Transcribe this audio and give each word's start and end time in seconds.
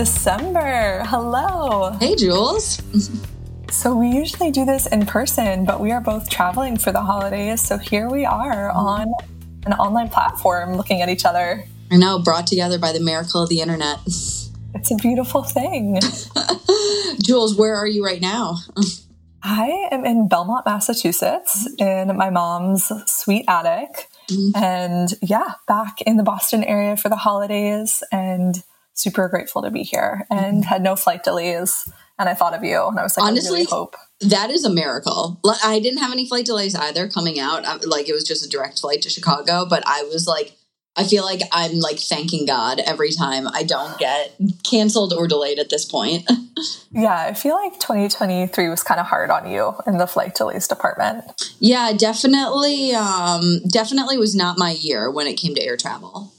December. 0.00 1.02
Hello. 1.08 1.90
Hey, 2.00 2.16
Jules. 2.16 2.80
So, 3.70 3.94
we 3.94 4.08
usually 4.08 4.50
do 4.50 4.64
this 4.64 4.86
in 4.86 5.04
person, 5.04 5.66
but 5.66 5.78
we 5.78 5.92
are 5.92 6.00
both 6.00 6.30
traveling 6.30 6.78
for 6.78 6.90
the 6.90 7.02
holidays. 7.02 7.60
So, 7.60 7.76
here 7.76 8.08
we 8.08 8.24
are 8.24 8.70
on 8.70 9.12
an 9.66 9.74
online 9.74 10.08
platform 10.08 10.74
looking 10.78 11.02
at 11.02 11.10
each 11.10 11.26
other. 11.26 11.66
I 11.90 11.98
know, 11.98 12.18
brought 12.18 12.46
together 12.46 12.78
by 12.78 12.92
the 12.92 13.00
miracle 13.00 13.42
of 13.42 13.50
the 13.50 13.60
internet. 13.60 13.98
It's 14.06 14.90
a 14.90 14.94
beautiful 14.94 15.42
thing. 15.42 16.00
Jules, 17.22 17.54
where 17.58 17.76
are 17.76 17.86
you 17.86 18.02
right 18.02 18.22
now? 18.22 18.56
I 19.42 19.86
am 19.90 20.06
in 20.06 20.28
Belmont, 20.28 20.64
Massachusetts, 20.64 21.68
in 21.78 22.16
my 22.16 22.30
mom's 22.30 22.90
sweet 23.04 23.44
attic. 23.48 24.08
Mm-hmm. 24.30 24.64
And 24.64 25.14
yeah, 25.20 25.56
back 25.68 26.00
in 26.06 26.16
the 26.16 26.22
Boston 26.22 26.64
area 26.64 26.96
for 26.96 27.10
the 27.10 27.16
holidays 27.16 28.02
and 28.10 28.62
super 29.00 29.28
grateful 29.28 29.62
to 29.62 29.70
be 29.70 29.82
here 29.82 30.26
and 30.30 30.58
mm-hmm. 30.58 30.68
had 30.68 30.82
no 30.82 30.96
flight 30.96 31.22
delays. 31.22 31.90
And 32.18 32.28
I 32.28 32.34
thought 32.34 32.54
of 32.54 32.62
you 32.62 32.86
and 32.86 32.98
I 32.98 33.02
was 33.02 33.16
like, 33.16 33.26
Honestly, 33.26 33.50
I 33.50 33.52
really 33.52 33.64
hope. 33.64 33.96
That 34.20 34.50
is 34.50 34.64
a 34.64 34.70
miracle. 34.70 35.40
I 35.64 35.80
didn't 35.80 36.00
have 36.00 36.12
any 36.12 36.28
flight 36.28 36.44
delays 36.44 36.74
either 36.74 37.08
coming 37.08 37.40
out. 37.40 37.64
Like 37.86 38.08
it 38.08 38.12
was 38.12 38.24
just 38.24 38.44
a 38.44 38.48
direct 38.48 38.80
flight 38.80 39.02
to 39.02 39.10
Chicago, 39.10 39.66
but 39.68 39.82
I 39.86 40.02
was 40.04 40.26
like, 40.26 40.56
I 40.96 41.04
feel 41.04 41.24
like 41.24 41.40
I'm 41.52 41.78
like 41.78 41.98
thanking 41.98 42.46
God 42.46 42.80
every 42.80 43.12
time 43.12 43.46
I 43.48 43.62
don't 43.62 43.96
get 43.98 44.36
canceled 44.68 45.12
or 45.12 45.28
delayed 45.28 45.58
at 45.58 45.70
this 45.70 45.84
point. 45.84 46.28
yeah, 46.90 47.26
I 47.28 47.32
feel 47.32 47.54
like 47.54 47.74
2023 47.74 48.68
was 48.68 48.82
kind 48.82 49.00
of 49.00 49.06
hard 49.06 49.30
on 49.30 49.48
you 49.48 49.74
in 49.86 49.98
the 49.98 50.06
flight 50.06 50.34
delays 50.34 50.66
department. 50.66 51.24
Yeah, 51.60 51.92
definitely 51.96 52.92
um 52.92 53.60
definitely 53.68 54.18
was 54.18 54.34
not 54.34 54.58
my 54.58 54.72
year 54.72 55.10
when 55.10 55.26
it 55.26 55.34
came 55.34 55.54
to 55.54 55.62
air 55.62 55.76
travel. 55.76 56.32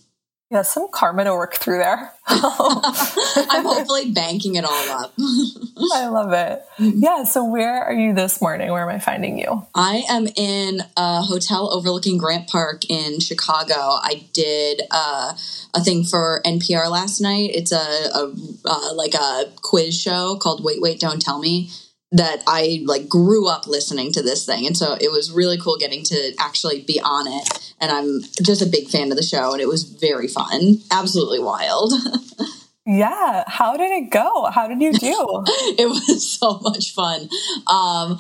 Yeah, 0.52 0.64
some 0.64 0.90
karma 0.92 1.24
to 1.24 1.34
work 1.34 1.56
through 1.56 1.78
there. 1.78 2.12
I'm 2.28 3.64
hopefully 3.64 4.12
banking 4.12 4.56
it 4.56 4.66
all 4.66 4.90
up. 4.90 5.14
I 5.94 6.08
love 6.08 6.34
it. 6.34 6.62
Yeah, 6.78 7.24
so 7.24 7.46
where 7.46 7.82
are 7.82 7.94
you 7.94 8.14
this 8.14 8.42
morning? 8.42 8.70
Where 8.70 8.82
am 8.82 8.94
I 8.94 9.00
finding 9.00 9.40
you? 9.40 9.66
I 9.74 10.04
am 10.10 10.28
in 10.36 10.82
a 10.98 11.22
hotel 11.22 11.72
overlooking 11.72 12.18
Grant 12.18 12.50
Park 12.50 12.82
in 12.90 13.22
Chicago. 13.22 13.76
I 13.76 14.26
did 14.34 14.82
uh, 14.92 15.38
a 15.74 15.82
thing 15.82 16.04
for 16.04 16.42
NPR 16.46 16.92
last 16.92 17.22
night. 17.22 17.52
It's 17.54 17.72
a, 17.72 17.78
a 17.78 18.34
uh, 18.66 18.94
like 18.94 19.14
a 19.14 19.46
quiz 19.62 19.98
show 19.98 20.36
called 20.36 20.66
Wait 20.66 20.82
Wait 20.82 21.00
Don't 21.00 21.22
Tell 21.22 21.40
Me 21.40 21.70
that 22.12 22.44
I 22.46 22.84
like 22.86 23.08
grew 23.08 23.48
up 23.48 23.68
listening 23.68 24.12
to 24.14 24.22
this 24.22 24.46
thing. 24.46 24.68
And 24.68 24.76
so 24.76 24.98
it 25.00 25.12
was 25.12 25.32
really 25.32 25.58
cool 25.58 25.78
getting 25.78 26.04
to 26.06 26.34
actually 26.40 26.82
be 26.82 27.00
on 27.00 27.28
it. 27.28 27.74
And 27.80 27.92
I'm 27.92 28.22
just 28.44 28.62
a 28.62 28.66
big 28.66 28.90
fan 28.90 29.12
of 29.12 29.18
the 29.18 29.24
show 29.24 29.54
and 29.54 29.62
it 29.62 29.68
was 29.68 29.84
very 29.84 30.28
fun. 30.28 30.80
Absolutely 30.92 31.40
wild. 31.40 31.94
yeah. 32.86 33.46
How 33.48 33.78
did 33.78 33.92
it 33.92 34.12
go? 34.12 34.50
How 34.52 34.68
did 34.68 34.82
you 34.82 34.92
do? 34.92 35.44
it 35.78 35.88
was 35.88 36.30
so 36.30 36.60
much 36.60 36.94
fun. 36.94 37.30
Um, 37.68 38.20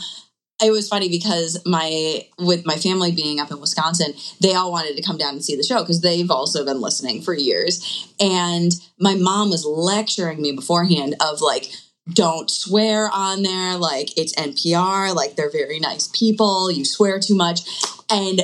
it 0.63 0.71
was 0.71 0.87
funny 0.87 1.09
because 1.09 1.59
my 1.65 2.27
with 2.37 2.65
my 2.65 2.75
family 2.75 3.11
being 3.11 3.39
up 3.39 3.51
in 3.51 3.59
Wisconsin, 3.59 4.13
they 4.39 4.53
all 4.53 4.71
wanted 4.71 4.95
to 4.95 5.01
come 5.01 5.17
down 5.17 5.33
and 5.33 5.43
see 5.43 5.55
the 5.55 5.63
show 5.63 5.79
because 5.79 6.01
they've 6.01 6.29
also 6.29 6.63
been 6.63 6.79
listening 6.79 7.23
for 7.23 7.33
years. 7.33 8.07
And 8.19 8.71
my 8.99 9.15
mom 9.15 9.49
was 9.49 9.65
lecturing 9.65 10.39
me 10.39 10.51
beforehand 10.51 11.15
of 11.19 11.41
like 11.41 11.71
don't 12.09 12.49
swear 12.49 13.09
on 13.13 13.43
there. 13.43 13.77
Like 13.77 14.17
it's 14.17 14.35
NPR, 14.35 15.15
like 15.15 15.35
they're 15.35 15.51
very 15.51 15.79
nice 15.79 16.07
people. 16.07 16.71
You 16.71 16.85
swear 16.85 17.19
too 17.19 17.35
much. 17.35 17.61
And 18.09 18.41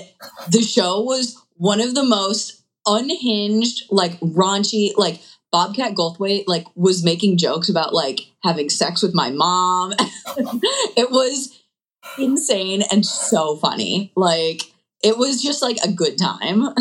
the 0.49 0.61
show 0.61 1.01
was 1.01 1.41
one 1.55 1.81
of 1.81 1.95
the 1.95 2.05
most 2.05 2.63
unhinged, 2.85 3.83
like 3.89 4.19
raunchy, 4.19 4.91
like 4.97 5.21
Bobcat 5.51 5.95
Goldthwait 5.95 6.43
like 6.47 6.65
was 6.75 7.03
making 7.03 7.37
jokes 7.37 7.69
about 7.69 7.93
like 7.93 8.21
having 8.43 8.69
sex 8.69 9.01
with 9.01 9.13
my 9.13 9.31
mom. 9.31 9.93
it 10.95 11.09
was 11.11 11.61
insane 12.17 12.83
and 12.91 13.05
so 13.05 13.55
funny. 13.57 14.11
Like 14.15 14.61
it 15.03 15.17
was 15.17 15.41
just 15.41 15.61
like 15.61 15.77
a 15.83 15.91
good 15.91 16.17
time. 16.17 16.63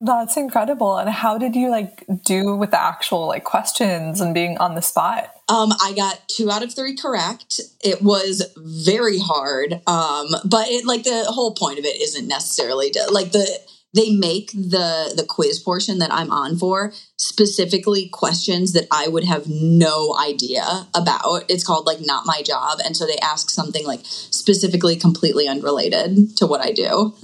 That's 0.00 0.36
incredible. 0.36 0.96
And 0.96 1.08
how 1.08 1.38
did 1.38 1.54
you 1.54 1.70
like 1.70 2.04
do 2.24 2.56
with 2.56 2.72
the 2.72 2.82
actual 2.82 3.28
like 3.28 3.44
questions 3.44 4.20
and 4.20 4.34
being 4.34 4.58
on 4.58 4.74
the 4.74 4.82
spot? 4.82 5.30
Um, 5.52 5.70
I 5.82 5.92
got 5.92 6.26
two 6.28 6.50
out 6.50 6.62
of 6.62 6.74
three 6.74 6.96
correct. 6.96 7.60
It 7.84 8.00
was 8.00 8.42
very 8.56 9.18
hard. 9.18 9.74
Um, 9.86 10.28
but 10.46 10.68
it 10.68 10.86
like 10.86 11.04
the 11.04 11.24
whole 11.28 11.54
point 11.54 11.78
of 11.78 11.84
it 11.84 12.00
isn't 12.00 12.26
necessarily 12.26 12.90
to, 12.90 13.08
like 13.10 13.32
the 13.32 13.60
they 13.94 14.16
make 14.16 14.50
the 14.52 15.12
the 15.14 15.26
quiz 15.28 15.60
portion 15.60 15.98
that 15.98 16.10
I'm 16.10 16.30
on 16.30 16.56
for 16.56 16.94
specifically 17.18 18.08
questions 18.08 18.72
that 18.72 18.86
I 18.90 19.08
would 19.08 19.24
have 19.24 19.46
no 19.46 20.16
idea 20.18 20.88
about. 20.94 21.44
It's 21.50 21.64
called 21.64 21.84
like 21.84 21.98
not 22.00 22.24
my 22.24 22.40
job 22.40 22.78
and 22.82 22.96
so 22.96 23.06
they 23.06 23.18
ask 23.18 23.50
something 23.50 23.86
like 23.86 24.00
specifically 24.04 24.96
completely 24.96 25.48
unrelated 25.48 26.34
to 26.38 26.46
what 26.46 26.62
I 26.62 26.72
do. 26.72 27.14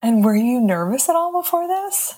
And 0.00 0.24
were 0.24 0.36
you 0.36 0.60
nervous 0.60 1.10
at 1.10 1.16
all 1.16 1.32
before 1.32 1.68
this? 1.68 2.14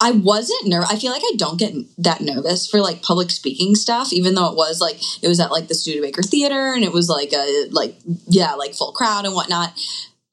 I 0.00 0.12
wasn't 0.12 0.66
nervous. 0.66 0.90
I 0.90 0.96
feel 0.96 1.10
like 1.10 1.22
I 1.24 1.32
don't 1.36 1.58
get 1.58 1.74
that 1.98 2.20
nervous 2.20 2.68
for 2.68 2.80
like 2.80 3.02
public 3.02 3.30
speaking 3.30 3.74
stuff, 3.74 4.12
even 4.12 4.34
though 4.34 4.46
it 4.46 4.56
was 4.56 4.80
like 4.80 4.96
it 5.22 5.28
was 5.28 5.40
at 5.40 5.50
like 5.50 5.66
the 5.66 5.74
Studebaker 5.74 6.22
Theater 6.22 6.72
and 6.72 6.84
it 6.84 6.92
was 6.92 7.08
like 7.08 7.32
a 7.32 7.66
like 7.70 7.96
yeah 8.28 8.54
like 8.54 8.74
full 8.74 8.92
crowd 8.92 9.24
and 9.24 9.34
whatnot. 9.34 9.72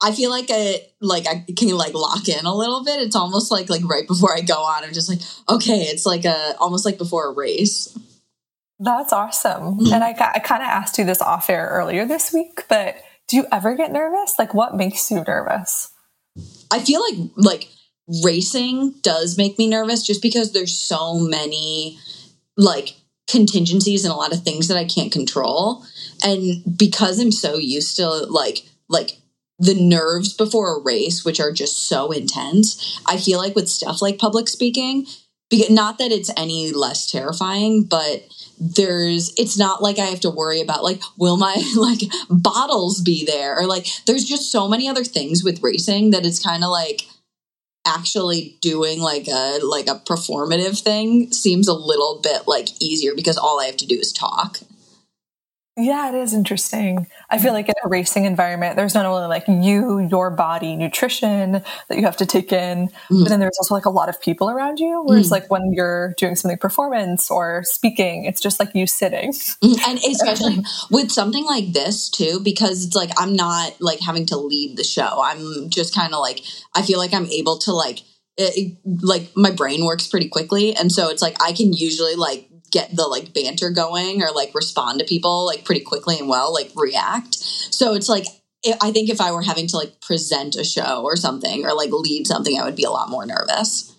I 0.00 0.12
feel 0.12 0.30
like 0.30 0.46
I 0.50 0.82
like 1.00 1.26
I 1.26 1.44
can 1.56 1.68
like 1.70 1.94
lock 1.94 2.28
in 2.28 2.46
a 2.46 2.54
little 2.54 2.84
bit. 2.84 3.00
It's 3.00 3.16
almost 3.16 3.50
like 3.50 3.68
like 3.68 3.82
right 3.84 4.06
before 4.06 4.36
I 4.36 4.40
go 4.40 4.54
on, 4.54 4.84
I'm 4.84 4.92
just 4.92 5.08
like 5.08 5.20
okay, 5.48 5.82
it's 5.82 6.06
like 6.06 6.24
a 6.24 6.54
almost 6.58 6.84
like 6.84 6.98
before 6.98 7.26
a 7.26 7.34
race. 7.34 7.96
That's 8.78 9.12
awesome. 9.12 9.78
Mm-hmm. 9.78 9.94
And 9.94 10.04
I 10.04 10.10
I 10.34 10.38
kind 10.38 10.62
of 10.62 10.68
asked 10.68 10.96
you 10.96 11.04
this 11.04 11.22
off 11.22 11.50
air 11.50 11.68
earlier 11.72 12.06
this 12.06 12.32
week, 12.32 12.64
but 12.68 12.96
do 13.26 13.36
you 13.36 13.46
ever 13.50 13.74
get 13.74 13.90
nervous? 13.90 14.34
Like 14.38 14.54
what 14.54 14.76
makes 14.76 15.10
you 15.10 15.24
nervous? 15.24 15.90
I 16.70 16.78
feel 16.78 17.00
like 17.00 17.30
like 17.36 17.68
racing 18.22 18.94
does 19.02 19.36
make 19.36 19.58
me 19.58 19.66
nervous 19.66 20.06
just 20.06 20.22
because 20.22 20.52
there's 20.52 20.78
so 20.78 21.18
many 21.18 21.98
like 22.56 22.94
contingencies 23.28 24.04
and 24.04 24.12
a 24.12 24.16
lot 24.16 24.32
of 24.32 24.42
things 24.42 24.68
that 24.68 24.76
I 24.76 24.84
can't 24.84 25.12
control. 25.12 25.84
And 26.24 26.62
because 26.78 27.18
I'm 27.18 27.32
so 27.32 27.56
used 27.56 27.96
to 27.96 28.08
like 28.08 28.64
like 28.88 29.18
the 29.58 29.74
nerves 29.74 30.34
before 30.34 30.76
a 30.76 30.82
race, 30.82 31.24
which 31.24 31.40
are 31.40 31.52
just 31.52 31.88
so 31.88 32.12
intense, 32.12 33.00
I 33.06 33.16
feel 33.16 33.38
like 33.38 33.54
with 33.54 33.68
stuff 33.68 34.02
like 34.02 34.18
public 34.18 34.48
speaking, 34.48 35.06
because 35.50 35.70
not 35.70 35.98
that 35.98 36.12
it's 36.12 36.30
any 36.36 36.72
less 36.72 37.10
terrifying, 37.10 37.84
but 37.84 38.24
there's 38.58 39.34
it's 39.36 39.58
not 39.58 39.82
like 39.82 39.98
I 39.98 40.06
have 40.06 40.20
to 40.20 40.30
worry 40.30 40.60
about 40.60 40.82
like 40.82 41.00
will 41.18 41.36
my 41.36 41.56
like 41.76 42.00
bottles 42.30 43.00
be 43.02 43.24
there 43.24 43.58
or 43.58 43.66
like 43.66 43.86
there's 44.06 44.24
just 44.24 44.50
so 44.50 44.68
many 44.68 44.88
other 44.88 45.04
things 45.04 45.44
with 45.44 45.62
racing 45.62 46.10
that 46.10 46.24
it's 46.24 46.42
kind 46.42 46.64
of 46.64 46.70
like 46.70 47.02
actually 47.86 48.56
doing 48.60 49.00
like 49.00 49.28
a 49.28 49.60
like 49.62 49.86
a 49.86 50.00
performative 50.04 50.80
thing 50.82 51.32
seems 51.32 51.68
a 51.68 51.72
little 51.72 52.20
bit 52.22 52.46
like 52.46 52.68
easier 52.80 53.14
because 53.14 53.38
all 53.38 53.60
I 53.60 53.66
have 53.66 53.76
to 53.78 53.86
do 53.86 53.96
is 53.98 54.12
talk. 54.12 54.58
Yeah, 55.78 56.08
it 56.08 56.14
is 56.14 56.32
interesting. 56.32 57.06
I 57.28 57.36
feel 57.36 57.52
like 57.52 57.68
in 57.68 57.74
a 57.84 57.88
racing 57.88 58.24
environment, 58.24 58.76
there's 58.76 58.94
not 58.94 59.04
only 59.04 59.28
like 59.28 59.44
you, 59.46 59.98
your 60.10 60.30
body, 60.30 60.74
nutrition 60.74 61.52
that 61.52 61.98
you 61.98 62.02
have 62.04 62.16
to 62.16 62.24
take 62.24 62.50
in, 62.50 62.88
mm. 62.88 63.22
but 63.22 63.28
then 63.28 63.40
there's 63.40 63.58
also 63.58 63.74
like 63.74 63.84
a 63.84 63.90
lot 63.90 64.08
of 64.08 64.18
people 64.18 64.48
around 64.48 64.80
you. 64.80 65.02
Whereas 65.04 65.28
mm. 65.28 65.32
like 65.32 65.50
when 65.50 65.74
you're 65.74 66.14
doing 66.16 66.34
something 66.34 66.56
performance 66.56 67.30
or 67.30 67.62
speaking, 67.64 68.24
it's 68.24 68.40
just 68.40 68.58
like 68.58 68.74
you 68.74 68.86
sitting. 68.86 69.32
Mm, 69.32 69.78
and 69.86 69.98
especially 69.98 70.64
with 70.90 71.12
something 71.12 71.44
like 71.44 71.74
this 71.74 72.08
too, 72.08 72.40
because 72.40 72.86
it's 72.86 72.96
like 72.96 73.10
I'm 73.18 73.36
not 73.36 73.78
like 73.78 74.00
having 74.00 74.24
to 74.26 74.38
lead 74.38 74.78
the 74.78 74.84
show. 74.84 75.20
I'm 75.22 75.68
just 75.68 75.94
kind 75.94 76.14
of 76.14 76.20
like 76.20 76.42
I 76.74 76.80
feel 76.80 76.98
like 76.98 77.12
I'm 77.12 77.26
able 77.26 77.58
to 77.58 77.72
like 77.72 78.00
it, 78.38 78.78
like 78.84 79.30
my 79.36 79.50
brain 79.50 79.84
works 79.84 80.06
pretty 80.06 80.28
quickly, 80.28 80.74
and 80.74 80.90
so 80.90 81.10
it's 81.10 81.20
like 81.20 81.36
I 81.42 81.52
can 81.52 81.74
usually 81.74 82.14
like 82.14 82.48
get 82.76 82.94
the 82.94 83.06
like 83.06 83.32
banter 83.32 83.70
going 83.70 84.22
or 84.22 84.30
like 84.32 84.54
respond 84.54 84.98
to 84.98 85.04
people 85.04 85.46
like 85.46 85.64
pretty 85.64 85.80
quickly 85.80 86.18
and 86.18 86.28
well, 86.28 86.52
like 86.52 86.70
react. 86.76 87.36
So 87.36 87.94
it's 87.94 88.08
like 88.08 88.26
I 88.80 88.90
think 88.90 89.08
if 89.08 89.20
I 89.20 89.32
were 89.32 89.42
having 89.42 89.66
to 89.68 89.76
like 89.76 90.00
present 90.00 90.56
a 90.56 90.64
show 90.64 91.02
or 91.04 91.16
something 91.16 91.64
or 91.64 91.72
like 91.74 91.90
lead 91.90 92.26
something, 92.26 92.58
I 92.58 92.64
would 92.64 92.76
be 92.76 92.84
a 92.84 92.90
lot 92.90 93.08
more 93.08 93.24
nervous. 93.24 93.94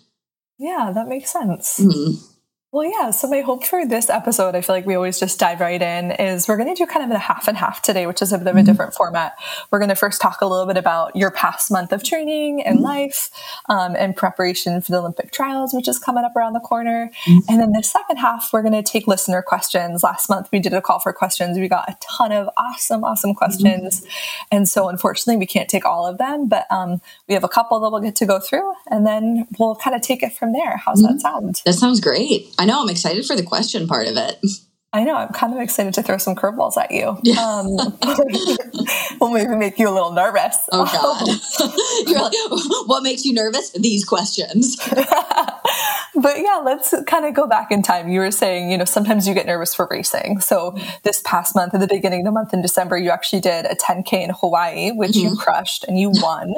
Yeah, 0.58 0.92
that 0.94 1.08
makes 1.08 1.32
sense. 1.32 1.78
Mm-hmm. 1.80 2.37
Well, 2.70 2.86
yeah. 2.86 3.12
So 3.12 3.28
my 3.28 3.40
hope 3.40 3.64
for 3.64 3.86
this 3.86 4.10
episode, 4.10 4.54
I 4.54 4.60
feel 4.60 4.76
like 4.76 4.84
we 4.84 4.94
always 4.94 5.18
just 5.18 5.40
dive 5.40 5.60
right 5.60 5.80
in, 5.80 6.10
is 6.10 6.46
we're 6.46 6.58
going 6.58 6.68
to 6.68 6.74
do 6.74 6.84
kind 6.84 7.02
of 7.02 7.10
a 7.16 7.18
half 7.18 7.48
and 7.48 7.56
half 7.56 7.80
today, 7.80 8.06
which 8.06 8.20
is 8.20 8.30
a 8.30 8.36
bit 8.36 8.46
of 8.46 8.56
a 8.56 8.58
mm-hmm. 8.58 8.66
different 8.66 8.92
format. 8.92 9.38
We're 9.70 9.78
going 9.78 9.88
to 9.88 9.94
first 9.94 10.20
talk 10.20 10.42
a 10.42 10.46
little 10.46 10.66
bit 10.66 10.76
about 10.76 11.16
your 11.16 11.30
past 11.30 11.70
month 11.70 11.92
of 11.92 12.04
training 12.04 12.62
and 12.62 12.76
mm-hmm. 12.76 12.84
life 12.84 13.30
um, 13.70 13.96
and 13.96 14.14
preparation 14.14 14.82
for 14.82 14.92
the 14.92 14.98
Olympic 14.98 15.32
trials, 15.32 15.72
which 15.72 15.88
is 15.88 15.98
coming 15.98 16.24
up 16.24 16.36
around 16.36 16.52
the 16.52 16.60
corner. 16.60 17.10
Mm-hmm. 17.24 17.38
And 17.48 17.62
then 17.62 17.72
the 17.72 17.82
second 17.82 18.18
half, 18.18 18.50
we're 18.52 18.60
going 18.60 18.74
to 18.74 18.82
take 18.82 19.06
listener 19.06 19.40
questions. 19.40 20.02
Last 20.02 20.28
month, 20.28 20.50
we 20.52 20.58
did 20.58 20.74
a 20.74 20.82
call 20.82 20.98
for 20.98 21.14
questions. 21.14 21.58
We 21.58 21.68
got 21.68 21.88
a 21.88 21.96
ton 22.02 22.32
of 22.32 22.50
awesome, 22.58 23.02
awesome 23.02 23.34
questions. 23.34 24.04
And 24.52 24.68
so 24.68 24.90
unfortunately, 24.90 25.38
we 25.38 25.46
can't 25.46 25.70
take 25.70 25.86
all 25.86 26.06
of 26.06 26.18
them, 26.18 26.48
but 26.48 26.66
um, 26.70 27.00
we 27.28 27.34
have 27.34 27.44
a 27.44 27.48
couple 27.48 27.80
that 27.80 27.90
we'll 27.90 28.02
get 28.02 28.16
to 28.16 28.26
go 28.26 28.40
through 28.40 28.74
and 28.90 29.06
then 29.06 29.46
we'll 29.58 29.76
kind 29.76 29.96
of 29.96 30.02
take 30.02 30.22
it 30.22 30.34
from 30.34 30.52
there. 30.52 30.76
How's 30.76 31.00
that 31.00 31.22
sound? 31.22 31.62
That 31.64 31.72
sounds 31.72 32.00
great. 32.00 32.54
I 32.58 32.64
know. 32.64 32.82
I'm 32.82 32.88
excited 32.88 33.24
for 33.24 33.36
the 33.36 33.42
question 33.42 33.86
part 33.86 34.08
of 34.08 34.16
it. 34.16 34.38
I 34.90 35.04
know. 35.04 35.16
I'm 35.16 35.28
kind 35.34 35.52
of 35.52 35.60
excited 35.60 35.92
to 35.94 36.02
throw 36.02 36.16
some 36.16 36.34
curveballs 36.34 36.78
at 36.78 36.90
you. 36.90 37.18
Yeah. 37.22 37.38
Um, 37.38 37.66
will 39.20 39.30
maybe 39.30 39.54
make 39.54 39.78
you 39.78 39.86
a 39.86 39.92
little 39.92 40.12
nervous. 40.12 40.56
Oh 40.72 40.86
God! 42.06 42.08
You're 42.08 42.22
like, 42.22 42.88
what 42.88 43.02
makes 43.02 43.26
you 43.26 43.34
nervous? 43.34 43.70
These 43.72 44.06
questions. 44.06 44.76
but 44.88 46.40
yeah, 46.40 46.62
let's 46.64 46.94
kind 47.06 47.26
of 47.26 47.34
go 47.34 47.46
back 47.46 47.70
in 47.70 47.82
time. 47.82 48.08
You 48.08 48.20
were 48.20 48.30
saying, 48.30 48.70
you 48.70 48.78
know, 48.78 48.86
sometimes 48.86 49.28
you 49.28 49.34
get 49.34 49.44
nervous 49.44 49.74
for 49.74 49.86
racing. 49.90 50.40
So 50.40 50.74
this 51.02 51.20
past 51.22 51.54
month, 51.54 51.74
at 51.74 51.80
the 51.80 51.86
beginning 51.86 52.20
of 52.20 52.24
the 52.24 52.32
month 52.32 52.54
in 52.54 52.62
December, 52.62 52.96
you 52.96 53.10
actually 53.10 53.40
did 53.40 53.66
a 53.66 53.74
10k 53.74 54.14
in 54.14 54.30
Hawaii, 54.30 54.92
which 54.92 55.10
mm-hmm. 55.10 55.34
you 55.34 55.36
crushed 55.36 55.84
and 55.84 56.00
you 56.00 56.12
won. 56.14 56.54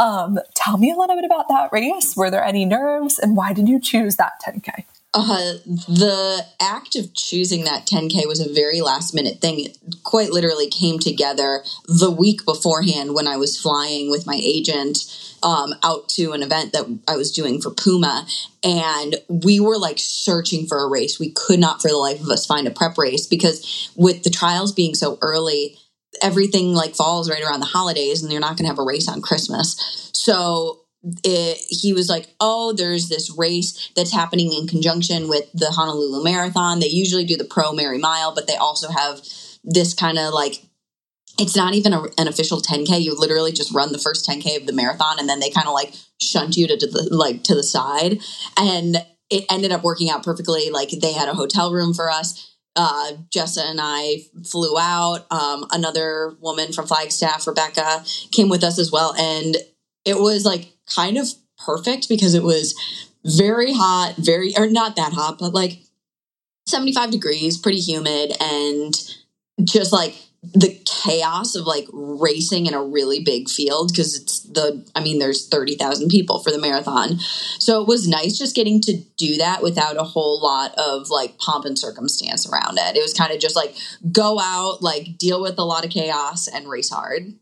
um, 0.00 0.40
tell 0.54 0.76
me 0.76 0.90
a 0.90 0.96
little 0.96 1.14
bit 1.14 1.24
about 1.24 1.46
that 1.48 1.70
race. 1.70 2.16
Were 2.16 2.32
there 2.32 2.42
any 2.42 2.64
nerves, 2.64 3.16
and 3.16 3.36
why 3.36 3.52
did 3.52 3.68
you 3.68 3.78
choose 3.78 4.16
that 4.16 4.32
10k? 4.44 4.86
Uh, 5.12 5.54
the 5.88 6.46
act 6.60 6.94
of 6.94 7.12
choosing 7.14 7.64
that 7.64 7.84
10K 7.84 8.28
was 8.28 8.38
a 8.38 8.52
very 8.52 8.80
last 8.80 9.12
minute 9.12 9.40
thing. 9.40 9.58
It 9.58 9.76
quite 10.04 10.30
literally 10.30 10.68
came 10.68 11.00
together 11.00 11.64
the 11.86 12.12
week 12.12 12.44
beforehand 12.44 13.12
when 13.14 13.26
I 13.26 13.36
was 13.36 13.60
flying 13.60 14.08
with 14.08 14.24
my 14.24 14.38
agent 14.40 14.98
um, 15.42 15.74
out 15.82 16.08
to 16.10 16.30
an 16.30 16.44
event 16.44 16.72
that 16.74 17.00
I 17.08 17.16
was 17.16 17.32
doing 17.32 17.60
for 17.60 17.70
Puma. 17.72 18.24
And 18.62 19.16
we 19.28 19.58
were 19.58 19.78
like 19.78 19.98
searching 19.98 20.68
for 20.68 20.78
a 20.78 20.88
race. 20.88 21.18
We 21.18 21.32
could 21.32 21.58
not 21.58 21.82
for 21.82 21.88
the 21.88 21.96
life 21.96 22.20
of 22.20 22.28
us 22.28 22.46
find 22.46 22.68
a 22.68 22.70
prep 22.70 22.96
race 22.96 23.26
because 23.26 23.90
with 23.96 24.22
the 24.22 24.30
trials 24.30 24.70
being 24.72 24.94
so 24.94 25.18
early, 25.22 25.76
everything 26.22 26.72
like 26.72 26.94
falls 26.94 27.28
right 27.28 27.42
around 27.42 27.60
the 27.60 27.66
holidays 27.66 28.22
and 28.22 28.30
you're 28.30 28.40
not 28.40 28.56
going 28.56 28.64
to 28.64 28.68
have 28.68 28.78
a 28.78 28.84
race 28.84 29.08
on 29.08 29.22
Christmas. 29.22 30.10
So 30.12 30.79
it, 31.24 31.58
he 31.68 31.92
was 31.92 32.08
like, 32.08 32.28
"Oh, 32.40 32.72
there's 32.72 33.08
this 33.08 33.30
race 33.36 33.90
that's 33.96 34.12
happening 34.12 34.52
in 34.52 34.66
conjunction 34.66 35.28
with 35.28 35.50
the 35.52 35.70
Honolulu 35.70 36.22
Marathon. 36.22 36.80
They 36.80 36.88
usually 36.88 37.24
do 37.24 37.36
the 37.36 37.44
Pro 37.44 37.72
Mary 37.72 37.98
Mile, 37.98 38.34
but 38.34 38.46
they 38.46 38.56
also 38.56 38.88
have 38.90 39.22
this 39.64 39.94
kind 39.94 40.18
of 40.18 40.34
like 40.34 40.62
it's 41.38 41.56
not 41.56 41.74
even 41.74 41.92
a, 41.92 42.02
an 42.18 42.28
official 42.28 42.60
10k. 42.60 43.00
You 43.00 43.18
literally 43.18 43.52
just 43.52 43.72
run 43.72 43.92
the 43.92 43.98
first 43.98 44.28
10k 44.28 44.58
of 44.58 44.66
the 44.66 44.72
marathon, 44.72 45.18
and 45.18 45.28
then 45.28 45.40
they 45.40 45.50
kind 45.50 45.68
of 45.68 45.74
like 45.74 45.94
shunt 46.20 46.56
you 46.56 46.66
to, 46.68 46.76
to 46.76 46.86
the 46.86 47.08
like 47.10 47.44
to 47.44 47.54
the 47.54 47.62
side. 47.62 48.20
And 48.58 48.96
it 49.30 49.44
ended 49.50 49.72
up 49.72 49.82
working 49.82 50.10
out 50.10 50.22
perfectly. 50.24 50.70
Like 50.70 50.90
they 50.90 51.12
had 51.12 51.28
a 51.28 51.34
hotel 51.34 51.72
room 51.72 51.94
for 51.94 52.10
us." 52.10 52.46
uh, 52.76 53.12
Jessa 53.34 53.68
and 53.68 53.80
I 53.82 54.22
flew 54.44 54.78
out. 54.78 55.26
Um, 55.30 55.66
another 55.72 56.36
woman 56.40 56.72
from 56.72 56.86
Flagstaff, 56.86 57.46
Rebecca, 57.46 58.04
came 58.30 58.48
with 58.48 58.62
us 58.62 58.78
as 58.78 58.92
well. 58.92 59.14
And 59.18 59.56
it 60.04 60.18
was 60.18 60.44
like 60.44 60.72
kind 60.94 61.16
of 61.16 61.28
perfect 61.64 62.08
because 62.08 62.34
it 62.34 62.42
was 62.42 62.74
very 63.24 63.72
hot, 63.72 64.14
very, 64.18 64.56
or 64.56 64.68
not 64.68 64.96
that 64.96 65.12
hot, 65.12 65.38
but 65.38 65.52
like 65.52 65.78
75 66.66 67.10
degrees, 67.10 67.58
pretty 67.58 67.80
humid, 67.80 68.32
and 68.40 68.94
just 69.64 69.92
like 69.92 70.14
the 70.42 70.80
chaos 70.86 71.54
of 71.54 71.66
like 71.66 71.86
racing 71.92 72.64
in 72.64 72.72
a 72.72 72.82
really 72.82 73.22
big 73.22 73.48
field 73.48 73.90
because 73.92 74.18
it's 74.18 74.40
the 74.44 74.82
I 74.94 75.00
mean 75.00 75.18
there's 75.18 75.46
30,000 75.48 76.08
people 76.08 76.38
for 76.38 76.50
the 76.50 76.58
marathon. 76.58 77.18
So 77.58 77.82
it 77.82 77.86
was 77.86 78.08
nice 78.08 78.38
just 78.38 78.56
getting 78.56 78.80
to 78.82 78.96
do 79.18 79.36
that 79.36 79.62
without 79.62 79.98
a 79.98 80.02
whole 80.02 80.40
lot 80.40 80.74
of 80.78 81.10
like 81.10 81.36
pomp 81.38 81.66
and 81.66 81.78
circumstance 81.78 82.48
around 82.48 82.78
it. 82.78 82.96
It 82.96 83.02
was 83.02 83.12
kind 83.12 83.32
of 83.32 83.38
just 83.38 83.54
like 83.54 83.76
go 84.10 84.40
out, 84.40 84.80
like 84.80 85.18
deal 85.18 85.42
with 85.42 85.58
a 85.58 85.64
lot 85.64 85.84
of 85.84 85.90
chaos 85.90 86.48
and 86.48 86.68
race 86.68 86.88
hard. 86.88 87.34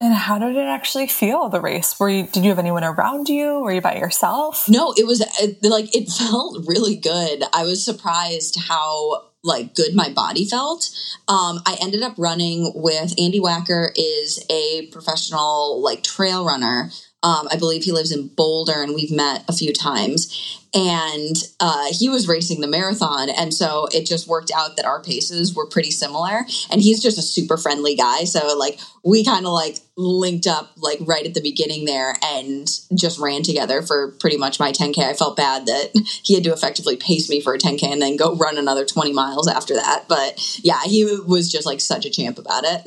And 0.00 0.12
how 0.12 0.38
did 0.38 0.56
it 0.56 0.66
actually 0.66 1.06
feel 1.06 1.48
the 1.48 1.60
race? 1.60 1.98
Were 1.98 2.10
you 2.10 2.26
did 2.26 2.44
you 2.44 2.50
have 2.50 2.58
anyone 2.58 2.84
around 2.84 3.28
you? 3.30 3.60
Were 3.60 3.72
you 3.72 3.80
by 3.80 3.96
yourself? 3.96 4.68
No, 4.68 4.92
it 4.96 5.06
was 5.06 5.20
like 5.62 5.94
it 5.96 6.10
felt 6.18 6.66
really 6.66 6.96
good. 6.96 7.42
I 7.54 7.64
was 7.64 7.84
surprised 7.84 8.58
how 8.68 9.22
like 9.42 9.74
good 9.74 9.94
my 9.94 10.10
body 10.10 10.44
felt. 10.44 10.90
Um, 11.28 11.60
I 11.64 11.78
ended 11.80 12.02
up 12.02 12.14
running 12.18 12.72
with 12.74 13.14
Andy 13.18 13.40
Wacker 13.40 13.90
is 13.96 14.44
a 14.50 14.88
professional 14.88 15.80
like 15.82 16.02
trail 16.02 16.44
runner. 16.44 16.90
Um, 17.22 17.48
I 17.50 17.56
believe 17.56 17.84
he 17.84 17.92
lives 17.92 18.12
in 18.12 18.28
Boulder, 18.28 18.82
and 18.82 18.94
we've 18.94 19.10
met 19.10 19.44
a 19.48 19.52
few 19.52 19.72
times 19.72 20.65
and 20.76 21.36
uh, 21.58 21.86
he 21.90 22.10
was 22.10 22.28
racing 22.28 22.60
the 22.60 22.68
marathon 22.68 23.30
and 23.30 23.54
so 23.54 23.88
it 23.92 24.04
just 24.04 24.28
worked 24.28 24.52
out 24.54 24.76
that 24.76 24.84
our 24.84 25.02
paces 25.02 25.54
were 25.54 25.66
pretty 25.66 25.90
similar. 25.90 26.44
And 26.70 26.82
he's 26.82 27.02
just 27.02 27.18
a 27.18 27.22
super 27.22 27.56
friendly 27.56 27.96
guy 27.96 28.24
so 28.24 28.56
like 28.58 28.78
we 29.02 29.24
kind 29.24 29.46
of 29.46 29.52
like 29.52 29.78
linked 29.96 30.46
up 30.46 30.72
like 30.76 30.98
right 31.00 31.24
at 31.24 31.32
the 31.32 31.40
beginning 31.40 31.86
there 31.86 32.14
and 32.22 32.68
just 32.94 33.18
ran 33.18 33.42
together 33.42 33.80
for 33.80 34.12
pretty 34.20 34.36
much 34.36 34.60
my 34.60 34.70
10k 34.70 34.98
i 34.98 35.14
felt 35.14 35.36
bad 35.36 35.64
that 35.66 35.90
he 36.22 36.34
had 36.34 36.44
to 36.44 36.52
effectively 36.52 36.96
pace 36.96 37.30
me 37.30 37.40
for 37.40 37.54
a 37.54 37.58
10k 37.58 37.84
and 37.84 38.02
then 38.02 38.16
go 38.16 38.34
run 38.34 38.58
another 38.58 38.84
20 38.84 39.12
miles 39.12 39.48
after 39.48 39.74
that 39.74 40.04
but 40.08 40.60
yeah 40.62 40.82
he 40.84 41.04
was 41.26 41.50
just 41.50 41.66
like 41.66 41.80
such 41.80 42.04
a 42.04 42.10
champ 42.10 42.38
about 42.38 42.64
it 42.64 42.82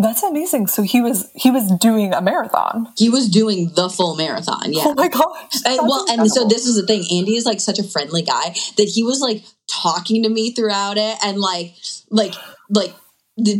that's 0.00 0.22
amazing. 0.22 0.66
So 0.68 0.82
he 0.82 1.00
was 1.00 1.30
he 1.34 1.50
was 1.50 1.70
doing 1.72 2.12
a 2.12 2.20
marathon. 2.20 2.92
He 2.96 3.08
was 3.08 3.28
doing 3.28 3.70
the 3.74 3.88
full 3.88 4.16
marathon. 4.16 4.72
Yeah. 4.72 4.84
Oh 4.86 4.94
my 4.94 5.08
gosh. 5.08 5.24
And, 5.66 5.78
well, 5.82 6.00
incredible. 6.02 6.22
and 6.22 6.30
so 6.30 6.46
this 6.46 6.66
is 6.66 6.76
the 6.76 6.86
thing. 6.86 7.04
Andy 7.10 7.36
is 7.36 7.44
like 7.44 7.60
such 7.60 7.78
a 7.78 7.82
friendly 7.82 8.22
guy 8.22 8.54
that 8.76 8.90
he 8.94 9.02
was 9.02 9.20
like 9.20 9.42
talking 9.66 10.22
to 10.22 10.28
me 10.28 10.52
throughout 10.52 10.96
it 10.98 11.16
and 11.22 11.38
like 11.38 11.74
like 12.10 12.34
like 12.70 12.94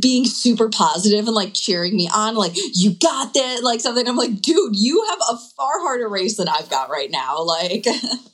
being 0.00 0.25
super 0.25 0.69
positive 0.69 1.26
and 1.26 1.35
like 1.35 1.55
cheering 1.55 1.94
me 1.94 2.08
on 2.12 2.35
like 2.35 2.52
you 2.75 2.94
got 2.94 3.32
this 3.32 3.62
like 3.62 3.81
something 3.81 4.08
i'm 4.08 4.17
like 4.17 4.40
dude 4.40 4.75
you 4.75 5.06
have 5.08 5.20
a 5.31 5.37
far 5.56 5.81
harder 5.81 6.08
race 6.08 6.37
than 6.37 6.49
i've 6.49 6.69
got 6.69 6.90
right 6.90 7.12
now 7.12 7.40
like 7.40 7.87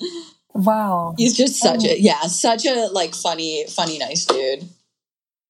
wow 0.54 1.14
he's 1.18 1.36
just 1.36 1.56
such 1.56 1.84
oh. 1.84 1.88
a 1.88 1.98
yeah 1.98 2.22
such 2.22 2.64
a 2.64 2.86
like 2.92 3.14
funny 3.14 3.66
funny 3.68 3.98
nice 3.98 4.24
dude 4.24 4.66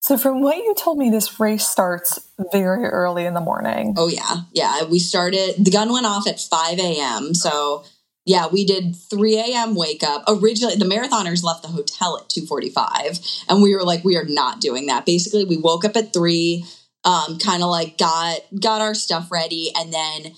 so, 0.05 0.19
from 0.19 0.43
what 0.43 0.59
you 0.59 0.75
told 0.77 0.99
me, 0.99 1.09
this 1.09 1.41
race 1.41 1.67
starts 1.67 2.21
very 2.53 2.85
early 2.85 3.25
in 3.25 3.33
the 3.33 3.41
morning. 3.41 3.95
Oh, 3.97 4.09
yeah. 4.09 4.43
Yeah. 4.53 4.85
We 4.85 4.99
started, 4.99 5.55
the 5.65 5.71
gun 5.71 5.91
went 5.91 6.05
off 6.05 6.27
at 6.29 6.39
5 6.39 6.79
a.m. 6.79 7.33
So, 7.33 7.85
yeah, 8.27 8.49
we 8.53 8.67
did 8.67 8.95
3 8.95 9.39
a.m. 9.39 9.75
wake 9.75 10.03
up. 10.03 10.25
Originally, 10.29 10.77
the 10.77 10.85
marathoners 10.85 11.43
left 11.43 11.63
the 11.63 11.69
hotel 11.69 12.19
at 12.19 12.29
2:45, 12.29 13.47
and 13.49 13.63
we 13.63 13.75
were 13.75 13.83
like, 13.83 14.05
we 14.05 14.19
are 14.19 14.27
not 14.29 14.61
doing 14.61 14.89
that. 14.89 15.07
Basically, 15.07 15.47
we 15.47 15.57
woke 15.57 15.87
up 15.87 15.97
at 15.97 16.13
three, 16.13 16.67
um, 17.05 17.39
kind 17.39 17.63
of 17.63 17.71
like 17.71 17.97
got 17.97 18.41
got 18.61 18.83
our 18.83 18.95
stuff 18.95 19.31
ready, 19.33 19.73
and 19.75 19.91
then 19.91 20.35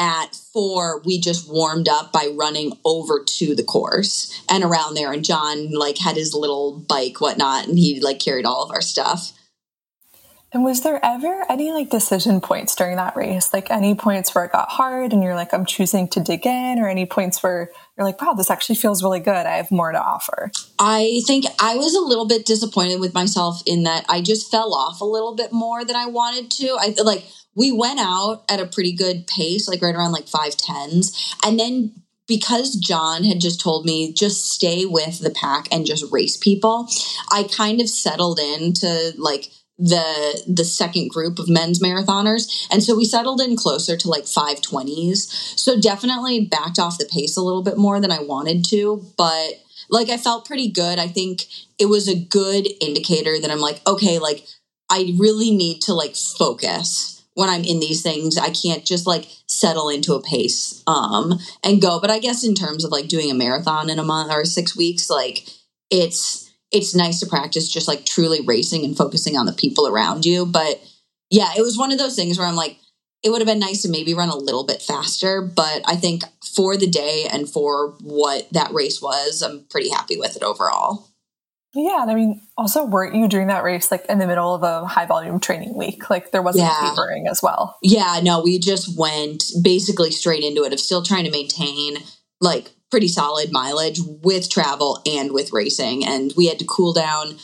at 0.00 0.34
four, 0.34 1.02
we 1.04 1.20
just 1.20 1.48
warmed 1.48 1.88
up 1.88 2.10
by 2.10 2.34
running 2.34 2.72
over 2.84 3.22
to 3.22 3.54
the 3.54 3.62
course 3.62 4.42
and 4.48 4.64
around 4.64 4.94
there. 4.94 5.12
And 5.12 5.24
John 5.24 5.70
like 5.72 5.98
had 5.98 6.16
his 6.16 6.34
little 6.34 6.80
bike, 6.88 7.20
whatnot, 7.20 7.68
and 7.68 7.78
he 7.78 8.00
like 8.00 8.18
carried 8.18 8.46
all 8.46 8.64
of 8.64 8.70
our 8.70 8.80
stuff. 8.80 9.32
And 10.52 10.64
was 10.64 10.82
there 10.82 10.98
ever 11.04 11.44
any 11.48 11.70
like 11.70 11.90
decision 11.90 12.40
points 12.40 12.74
during 12.74 12.96
that 12.96 13.14
race? 13.14 13.52
Like 13.52 13.70
any 13.70 13.94
points 13.94 14.34
where 14.34 14.46
it 14.46 14.52
got 14.52 14.68
hard 14.68 15.12
and 15.12 15.22
you're 15.22 15.36
like, 15.36 15.54
I'm 15.54 15.64
choosing 15.64 16.08
to 16.08 16.18
dig 16.18 16.44
in, 16.44 16.80
or 16.80 16.88
any 16.88 17.06
points 17.06 17.40
where 17.40 17.70
you're 17.96 18.04
like, 18.04 18.20
wow, 18.20 18.32
this 18.32 18.50
actually 18.50 18.74
feels 18.74 19.00
really 19.00 19.20
good. 19.20 19.46
I 19.46 19.58
have 19.58 19.70
more 19.70 19.92
to 19.92 20.02
offer? 20.02 20.50
I 20.80 21.20
think 21.24 21.44
I 21.60 21.76
was 21.76 21.94
a 21.94 22.00
little 22.00 22.26
bit 22.26 22.46
disappointed 22.46 22.98
with 22.98 23.14
myself 23.14 23.62
in 23.64 23.84
that 23.84 24.04
I 24.08 24.22
just 24.22 24.50
fell 24.50 24.74
off 24.74 25.00
a 25.00 25.04
little 25.04 25.36
bit 25.36 25.52
more 25.52 25.84
than 25.84 25.94
I 25.94 26.06
wanted 26.06 26.50
to. 26.50 26.76
I 26.80 26.96
like 27.04 27.26
we 27.54 27.72
went 27.72 28.00
out 28.00 28.44
at 28.48 28.60
a 28.60 28.66
pretty 28.66 28.92
good 28.92 29.26
pace, 29.26 29.68
like 29.68 29.82
right 29.82 29.94
around 29.94 30.12
like 30.12 30.28
five 30.28 30.56
tens. 30.56 31.34
And 31.44 31.58
then 31.58 31.92
because 32.26 32.76
John 32.76 33.24
had 33.24 33.40
just 33.40 33.60
told 33.60 33.84
me 33.84 34.12
just 34.12 34.52
stay 34.52 34.86
with 34.86 35.18
the 35.18 35.30
pack 35.30 35.66
and 35.72 35.84
just 35.84 36.10
race 36.12 36.36
people, 36.36 36.88
I 37.30 37.42
kind 37.42 37.80
of 37.80 37.88
settled 37.88 38.38
into 38.38 39.12
like 39.18 39.50
the 39.80 40.44
the 40.46 40.64
second 40.64 41.08
group 41.10 41.38
of 41.38 41.48
men's 41.48 41.82
marathoners. 41.82 42.68
And 42.70 42.82
so 42.82 42.96
we 42.96 43.04
settled 43.04 43.40
in 43.40 43.56
closer 43.56 43.96
to 43.96 44.08
like 44.08 44.24
520s 44.24 45.58
so 45.58 45.80
definitely 45.80 46.44
backed 46.44 46.78
off 46.78 46.98
the 46.98 47.08
pace 47.10 47.36
a 47.36 47.42
little 47.42 47.62
bit 47.62 47.78
more 47.78 47.98
than 48.00 48.12
i 48.12 48.20
wanted 48.20 48.64
to 48.66 49.04
but 49.16 49.54
like 49.88 50.08
i 50.08 50.16
felt 50.16 50.46
pretty 50.46 50.70
good. 50.70 50.98
I 50.98 51.08
think 51.08 51.46
it 51.78 51.86
was 51.86 52.08
a 52.08 52.18
good 52.18 52.68
indicator 52.80 53.40
that 53.40 53.50
i'm 53.50 53.60
like 53.60 53.80
okay 53.86 54.18
like 54.18 54.46
i 54.90 55.14
really 55.18 55.50
need 55.50 55.80
to 55.82 55.94
like 55.94 56.14
focus 56.14 57.19
when 57.34 57.48
I'm 57.48 57.64
in 57.64 57.80
these 57.80 58.02
things. 58.02 58.36
I 58.36 58.50
can't 58.50 58.84
just 58.84 59.06
like 59.06 59.28
settle 59.46 59.88
into 59.88 60.14
a 60.14 60.22
pace 60.22 60.82
um 60.86 61.38
and 61.64 61.82
go. 61.82 62.00
But 62.00 62.10
I 62.10 62.18
guess 62.18 62.44
in 62.44 62.54
terms 62.54 62.84
of 62.84 62.92
like 62.92 63.08
doing 63.08 63.30
a 63.30 63.34
marathon 63.34 63.90
in 63.90 63.98
a 63.98 64.04
month 64.04 64.32
or 64.32 64.44
six 64.44 64.76
weeks, 64.76 65.10
like 65.10 65.46
it's 65.90 66.50
it's 66.72 66.94
nice 66.94 67.20
to 67.20 67.26
practice 67.26 67.70
just 67.70 67.88
like 67.88 68.04
truly 68.04 68.40
racing 68.42 68.84
and 68.84 68.96
focusing 68.96 69.36
on 69.36 69.46
the 69.46 69.52
people 69.52 69.86
around 69.86 70.24
you. 70.24 70.46
But 70.46 70.80
yeah, 71.30 71.50
it 71.56 71.62
was 71.62 71.78
one 71.78 71.92
of 71.92 71.98
those 71.98 72.16
things 72.16 72.38
where 72.38 72.46
I'm 72.46 72.56
like, 72.56 72.78
it 73.22 73.30
would 73.30 73.40
have 73.40 73.48
been 73.48 73.58
nice 73.58 73.82
to 73.82 73.90
maybe 73.90 74.14
run 74.14 74.28
a 74.30 74.36
little 74.36 74.64
bit 74.64 74.80
faster, 74.80 75.42
but 75.42 75.82
I 75.86 75.96
think 75.96 76.22
for 76.54 76.76
the 76.76 76.86
day 76.86 77.26
and 77.30 77.48
for 77.48 77.94
what 78.00 78.48
that 78.52 78.72
race 78.72 79.02
was, 79.02 79.42
I'm 79.42 79.64
pretty 79.70 79.90
happy 79.90 80.16
with 80.16 80.36
it 80.36 80.42
overall. 80.42 81.09
Yeah, 81.72 82.02
and 82.02 82.10
I 82.10 82.14
mean, 82.14 82.40
also, 82.58 82.84
weren't 82.84 83.14
you 83.14 83.28
during 83.28 83.46
that 83.46 83.62
race 83.62 83.92
like 83.92 84.04
in 84.06 84.18
the 84.18 84.26
middle 84.26 84.54
of 84.54 84.62
a 84.62 84.86
high 84.86 85.06
volume 85.06 85.38
training 85.38 85.76
week? 85.76 86.10
Like 86.10 86.32
there 86.32 86.42
wasn't 86.42 86.64
yeah. 86.64 86.90
tapering 86.90 87.28
as 87.28 87.42
well. 87.42 87.78
Yeah, 87.82 88.20
no, 88.22 88.42
we 88.42 88.58
just 88.58 88.98
went 88.98 89.44
basically 89.62 90.10
straight 90.10 90.42
into 90.42 90.64
it 90.64 90.72
of 90.72 90.80
still 90.80 91.02
trying 91.02 91.24
to 91.24 91.30
maintain 91.30 91.98
like 92.40 92.72
pretty 92.90 93.08
solid 93.08 93.52
mileage 93.52 94.00
with 94.22 94.50
travel 94.50 95.00
and 95.06 95.32
with 95.32 95.52
racing. 95.52 96.04
And 96.04 96.32
we 96.36 96.46
had 96.46 96.58
to 96.58 96.64
cool 96.64 96.92
down 96.92 97.38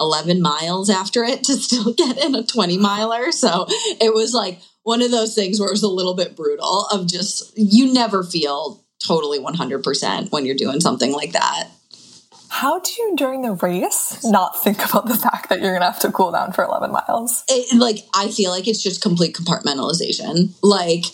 11 0.00 0.40
miles 0.40 0.88
after 0.88 1.24
it 1.24 1.44
to 1.44 1.54
still 1.54 1.92
get 1.96 2.18
in 2.18 2.34
a 2.34 2.44
20 2.44 2.78
miler. 2.78 3.32
So 3.32 3.66
it 4.00 4.14
was 4.14 4.32
like 4.32 4.60
one 4.84 5.02
of 5.02 5.10
those 5.10 5.34
things 5.34 5.58
where 5.58 5.68
it 5.68 5.72
was 5.72 5.82
a 5.82 5.88
little 5.88 6.14
bit 6.14 6.36
brutal 6.36 6.86
of 6.92 7.06
just, 7.06 7.56
you 7.56 7.92
never 7.92 8.22
feel 8.22 8.84
totally 9.04 9.40
100% 9.40 10.30
when 10.30 10.46
you're 10.46 10.54
doing 10.54 10.80
something 10.80 11.12
like 11.12 11.32
that. 11.32 11.68
How 12.52 12.80
do 12.80 12.90
you, 12.98 13.16
during 13.16 13.40
the 13.40 13.52
race, 13.52 14.22
not 14.24 14.62
think 14.62 14.84
about 14.84 15.06
the 15.06 15.16
fact 15.16 15.48
that 15.48 15.60
you're 15.60 15.70
going 15.70 15.80
to 15.80 15.86
have 15.86 16.00
to 16.00 16.12
cool 16.12 16.30
down 16.32 16.52
for 16.52 16.62
11 16.62 16.92
miles? 16.92 17.44
It, 17.48 17.76
like, 17.78 18.00
I 18.14 18.28
feel 18.28 18.50
like 18.50 18.68
it's 18.68 18.82
just 18.82 19.00
complete 19.00 19.34
compartmentalization. 19.34 20.54
Like, 20.62 21.06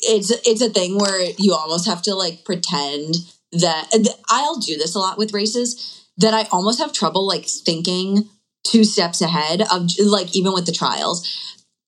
it's 0.00 0.30
it's 0.46 0.62
a 0.62 0.70
thing 0.70 0.98
where 0.98 1.30
you 1.38 1.54
almost 1.54 1.86
have 1.86 2.02
to 2.02 2.14
like 2.14 2.44
pretend 2.44 3.14
that 3.52 3.90
I'll 4.28 4.58
do 4.58 4.76
this 4.76 4.94
a 4.94 4.98
lot 4.98 5.18
with 5.18 5.32
races 5.32 6.06
that 6.18 6.34
I 6.34 6.44
almost 6.50 6.78
have 6.80 6.92
trouble 6.92 7.26
like 7.26 7.46
thinking 7.46 8.28
two 8.66 8.84
steps 8.84 9.20
ahead 9.20 9.62
of 9.70 9.88
like 9.98 10.34
even 10.34 10.52
with 10.52 10.66
the 10.66 10.72
trials. 10.72 11.26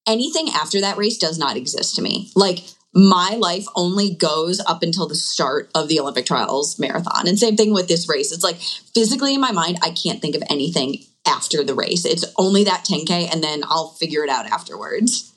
Anything 0.06 0.48
after 0.50 0.80
that 0.80 0.96
race 0.96 1.18
does 1.18 1.38
not 1.38 1.56
exist 1.56 1.96
to 1.96 2.02
me. 2.02 2.30
Like 2.34 2.64
my 2.98 3.36
life 3.38 3.64
only 3.76 4.12
goes 4.12 4.60
up 4.66 4.82
until 4.82 5.06
the 5.06 5.14
start 5.14 5.70
of 5.72 5.86
the 5.86 6.00
Olympic 6.00 6.26
trials 6.26 6.80
marathon. 6.80 7.28
And 7.28 7.38
same 7.38 7.56
thing 7.56 7.72
with 7.72 7.86
this 7.86 8.08
race. 8.08 8.32
It's 8.32 8.42
like 8.42 8.56
physically 8.92 9.34
in 9.34 9.40
my 9.40 9.52
mind, 9.52 9.78
I 9.82 9.90
can't 9.90 10.20
think 10.20 10.34
of 10.34 10.42
anything 10.50 11.04
after 11.24 11.62
the 11.62 11.74
race. 11.74 12.04
It's 12.04 12.24
only 12.36 12.64
that 12.64 12.84
10K 12.84 13.32
and 13.32 13.42
then 13.42 13.62
I'll 13.64 13.90
figure 13.90 14.24
it 14.24 14.30
out 14.30 14.46
afterwards. 14.46 15.32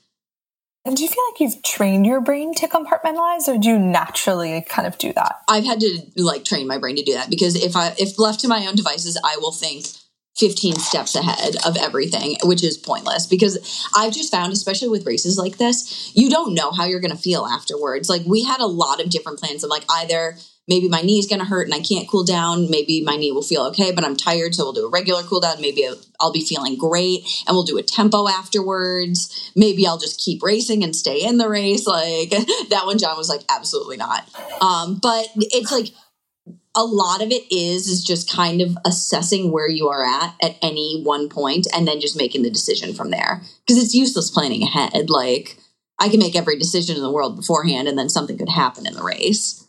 And 0.86 0.98
do 0.98 1.03
you 1.03 1.10
feel 1.10 1.24
like 1.30 1.39
you've 1.39 1.62
trained 1.62 2.08
your 2.08 2.20
brain 2.20 2.56
to 2.56 2.68
compartmentalize 2.68 3.48
or 3.48 3.60
do 3.60 3.70
you 3.70 3.77
naturally 3.77 4.65
kind 4.68 4.88
of 4.88 4.98
do 4.98 5.13
that? 5.13 5.41
I've 5.48 5.65
had 5.65 5.80
to 5.82 6.01
like 6.15 6.44
train 6.44 6.68
my 6.68 6.80
brain 6.80 6.96
to 6.96 7.03
do 7.03 7.13
that 7.13 7.30
because 7.30 7.56
if 7.56 7.75
I 7.75 7.94
if 8.00 8.18
left 8.18 8.39
to 8.39 8.48
my 8.48 8.65
own 8.65 8.75
devices, 8.75 9.20
I 9.24 9.38
will 9.38 9.51
think 9.51 9.86
15 10.41 10.75
steps 10.77 11.13
ahead 11.15 11.55
of 11.67 11.77
everything, 11.77 12.36
which 12.43 12.63
is 12.63 12.75
pointless 12.75 13.27
because 13.27 13.86
I've 13.95 14.12
just 14.12 14.31
found, 14.31 14.51
especially 14.51 14.89
with 14.89 15.05
races 15.05 15.38
like 15.38 15.57
this, 15.57 16.12
you 16.15 16.31
don't 16.31 16.55
know 16.55 16.71
how 16.71 16.86
you're 16.86 17.00
going 17.00 17.15
to 17.15 17.17
feel 17.17 17.45
afterwards. 17.45 18.10
Like, 18.10 18.24
we 18.25 18.43
had 18.43 18.60
a 18.60 18.65
lot 18.65 19.00
of 19.00 19.12
different 19.12 19.39
plans 19.39 19.63
of 19.63 19.69
like 19.69 19.83
either 19.88 20.36
maybe 20.67 20.88
my 20.88 21.01
knee 21.01 21.19
is 21.19 21.27
going 21.27 21.39
to 21.39 21.45
hurt 21.45 21.67
and 21.67 21.75
I 21.75 21.79
can't 21.79 22.07
cool 22.07 22.24
down. 22.24 22.71
Maybe 22.71 23.01
my 23.01 23.17
knee 23.17 23.31
will 23.31 23.43
feel 23.43 23.63
okay, 23.67 23.91
but 23.91 24.03
I'm 24.03 24.15
tired. 24.15 24.55
So 24.55 24.63
we'll 24.63 24.74
do 24.74 24.88
a 24.88 24.89
regular 24.89 25.21
cool 25.21 25.41
down. 25.41 25.62
Maybe 25.62 25.88
I'll 26.19 26.31
be 26.31 26.43
feeling 26.43 26.75
great 26.75 27.21
and 27.45 27.55
we'll 27.55 27.63
do 27.63 27.77
a 27.77 27.83
tempo 27.83 28.27
afterwards. 28.27 29.51
Maybe 29.55 29.86
I'll 29.86 30.00
just 30.00 30.19
keep 30.19 30.41
racing 30.41 30.83
and 30.83 30.95
stay 30.95 31.24
in 31.24 31.38
the 31.38 31.50
race. 31.50 31.86
Like 31.86 32.29
that 32.69 32.83
one, 32.86 32.98
John 32.98 33.17
was 33.17 33.29
like, 33.29 33.41
absolutely 33.50 33.98
not. 33.98 34.27
Um, 34.62 34.98
but 35.01 35.27
it's 35.36 35.71
like, 35.71 35.89
a 36.75 36.84
lot 36.84 37.22
of 37.22 37.32
it 37.32 37.44
is 37.54 37.88
is 37.88 38.04
just 38.04 38.32
kind 38.32 38.62
of 38.62 38.78
assessing 38.86 39.51
where 39.51 39.70
you 39.70 39.90
are 39.90 40.06
at 40.06 40.36
at 40.42 40.56
any 40.62 41.01
one 41.04 41.30
point 41.30 41.68
and 41.75 41.88
then 41.88 42.00
just 42.00 42.18
making 42.18 42.44
the 42.44 42.50
decision 42.50 42.94
from 42.94 43.12
there 43.12 43.42
because 43.66 43.82
it's 43.82 43.96
useless 43.96 44.32
planning 44.32 44.63
ahead 44.63 45.10
like 45.10 45.58
i 46.00 46.08
can 46.08 46.20
make 46.20 46.36
every 46.36 46.58
decision 46.58 46.96
in 46.96 47.01
the 47.01 47.12
world 47.12 47.36
beforehand 47.36 47.88
and 47.88 47.98
then 47.98 48.10
something 48.10 48.38
could 48.38 48.50
happen 48.50 48.86
in 48.86 48.94
the 48.94 49.04
race 49.04 49.62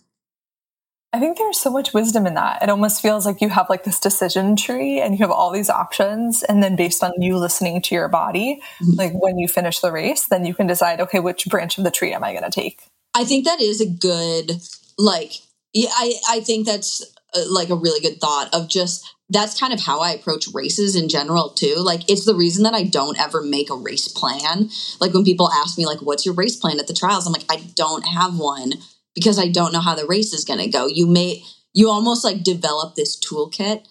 I 1.15 1.21
think 1.21 1.37
there's 1.37 1.61
so 1.61 1.71
much 1.71 1.93
wisdom 1.93 2.27
in 2.27 2.35
that. 2.35 2.63
It 2.63 2.71
almost 2.71 3.03
feels 3.03 3.27
like 3.27 3.43
you 3.43 3.51
have 3.51 3.69
like 3.69 3.85
this 3.85 4.01
decision 4.01 4.57
tree 4.57 4.99
and 4.99 5.13
you 5.13 5.19
have 5.19 5.31
all 5.31 5.51
these 5.51 5.69
options. 5.69 6.43
And 6.43 6.63
then 6.63 6.75
based 6.75 7.05
on 7.05 7.13
you 7.19 7.37
listening 7.37 7.83
to 7.83 7.95
your 7.95 8.09
body, 8.09 8.63
mm-hmm. 8.81 8.93
like 8.93 9.13
when 9.13 9.39
you 9.39 9.47
finish 9.47 9.81
the 9.81 9.93
race, 9.93 10.27
then 10.27 10.47
you 10.47 10.55
can 10.55 10.67
decide, 10.67 11.03
okay, 11.03 11.21
which 11.21 11.45
branch 11.47 11.77
of 11.77 11.85
the 11.85 11.91
tree 11.91 12.15
am 12.15 12.25
I 12.25 12.33
going 12.33 12.45
to 12.45 12.51
take? 12.51 12.81
I 13.13 13.25
think 13.25 13.45
that 13.45 13.61
is 13.61 13.83
a 13.83 13.87
good, 13.87 14.53
like, 14.97 15.33
yeah, 15.73 15.91
I, 15.93 16.15
I 16.29 16.41
think 16.41 16.67
that's 16.67 17.03
uh, 17.35 17.43
like 17.49 17.71
a 17.71 17.77
really 17.77 18.01
good 18.01 18.21
thought 18.21 18.53
of 18.55 18.69
just 18.69 19.05
that's 19.31 19.59
kind 19.59 19.73
of 19.73 19.81
how 19.81 20.01
I 20.01 20.11
approach 20.11 20.47
races 20.53 20.95
in 20.95 21.09
general 21.09 21.51
too. 21.51 21.77
Like 21.79 22.09
it's 22.11 22.27
the 22.27 22.35
reason 22.35 22.65
that 22.65 22.75
I 22.75 22.85
don't 22.85 23.19
ever 23.19 23.43
make 23.43 23.71
a 23.71 23.77
race 23.77 24.09
plan. 24.09 24.69
Like 25.01 25.15
when 25.15 25.25
people 25.25 25.51
ask 25.51 25.79
me 25.79 25.87
like 25.87 26.03
what's 26.03 26.27
your 26.27 26.35
race 26.35 26.57
plan 26.57 26.79
at 26.79 26.87
the 26.87 26.95
trials, 26.95 27.27
I'm 27.27 27.33
like 27.33 27.47
I 27.51 27.63
don't 27.75 28.07
have 28.07 28.39
one 28.39 28.75
because 29.15 29.39
I 29.39 29.49
don't 29.49 29.73
know 29.73 29.81
how 29.81 29.95
the 29.95 30.07
race 30.07 30.33
is 30.33 30.45
going 30.45 30.61
to 30.61 30.69
go. 30.69 30.87
You 30.87 31.07
may, 31.07 31.43
you 31.73 31.89
almost 31.89 32.25
like 32.25 32.43
develop 32.43 32.95
this 32.95 33.19
toolkit 33.19 33.87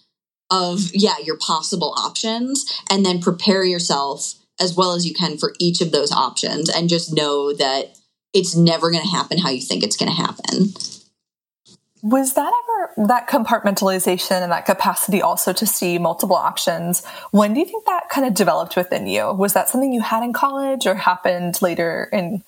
of, 0.50 0.80
yeah, 0.94 1.16
your 1.24 1.38
possible 1.38 1.94
options 1.98 2.82
and 2.90 3.06
then 3.06 3.22
prepare 3.22 3.64
yourself 3.64 4.34
as 4.60 4.76
well 4.76 4.94
as 4.94 5.06
you 5.06 5.14
can 5.14 5.38
for 5.38 5.54
each 5.60 5.82
of 5.82 5.92
those 5.92 6.12
options 6.12 6.70
and 6.70 6.90
just 6.90 7.16
know 7.16 7.54
that 7.54 7.98
it's 8.34 8.56
never 8.56 8.92
going 8.92 9.04
to 9.04 9.10
happen 9.10 9.38
how 9.38 9.50
you 9.50 9.62
think 9.62 9.84
it's 9.84 9.98
going 9.98 10.12
to 10.12 10.16
happen. 10.16 10.74
Was 12.04 12.34
that 12.34 12.52
ever 12.64 13.08
that 13.08 13.28
compartmentalization 13.30 14.42
and 14.42 14.52
that 14.52 14.66
capacity 14.66 15.22
also 15.22 15.54
to 15.54 15.66
see 15.66 15.98
multiple 15.98 16.36
options? 16.36 17.06
When 17.32 17.54
do 17.54 17.60
you 17.60 17.66
think 17.66 17.86
that 17.86 18.10
kind 18.10 18.26
of 18.26 18.34
developed 18.34 18.76
within 18.76 19.08
you? 19.08 19.32
Was 19.34 19.54
that 19.54 19.70
something 19.70 19.94
you 19.94 20.02
had 20.02 20.24
in 20.24 20.34
college 20.34 20.88
or 20.88 20.96
happened 20.96 21.62
later 21.62 22.10
in 22.12 22.44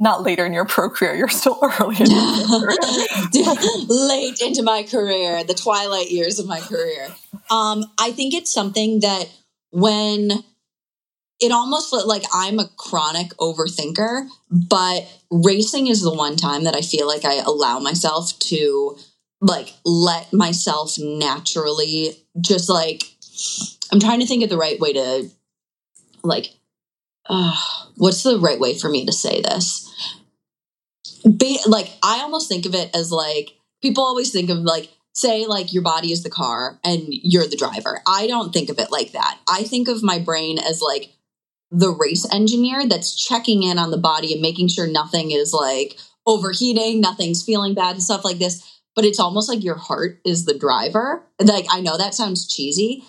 not 0.00 0.22
later 0.22 0.46
in 0.46 0.54
your 0.54 0.64
pro 0.64 0.88
career. 0.88 1.14
You're 1.14 1.28
still 1.28 1.58
early 1.80 1.96
in 2.00 2.06
Late 3.88 4.40
into 4.40 4.62
my 4.62 4.82
career, 4.82 5.44
the 5.44 5.54
twilight 5.54 6.10
years 6.10 6.38
of 6.38 6.46
my 6.46 6.60
career. 6.60 7.08
Um, 7.50 7.84
I 7.98 8.10
think 8.10 8.32
it's 8.34 8.50
something 8.50 9.00
that 9.00 9.26
when 9.70 10.42
it 11.40 11.52
almost 11.52 11.92
like 11.92 12.24
I'm 12.34 12.58
a 12.58 12.68
chronic 12.76 13.30
overthinker, 13.38 14.28
but 14.50 15.08
racing 15.30 15.86
is 15.86 16.02
the 16.02 16.12
one 16.12 16.36
time 16.36 16.64
that 16.64 16.76
I 16.76 16.82
feel 16.82 17.06
like 17.06 17.24
I 17.24 17.36
allow 17.36 17.78
myself 17.78 18.38
to 18.40 18.98
like 19.40 19.72
let 19.84 20.32
myself 20.32 20.96
naturally 20.98 22.16
just 22.40 22.68
like 22.68 23.04
I'm 23.90 24.00
trying 24.00 24.20
to 24.20 24.26
think 24.26 24.44
of 24.44 24.50
the 24.50 24.58
right 24.58 24.78
way 24.78 24.92
to 24.92 25.30
like 26.22 26.50
uh, 27.28 27.56
what's 27.96 28.22
the 28.22 28.38
right 28.38 28.58
way 28.58 28.76
for 28.76 28.90
me 28.90 29.06
to 29.06 29.12
say 29.12 29.40
this? 29.40 29.86
Be, 31.36 31.60
like 31.66 31.90
I 32.02 32.20
almost 32.20 32.48
think 32.48 32.66
of 32.66 32.74
it 32.74 32.94
as 32.94 33.12
like 33.12 33.52
people 33.82 34.04
always 34.04 34.30
think 34.30 34.50
of 34.50 34.58
like 34.58 34.90
say 35.14 35.46
like 35.46 35.72
your 35.72 35.82
body 35.82 36.12
is 36.12 36.22
the 36.22 36.30
car 36.30 36.78
and 36.84 37.02
you're 37.08 37.46
the 37.46 37.56
driver. 37.56 38.00
I 38.06 38.26
don't 38.26 38.52
think 38.52 38.68
of 38.68 38.78
it 38.78 38.90
like 38.90 39.12
that. 39.12 39.38
I 39.48 39.62
think 39.62 39.88
of 39.88 40.02
my 40.02 40.18
brain 40.18 40.58
as 40.58 40.82
like 40.82 41.12
the 41.70 41.90
race 41.90 42.26
engineer 42.32 42.86
that's 42.88 43.14
checking 43.14 43.62
in 43.62 43.78
on 43.78 43.90
the 43.90 43.98
body 43.98 44.32
and 44.32 44.42
making 44.42 44.68
sure 44.68 44.86
nothing 44.86 45.30
is 45.30 45.52
like 45.52 45.98
overheating, 46.26 47.00
nothing's 47.00 47.44
feeling 47.44 47.74
bad 47.74 47.94
and 47.96 48.02
stuff 48.02 48.24
like 48.24 48.38
this. 48.38 48.80
But 48.96 49.04
it's 49.04 49.20
almost 49.20 49.48
like 49.48 49.62
your 49.62 49.76
heart 49.76 50.20
is 50.24 50.44
the 50.44 50.58
driver. 50.58 51.24
Like 51.40 51.66
I 51.70 51.80
know 51.80 51.96
that 51.96 52.14
sounds 52.14 52.48
cheesy. 52.48 53.04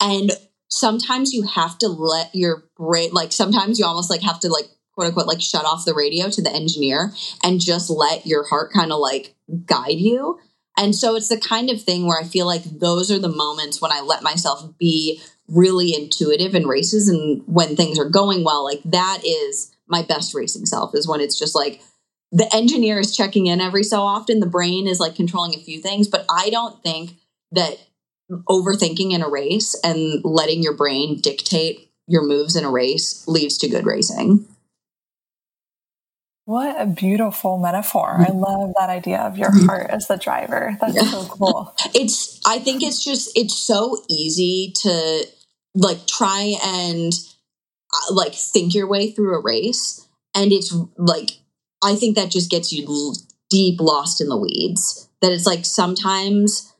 And 0.00 0.32
sometimes 0.68 1.32
you 1.32 1.42
have 1.42 1.78
to 1.78 1.88
let 1.88 2.34
your 2.34 2.64
brain 2.76 3.10
like 3.12 3.32
sometimes 3.32 3.78
you 3.78 3.84
almost 3.84 4.10
like 4.10 4.22
have 4.22 4.40
to 4.40 4.48
like 4.48 4.66
quote 4.94 5.08
unquote 5.08 5.26
like 5.26 5.40
shut 5.40 5.64
off 5.64 5.84
the 5.84 5.94
radio 5.94 6.28
to 6.28 6.42
the 6.42 6.52
engineer 6.52 7.12
and 7.42 7.60
just 7.60 7.88
let 7.90 8.26
your 8.26 8.46
heart 8.46 8.72
kind 8.72 8.92
of 8.92 8.98
like 8.98 9.34
guide 9.64 9.98
you 9.98 10.38
and 10.76 10.94
so 10.94 11.14
it's 11.14 11.28
the 11.28 11.38
kind 11.38 11.70
of 11.70 11.80
thing 11.80 12.06
where 12.06 12.18
i 12.18 12.24
feel 12.24 12.46
like 12.46 12.64
those 12.64 13.10
are 13.10 13.18
the 13.18 13.28
moments 13.28 13.80
when 13.80 13.92
i 13.92 14.00
let 14.00 14.22
myself 14.22 14.76
be 14.78 15.20
really 15.48 15.94
intuitive 15.94 16.54
in 16.54 16.66
races 16.66 17.08
and 17.08 17.42
when 17.46 17.76
things 17.76 17.98
are 17.98 18.08
going 18.08 18.44
well 18.44 18.64
like 18.64 18.80
that 18.84 19.20
is 19.24 19.72
my 19.86 20.02
best 20.02 20.34
racing 20.34 20.66
self 20.66 20.94
is 20.94 21.06
when 21.06 21.20
it's 21.20 21.38
just 21.38 21.54
like 21.54 21.80
the 22.32 22.52
engineer 22.54 22.98
is 22.98 23.16
checking 23.16 23.46
in 23.46 23.60
every 23.60 23.84
so 23.84 24.02
often 24.02 24.40
the 24.40 24.46
brain 24.46 24.88
is 24.88 24.98
like 24.98 25.14
controlling 25.14 25.54
a 25.54 25.62
few 25.62 25.80
things 25.80 26.08
but 26.08 26.24
i 26.28 26.50
don't 26.50 26.82
think 26.82 27.12
that 27.52 27.78
overthinking 28.30 29.12
in 29.12 29.22
a 29.22 29.28
race 29.28 29.78
and 29.84 30.24
letting 30.24 30.62
your 30.62 30.74
brain 30.74 31.20
dictate 31.20 31.90
your 32.06 32.22
moves 32.22 32.56
in 32.56 32.64
a 32.64 32.70
race 32.70 33.26
leads 33.26 33.58
to 33.58 33.68
good 33.68 33.86
racing. 33.86 34.46
What 36.44 36.80
a 36.80 36.86
beautiful 36.86 37.58
metaphor. 37.58 38.20
I 38.20 38.26
mm-hmm. 38.26 38.38
love 38.38 38.74
that 38.78 38.88
idea 38.88 39.18
of 39.18 39.36
your 39.36 39.50
mm-hmm. 39.50 39.66
heart 39.66 39.90
as 39.90 40.06
the 40.06 40.16
driver. 40.16 40.76
That's 40.80 40.94
yeah. 40.94 41.10
so 41.10 41.24
cool. 41.24 41.74
It's 41.94 42.40
I 42.46 42.58
think 42.58 42.82
it's 42.82 43.02
just 43.02 43.36
it's 43.36 43.58
so 43.58 43.98
easy 44.08 44.72
to 44.82 45.26
like 45.76 46.06
try 46.06 46.56
and 46.64 47.12
uh, 47.92 48.14
like 48.14 48.34
think 48.34 48.74
your 48.74 48.88
way 48.88 49.10
through 49.10 49.36
a 49.36 49.42
race 49.42 50.08
and 50.34 50.52
it's 50.52 50.74
like 50.96 51.38
I 51.82 51.94
think 51.94 52.16
that 52.16 52.30
just 52.30 52.50
gets 52.50 52.72
you 52.72 53.14
deep 53.48 53.80
lost 53.80 54.20
in 54.20 54.28
the 54.28 54.36
weeds. 54.36 55.08
That 55.22 55.32
it's 55.32 55.46
like 55.46 55.64
sometimes 55.64 56.72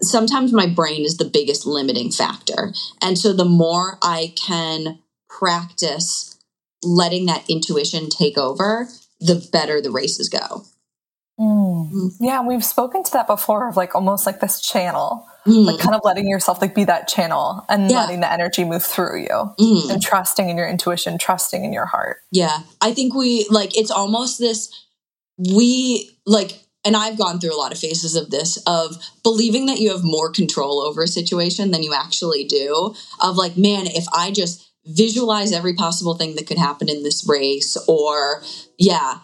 sometimes 0.00 0.52
my 0.52 0.66
brain 0.66 1.04
is 1.04 1.18
the 1.18 1.24
biggest 1.30 1.66
limiting 1.66 2.10
factor. 2.10 2.72
And 3.02 3.18
so 3.18 3.32
the 3.32 3.44
more 3.44 3.98
I 4.02 4.34
can 4.46 5.00
practice 5.28 6.38
letting 6.82 7.26
that 7.26 7.48
intuition 7.48 8.08
take 8.08 8.38
over, 8.38 8.88
the 9.20 9.46
better 9.52 9.80
the 9.80 9.90
races 9.90 10.28
go. 10.28 10.64
Mm. 11.38 11.92
Mm. 11.92 12.10
Yeah, 12.20 12.42
we've 12.42 12.64
spoken 12.64 13.02
to 13.04 13.12
that 13.12 13.26
before 13.26 13.68
of 13.68 13.76
like 13.76 13.94
almost 13.94 14.26
like 14.26 14.40
this 14.40 14.60
channel, 14.60 15.26
mm. 15.46 15.66
like 15.66 15.78
kind 15.78 15.94
of 15.94 16.00
letting 16.04 16.28
yourself 16.28 16.60
like 16.60 16.74
be 16.74 16.84
that 16.84 17.08
channel 17.08 17.64
and 17.68 17.90
yeah. 17.90 18.00
letting 18.00 18.20
the 18.20 18.32
energy 18.32 18.64
move 18.64 18.82
through 18.82 19.20
you 19.20 19.54
mm. 19.58 19.90
and 19.90 20.02
trusting 20.02 20.48
in 20.48 20.56
your 20.56 20.68
intuition, 20.68 21.18
trusting 21.18 21.64
in 21.64 21.72
your 21.72 21.86
heart. 21.86 22.18
Yeah. 22.30 22.60
I 22.80 22.92
think 22.94 23.14
we 23.14 23.46
like 23.50 23.76
it's 23.76 23.90
almost 23.90 24.38
this 24.38 24.72
we 25.38 26.10
like 26.24 26.66
and 26.86 26.96
I've 26.96 27.18
gone 27.18 27.40
through 27.40 27.54
a 27.54 27.58
lot 27.58 27.72
of 27.72 27.78
phases 27.78 28.14
of 28.14 28.30
this 28.30 28.58
of 28.66 28.96
believing 29.22 29.66
that 29.66 29.78
you 29.78 29.90
have 29.90 30.04
more 30.04 30.30
control 30.30 30.80
over 30.80 31.02
a 31.02 31.08
situation 31.08 31.72
than 31.72 31.82
you 31.82 31.92
actually 31.92 32.44
do. 32.44 32.94
Of 33.20 33.36
like, 33.36 33.56
man, 33.58 33.86
if 33.88 34.06
I 34.14 34.30
just 34.30 34.70
visualize 34.86 35.50
every 35.52 35.74
possible 35.74 36.14
thing 36.14 36.36
that 36.36 36.46
could 36.46 36.58
happen 36.58 36.88
in 36.88 37.02
this 37.02 37.28
race, 37.28 37.76
or 37.88 38.42
yeah, 38.78 39.18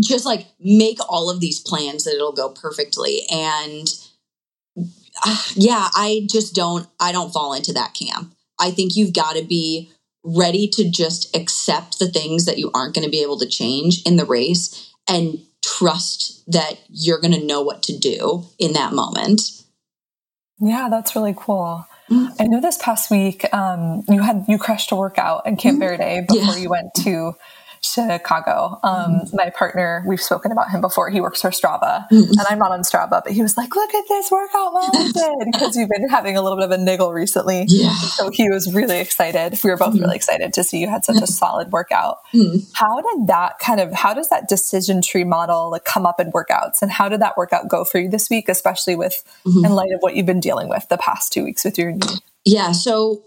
just 0.00 0.26
like 0.26 0.46
make 0.60 0.98
all 1.08 1.30
of 1.30 1.40
these 1.40 1.60
plans 1.60 2.04
that 2.04 2.14
it'll 2.14 2.32
go 2.32 2.50
perfectly. 2.50 3.22
And 3.30 3.88
uh, 5.24 5.42
yeah, 5.54 5.88
I 5.94 6.26
just 6.30 6.54
don't, 6.54 6.86
I 7.00 7.12
don't 7.12 7.32
fall 7.32 7.54
into 7.54 7.72
that 7.72 7.94
camp. 7.94 8.34
I 8.60 8.70
think 8.70 8.96
you've 8.96 9.14
got 9.14 9.36
to 9.36 9.44
be 9.44 9.90
ready 10.24 10.68
to 10.68 10.88
just 10.88 11.34
accept 11.36 11.98
the 11.98 12.08
things 12.08 12.44
that 12.44 12.58
you 12.58 12.70
aren't 12.74 12.94
going 12.94 13.04
to 13.04 13.10
be 13.10 13.22
able 13.22 13.38
to 13.38 13.48
change 13.48 14.02
in 14.06 14.16
the 14.16 14.24
race 14.24 14.92
and 15.08 15.40
trust 15.64 16.44
that 16.50 16.78
you're 16.88 17.20
going 17.20 17.34
to 17.34 17.44
know 17.44 17.62
what 17.62 17.82
to 17.84 17.98
do 17.98 18.44
in 18.58 18.72
that 18.74 18.92
moment. 18.92 19.40
Yeah, 20.60 20.88
that's 20.88 21.16
really 21.16 21.34
cool. 21.36 21.86
Mm-hmm. 22.08 22.34
I 22.40 22.44
know 22.44 22.60
this 22.60 22.78
past 22.78 23.10
week 23.10 23.52
um, 23.54 24.04
you 24.08 24.20
had 24.20 24.44
you 24.48 24.58
crushed 24.58 24.92
a 24.92 24.96
workout 24.96 25.46
in 25.46 25.56
Camp 25.56 25.80
mm-hmm. 25.80 26.02
Verde 26.02 26.26
before 26.28 26.54
yeah. 26.54 26.60
you 26.60 26.70
went 26.70 26.94
to 26.98 27.32
Chicago. 27.84 28.78
Um, 28.82 28.92
mm-hmm. 28.92 29.36
My 29.36 29.50
partner, 29.50 30.04
we've 30.06 30.20
spoken 30.20 30.52
about 30.52 30.70
him 30.70 30.80
before. 30.80 31.10
He 31.10 31.20
works 31.20 31.42
for 31.42 31.50
Strava, 31.50 32.08
mm-hmm. 32.08 32.30
and 32.30 32.40
I'm 32.48 32.58
not 32.58 32.70
on 32.70 32.82
Strava, 32.82 33.22
but 33.24 33.32
he 33.32 33.42
was 33.42 33.56
like, 33.56 33.74
"Look 33.74 33.92
at 33.92 34.04
this 34.08 34.30
workout 34.30 34.72
mom 34.72 34.90
did," 34.92 35.52
because 35.52 35.76
you've 35.76 35.88
been 35.88 36.08
having 36.08 36.36
a 36.36 36.42
little 36.42 36.56
bit 36.56 36.64
of 36.64 36.70
a 36.70 36.78
niggle 36.78 37.12
recently. 37.12 37.64
Yeah. 37.68 37.92
So 37.94 38.30
he 38.30 38.48
was 38.48 38.72
really 38.72 39.00
excited. 39.00 39.58
We 39.64 39.70
were 39.70 39.76
both 39.76 39.94
mm-hmm. 39.94 40.02
really 40.02 40.16
excited 40.16 40.54
to 40.54 40.64
see 40.64 40.78
you 40.78 40.88
had 40.88 41.04
such 41.04 41.20
a 41.20 41.26
solid 41.26 41.72
workout. 41.72 42.18
Mm-hmm. 42.32 42.70
How 42.74 43.00
did 43.00 43.26
that 43.26 43.58
kind 43.58 43.80
of? 43.80 43.92
How 43.92 44.14
does 44.14 44.28
that 44.28 44.48
decision 44.48 45.02
tree 45.02 45.24
model 45.24 45.70
like 45.70 45.84
come 45.84 46.06
up 46.06 46.20
in 46.20 46.30
workouts, 46.32 46.82
and 46.82 46.90
how 46.90 47.08
did 47.08 47.20
that 47.20 47.36
workout 47.36 47.68
go 47.68 47.84
for 47.84 47.98
you 47.98 48.08
this 48.08 48.30
week, 48.30 48.48
especially 48.48 48.94
with 48.94 49.22
mm-hmm. 49.44 49.64
in 49.64 49.72
light 49.72 49.92
of 49.92 50.00
what 50.00 50.14
you've 50.14 50.26
been 50.26 50.40
dealing 50.40 50.68
with 50.68 50.88
the 50.88 50.98
past 50.98 51.32
two 51.32 51.44
weeks 51.44 51.64
with 51.64 51.76
your 51.78 51.90
knee? 51.92 52.20
Yeah. 52.44 52.72
So 52.72 53.22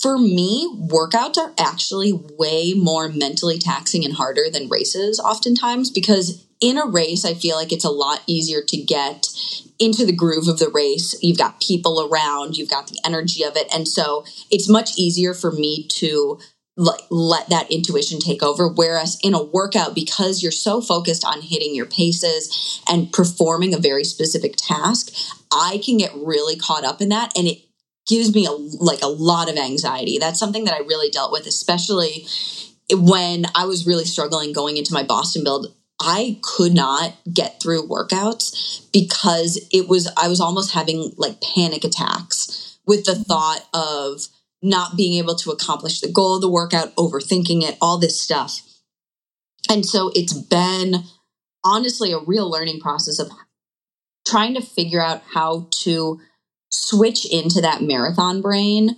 for 0.00 0.18
me, 0.18 0.70
workouts 0.88 1.36
are 1.36 1.52
actually 1.58 2.12
way 2.38 2.72
more 2.74 3.08
mentally 3.08 3.58
taxing 3.58 4.04
and 4.04 4.14
harder 4.14 4.44
than 4.50 4.68
races 4.68 5.20
oftentimes 5.20 5.90
because 5.90 6.46
in 6.60 6.78
a 6.78 6.86
race, 6.86 7.24
I 7.24 7.34
feel 7.34 7.56
like 7.56 7.72
it's 7.72 7.84
a 7.84 7.90
lot 7.90 8.22
easier 8.26 8.62
to 8.62 8.76
get 8.76 9.26
into 9.78 10.04
the 10.04 10.12
groove 10.12 10.48
of 10.48 10.58
the 10.58 10.68
race. 10.68 11.14
You've 11.22 11.38
got 11.38 11.60
people 11.60 12.06
around, 12.10 12.56
you've 12.56 12.70
got 12.70 12.88
the 12.88 13.00
energy 13.04 13.42
of 13.42 13.56
it. 13.56 13.66
And 13.74 13.88
so 13.88 14.24
it's 14.50 14.68
much 14.68 14.98
easier 14.98 15.32
for 15.34 15.50
me 15.50 15.86
to 15.88 16.38
let 16.76 17.48
that 17.50 17.70
intuition 17.70 18.20
take 18.20 18.42
over 18.42 18.66
whereas 18.68 19.18
in 19.22 19.34
a 19.34 19.42
workout 19.42 19.94
because 19.94 20.42
you're 20.42 20.52
so 20.52 20.80
focused 20.80 21.24
on 21.26 21.42
hitting 21.42 21.74
your 21.74 21.84
paces 21.84 22.80
and 22.88 23.12
performing 23.12 23.74
a 23.74 23.78
very 23.78 24.04
specific 24.04 24.54
task 24.56 25.12
i 25.52 25.80
can 25.84 25.98
get 25.98 26.14
really 26.14 26.56
caught 26.56 26.84
up 26.84 27.02
in 27.02 27.10
that 27.10 27.36
and 27.36 27.48
it 27.48 27.58
gives 28.10 28.34
me 28.34 28.44
a, 28.44 28.50
like 28.50 29.00
a 29.02 29.06
lot 29.06 29.48
of 29.48 29.56
anxiety. 29.56 30.18
That's 30.18 30.38
something 30.38 30.64
that 30.64 30.74
I 30.74 30.80
really 30.80 31.08
dealt 31.08 31.32
with, 31.32 31.46
especially 31.46 32.26
when 32.92 33.46
I 33.54 33.64
was 33.66 33.86
really 33.86 34.04
struggling 34.04 34.52
going 34.52 34.76
into 34.76 34.92
my 34.92 35.04
Boston 35.04 35.44
build. 35.44 35.72
I 36.02 36.38
could 36.42 36.74
not 36.74 37.14
get 37.32 37.62
through 37.62 37.86
workouts 37.86 38.90
because 38.92 39.64
it 39.72 39.88
was, 39.88 40.10
I 40.16 40.28
was 40.28 40.40
almost 40.40 40.72
having 40.72 41.12
like 41.16 41.40
panic 41.40 41.84
attacks 41.84 42.78
with 42.86 43.04
the 43.04 43.14
thought 43.14 43.66
of 43.72 44.26
not 44.62 44.96
being 44.96 45.18
able 45.18 45.36
to 45.36 45.50
accomplish 45.50 46.00
the 46.00 46.10
goal 46.10 46.34
of 46.34 46.40
the 46.40 46.50
workout, 46.50 46.94
overthinking 46.96 47.62
it, 47.62 47.78
all 47.80 47.98
this 47.98 48.20
stuff. 48.20 48.60
And 49.70 49.86
so 49.86 50.10
it's 50.14 50.32
been 50.32 51.04
honestly 51.64 52.12
a 52.12 52.18
real 52.18 52.50
learning 52.50 52.80
process 52.80 53.18
of 53.18 53.30
trying 54.26 54.54
to 54.54 54.62
figure 54.62 55.00
out 55.00 55.22
how 55.32 55.68
to 55.82 56.20
switch 56.70 57.26
into 57.26 57.60
that 57.60 57.82
marathon 57.82 58.40
brain 58.40 58.96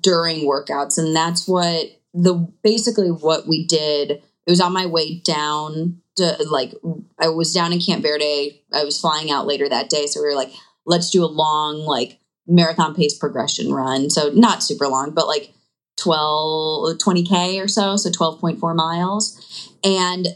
during 0.00 0.46
workouts. 0.46 0.98
And 0.98 1.14
that's 1.14 1.46
what 1.46 1.86
the 2.14 2.34
basically 2.62 3.10
what 3.10 3.46
we 3.46 3.66
did 3.66 4.10
it 4.10 4.50
was 4.50 4.60
on 4.60 4.72
my 4.72 4.86
way 4.86 5.18
down 5.20 6.00
to 6.16 6.36
like 6.50 6.74
i 7.20 7.28
was 7.28 7.52
down 7.52 7.72
in 7.72 7.80
camp 7.80 8.02
verde. 8.02 8.62
I 8.72 8.84
was 8.84 9.00
flying 9.00 9.30
out 9.30 9.46
later 9.46 9.68
that 9.68 9.90
day. 9.90 10.06
So 10.06 10.20
we 10.20 10.28
were 10.28 10.34
like 10.34 10.52
let's 10.86 11.10
do 11.10 11.24
a 11.24 11.26
long 11.26 11.80
like 11.80 12.18
marathon 12.46 12.94
pace 12.94 13.16
progression 13.16 13.72
run. 13.72 14.10
So 14.10 14.30
not 14.30 14.62
super 14.62 14.88
long 14.88 15.12
but 15.12 15.26
like 15.26 15.52
12 15.98 16.98
20k 16.98 17.62
or 17.62 17.68
so 17.68 17.96
so 17.96 18.10
12.4 18.10 18.74
miles. 18.74 19.70
And 19.84 20.28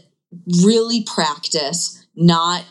really 0.63 1.03
practice 1.03 2.05
not 2.15 2.63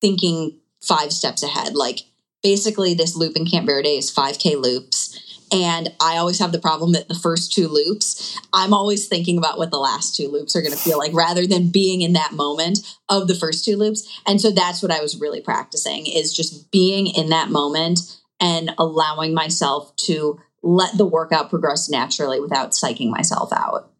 thinking 0.00 0.58
five 0.82 1.12
steps 1.12 1.42
ahead. 1.42 1.74
Like 1.74 2.00
basically 2.42 2.94
this 2.94 3.16
loop 3.16 3.36
in 3.36 3.46
Camp 3.46 3.66
Verde 3.66 3.96
is 3.96 4.14
5K 4.14 4.60
loops. 4.60 5.16
And 5.52 5.92
I 6.00 6.16
always 6.16 6.38
have 6.38 6.52
the 6.52 6.60
problem 6.60 6.92
that 6.92 7.08
the 7.08 7.14
first 7.14 7.52
two 7.52 7.66
loops, 7.66 8.38
I'm 8.52 8.72
always 8.72 9.08
thinking 9.08 9.36
about 9.36 9.58
what 9.58 9.72
the 9.72 9.78
last 9.78 10.14
two 10.14 10.28
loops 10.28 10.54
are 10.54 10.62
going 10.62 10.72
to 10.72 10.78
feel 10.78 10.98
like 10.98 11.12
rather 11.12 11.44
than 11.44 11.70
being 11.70 12.02
in 12.02 12.12
that 12.12 12.32
moment 12.32 12.78
of 13.08 13.26
the 13.26 13.34
first 13.34 13.64
two 13.64 13.76
loops. 13.76 14.08
And 14.26 14.40
so 14.40 14.52
that's 14.52 14.80
what 14.80 14.92
I 14.92 15.00
was 15.00 15.20
really 15.20 15.40
practicing 15.40 16.06
is 16.06 16.32
just 16.32 16.70
being 16.70 17.08
in 17.08 17.30
that 17.30 17.50
moment 17.50 17.98
and 18.38 18.72
allowing 18.78 19.34
myself 19.34 19.94
to 20.04 20.40
let 20.62 20.96
the 20.96 21.06
workout 21.06 21.50
progress 21.50 21.88
naturally 21.88 22.40
without 22.40 22.70
psyching 22.70 23.10
myself 23.10 23.52
out. 23.52 23.90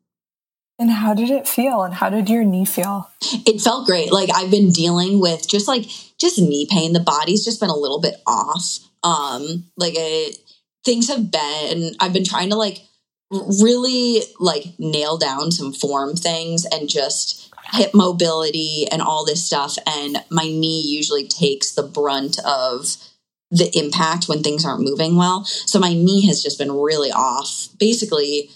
And 0.78 0.90
how 0.90 1.12
did 1.12 1.30
it 1.30 1.46
feel? 1.46 1.82
And 1.82 1.92
how 1.92 2.08
did 2.08 2.30
your 2.30 2.44
knee 2.44 2.64
feel? 2.64 3.10
It 3.46 3.60
felt 3.60 3.86
great. 3.86 4.12
Like 4.12 4.30
I've 4.34 4.50
been 4.50 4.70
dealing 4.70 5.20
with 5.20 5.46
just 5.46 5.68
like 5.68 5.84
just 6.20 6.38
knee 6.38 6.66
pain. 6.70 6.92
The 6.92 7.00
body's 7.00 7.44
just 7.44 7.60
been 7.60 7.70
a 7.70 7.76
little 7.76 8.00
bit 8.00 8.16
off. 8.26 8.78
Um, 9.02 9.70
like 9.76 9.94
it, 9.96 10.36
things 10.84 11.08
have 11.08 11.30
been. 11.30 11.94
I've 12.00 12.12
been 12.12 12.24
trying 12.24 12.50
to 12.50 12.56
like 12.56 12.82
really 13.30 14.22
like 14.38 14.64
nail 14.78 15.16
down 15.16 15.52
some 15.52 15.72
form 15.72 16.16
things 16.16 16.66
and 16.66 16.88
just 16.88 17.52
hip 17.72 17.92
mobility 17.94 18.86
and 18.90 19.00
all 19.00 19.24
this 19.24 19.44
stuff. 19.44 19.76
And 19.86 20.18
my 20.30 20.44
knee 20.44 20.84
usually 20.86 21.26
takes 21.26 21.72
the 21.72 21.82
brunt 21.82 22.38
of 22.44 22.96
the 23.50 23.70
impact 23.76 24.28
when 24.28 24.42
things 24.42 24.64
aren't 24.64 24.84
moving 24.84 25.16
well. 25.16 25.44
So 25.44 25.78
my 25.78 25.92
knee 25.92 26.26
has 26.26 26.42
just 26.42 26.58
been 26.58 26.72
really 26.72 27.10
off. 27.10 27.68
Basically 27.78 28.50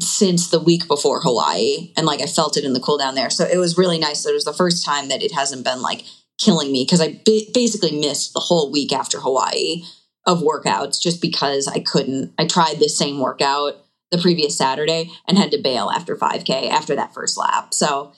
since 0.00 0.50
the 0.50 0.60
week 0.60 0.86
before 0.88 1.20
Hawaii. 1.20 1.92
And 1.96 2.06
like 2.06 2.20
I 2.20 2.26
felt 2.26 2.56
it 2.56 2.64
in 2.64 2.72
the 2.72 2.80
cool 2.80 2.98
down 2.98 3.14
there. 3.14 3.30
So 3.30 3.44
it 3.44 3.58
was 3.58 3.78
really 3.78 3.98
nice 3.98 4.26
it 4.26 4.34
was 4.34 4.44
the 4.44 4.52
first 4.52 4.84
time 4.84 5.08
that 5.08 5.22
it 5.22 5.32
hasn't 5.32 5.64
been 5.64 5.80
like 5.80 6.04
killing 6.38 6.72
me 6.72 6.84
because 6.84 7.00
I 7.00 7.20
b- 7.24 7.50
basically 7.52 7.98
missed 7.98 8.34
the 8.34 8.40
whole 8.40 8.70
week 8.70 8.92
after 8.92 9.20
Hawaii 9.20 9.82
of 10.26 10.40
workouts 10.40 11.00
just 11.00 11.22
because 11.22 11.68
I 11.68 11.80
couldn't. 11.80 12.32
I 12.38 12.46
tried 12.46 12.78
the 12.78 12.88
same 12.88 13.20
workout 13.20 13.74
the 14.10 14.18
previous 14.18 14.56
Saturday 14.56 15.10
and 15.26 15.36
had 15.36 15.50
to 15.50 15.58
bail 15.58 15.90
after 15.90 16.16
5K 16.16 16.70
after 16.70 16.94
that 16.96 17.14
first 17.14 17.36
lap. 17.36 17.74
So 17.74 18.12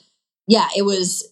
yeah, 0.47 0.67
it 0.75 0.83
was 0.83 1.27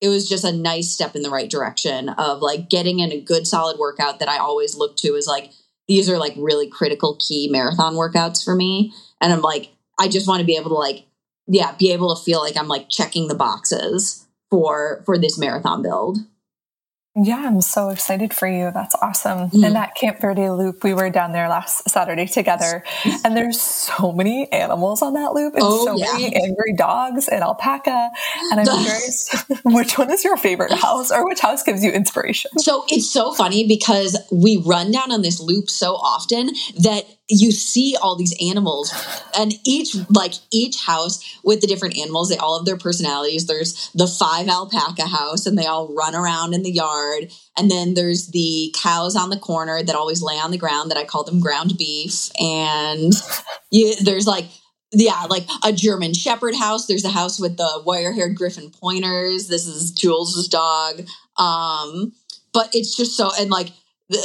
it 0.00 0.08
was 0.08 0.28
just 0.28 0.44
a 0.44 0.52
nice 0.52 0.90
step 0.90 1.14
in 1.14 1.22
the 1.22 1.30
right 1.30 1.50
direction 1.50 2.08
of 2.08 2.40
like 2.40 2.70
getting 2.70 3.00
in 3.00 3.12
a 3.12 3.20
good 3.20 3.46
solid 3.46 3.78
workout 3.78 4.18
that 4.18 4.28
I 4.28 4.38
always 4.38 4.74
look 4.74 4.96
to 4.98 5.14
as 5.16 5.26
like 5.26 5.50
these 5.88 6.08
are 6.08 6.18
like 6.18 6.34
really 6.36 6.68
critical 6.68 7.16
key 7.16 7.48
marathon 7.50 7.94
workouts 7.94 8.42
for 8.42 8.54
me. 8.54 8.92
And 9.20 9.32
I'm 9.32 9.42
like, 9.42 9.70
I 9.98 10.08
just 10.08 10.26
want 10.26 10.40
to 10.40 10.46
be 10.46 10.56
able 10.56 10.70
to 10.70 10.76
like, 10.76 11.04
yeah, 11.46 11.72
be 11.72 11.92
able 11.92 12.14
to 12.14 12.22
feel 12.22 12.40
like 12.40 12.56
I'm 12.56 12.68
like 12.68 12.88
checking 12.88 13.28
the 13.28 13.34
boxes 13.34 14.26
for 14.50 15.02
for 15.06 15.18
this 15.18 15.38
marathon 15.38 15.82
build. 15.82 16.18
Yeah, 17.16 17.44
I'm 17.44 17.60
so 17.60 17.88
excited 17.88 18.32
for 18.32 18.46
you. 18.46 18.70
That's 18.72 18.94
awesome. 19.02 19.50
Mm. 19.50 19.66
And 19.66 19.74
that 19.74 19.96
Camp 19.96 20.20
Verde 20.20 20.48
loop, 20.48 20.84
we 20.84 20.94
were 20.94 21.10
down 21.10 21.32
there 21.32 21.48
last 21.48 21.90
Saturday 21.90 22.26
together, 22.26 22.84
and 23.24 23.36
there's 23.36 23.60
so 23.60 24.12
many 24.12 24.50
animals 24.52 25.02
on 25.02 25.14
that 25.14 25.34
loop, 25.34 25.54
and 25.54 25.62
oh, 25.64 25.86
so 25.86 25.96
yeah. 25.96 26.12
many 26.12 26.36
angry 26.36 26.72
dogs 26.72 27.26
and 27.26 27.42
alpaca. 27.42 28.10
And 28.52 28.60
I'm 28.60 28.66
curious, 28.66 29.44
which 29.64 29.98
one 29.98 30.12
is 30.12 30.22
your 30.22 30.36
favorite 30.36 30.72
house, 30.72 31.10
or 31.10 31.24
which 31.24 31.40
house 31.40 31.64
gives 31.64 31.82
you 31.82 31.90
inspiration? 31.90 32.52
So 32.58 32.84
it's 32.88 33.10
so 33.10 33.34
funny 33.34 33.66
because 33.66 34.16
we 34.30 34.62
run 34.64 34.92
down 34.92 35.10
on 35.10 35.22
this 35.22 35.40
loop 35.40 35.68
so 35.68 35.94
often 35.94 36.50
that 36.78 37.06
you 37.30 37.52
see 37.52 37.96
all 38.02 38.16
these 38.16 38.34
animals 38.40 38.92
and 39.38 39.54
each 39.64 39.94
like 40.10 40.34
each 40.50 40.84
house 40.84 41.38
with 41.44 41.60
the 41.60 41.66
different 41.66 41.96
animals 41.96 42.28
they 42.28 42.36
all 42.36 42.58
have 42.58 42.66
their 42.66 42.76
personalities 42.76 43.46
there's 43.46 43.90
the 43.94 44.06
five 44.06 44.48
alpaca 44.48 45.06
house 45.06 45.46
and 45.46 45.56
they 45.56 45.66
all 45.66 45.94
run 45.94 46.14
around 46.14 46.52
in 46.52 46.62
the 46.62 46.72
yard 46.72 47.30
and 47.56 47.70
then 47.70 47.94
there's 47.94 48.28
the 48.28 48.74
cows 48.76 49.14
on 49.14 49.30
the 49.30 49.38
corner 49.38 49.82
that 49.82 49.94
always 49.96 50.22
lay 50.22 50.38
on 50.38 50.50
the 50.50 50.58
ground 50.58 50.90
that 50.90 50.98
i 50.98 51.04
call 51.04 51.24
them 51.24 51.40
ground 51.40 51.78
beef 51.78 52.30
and 52.40 53.12
you, 53.70 53.94
there's 54.02 54.26
like 54.26 54.46
yeah, 54.92 55.26
like 55.30 55.46
a 55.64 55.72
German 55.72 56.14
Shepherd 56.14 56.56
house. 56.56 56.86
There's 56.86 57.04
a 57.04 57.10
house 57.10 57.38
with 57.38 57.56
the 57.56 57.82
wire-haired 57.86 58.34
Griffon 58.34 58.70
pointers. 58.70 59.46
This 59.46 59.64
is 59.64 59.92
Jules's 59.92 60.48
dog. 60.48 61.02
Um, 61.36 62.12
but 62.52 62.74
it's 62.74 62.96
just 62.96 63.16
so 63.16 63.30
and 63.38 63.50
like 63.50 63.70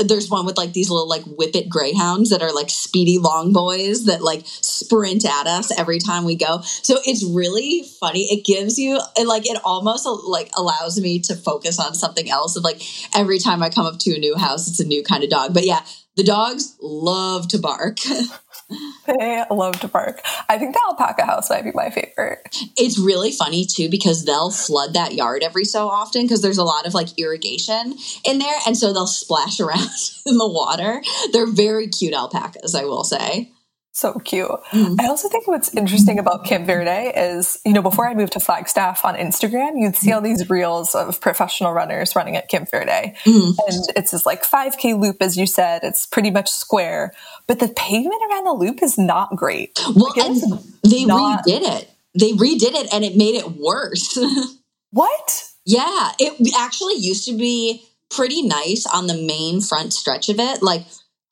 there's 0.05 0.29
one 0.29 0.45
with 0.45 0.57
like 0.57 0.73
these 0.73 0.89
little 0.89 1.07
like 1.07 1.23
whippet 1.23 1.69
greyhounds 1.69 2.29
that 2.29 2.41
are 2.41 2.53
like 2.53 2.69
speedy 2.69 3.19
long 3.19 3.53
boys 3.53 4.05
that 4.05 4.21
like 4.21 4.43
sprint 4.45 5.25
at 5.25 5.47
us 5.47 5.77
every 5.77 5.99
time 5.99 6.25
we 6.25 6.35
go. 6.35 6.61
So 6.61 6.97
it's 7.05 7.23
really 7.23 7.83
funny. 7.99 8.23
It 8.23 8.45
gives 8.45 8.79
you 8.79 8.99
it, 9.15 9.27
like 9.27 9.49
it 9.49 9.59
almost 9.63 10.07
like 10.27 10.49
allows 10.57 10.99
me 10.99 11.19
to 11.19 11.35
focus 11.35 11.79
on 11.79 11.93
something 11.93 12.29
else 12.29 12.55
of 12.55 12.63
like 12.63 12.81
every 13.15 13.39
time 13.39 13.61
i 13.61 13.69
come 13.69 13.85
up 13.85 13.99
to 13.99 14.15
a 14.15 14.19
new 14.19 14.35
house 14.35 14.67
it's 14.67 14.79
a 14.79 14.85
new 14.85 15.03
kind 15.03 15.23
of 15.23 15.29
dog. 15.29 15.53
But 15.53 15.65
yeah 15.65 15.81
the 16.15 16.23
dogs 16.23 16.75
love 16.81 17.47
to 17.49 17.59
bark 17.59 17.97
they 19.07 19.43
love 19.51 19.79
to 19.81 19.87
bark. 19.87 20.21
I 20.49 20.57
think 20.57 20.73
the 20.73 20.81
alpaca 20.87 21.25
house 21.25 21.49
might 21.49 21.63
be 21.63 21.71
my 21.73 21.89
favorite. 21.89 22.39
It's 22.77 22.97
really 22.97 23.31
funny 23.31 23.65
too 23.65 23.89
because 23.89 24.25
they'll 24.25 24.51
flood 24.51 24.93
that 24.93 25.13
yard 25.13 25.43
every 25.43 25.65
so 25.65 25.87
often 25.87 26.23
because 26.23 26.41
there's 26.41 26.57
a 26.57 26.63
lot 26.63 26.87
of 26.87 26.93
like 26.93 27.17
irrigation 27.17 27.95
in 28.25 28.39
there. 28.39 28.55
And 28.65 28.77
so 28.77 28.93
they'll 28.93 29.07
splash 29.07 29.59
around 29.59 29.89
in 30.25 30.37
the 30.37 30.47
water. 30.47 31.01
They're 31.31 31.51
very 31.51 31.87
cute 31.87 32.13
alpacas, 32.13 32.75
I 32.75 32.85
will 32.85 33.03
say 33.03 33.54
so 33.95 34.19
cute. 34.19 34.49
Mm. 34.71 34.99
I 34.99 35.07
also 35.07 35.29
think 35.29 35.47
what's 35.47 35.73
interesting 35.73 36.19
about 36.19 36.43
Camp 36.43 36.67
Verde 36.67 37.13
is, 37.15 37.57
you 37.65 37.71
know, 37.71 37.81
before 37.81 38.05
I 38.05 38.13
moved 38.13 38.33
to 38.33 38.41
Flagstaff 38.41 39.05
on 39.05 39.15
Instagram, 39.15 39.79
you'd 39.79 39.95
see 39.95 40.11
all 40.11 40.19
these 40.19 40.49
reels 40.49 40.93
of 40.95 41.21
professional 41.21 41.71
runners 41.71 42.13
running 42.13 42.35
at 42.35 42.49
Camp 42.49 42.69
Verde. 42.69 43.15
Mm. 43.23 43.55
And 43.67 43.85
it's 43.95 44.11
this 44.11 44.25
like 44.25 44.43
5K 44.43 44.99
loop, 44.99 45.21
as 45.21 45.37
you 45.37 45.47
said, 45.47 45.81
it's 45.83 46.05
pretty 46.07 46.29
much 46.29 46.49
square, 46.49 47.13
but 47.47 47.59
the 47.59 47.69
pavement 47.69 48.21
around 48.29 48.43
the 48.43 48.51
loop 48.51 48.83
is 48.83 48.97
not 48.97 49.33
great. 49.33 49.79
Well, 49.95 50.11
like, 50.13 50.25
and 50.25 50.41
they 50.83 51.05
not... 51.05 51.45
redid 51.45 51.61
it. 51.61 51.89
They 52.19 52.33
redid 52.33 52.75
it 52.75 52.93
and 52.93 53.05
it 53.05 53.15
made 53.15 53.35
it 53.35 53.51
worse. 53.57 54.17
what? 54.91 55.43
Yeah. 55.65 56.11
It 56.19 56.53
actually 56.57 56.95
used 56.95 57.25
to 57.29 57.37
be 57.37 57.85
pretty 58.09 58.41
nice 58.41 58.85
on 58.85 59.07
the 59.07 59.13
main 59.13 59.61
front 59.61 59.93
stretch 59.93 60.27
of 60.27 60.37
it. 60.37 60.61
Like, 60.61 60.85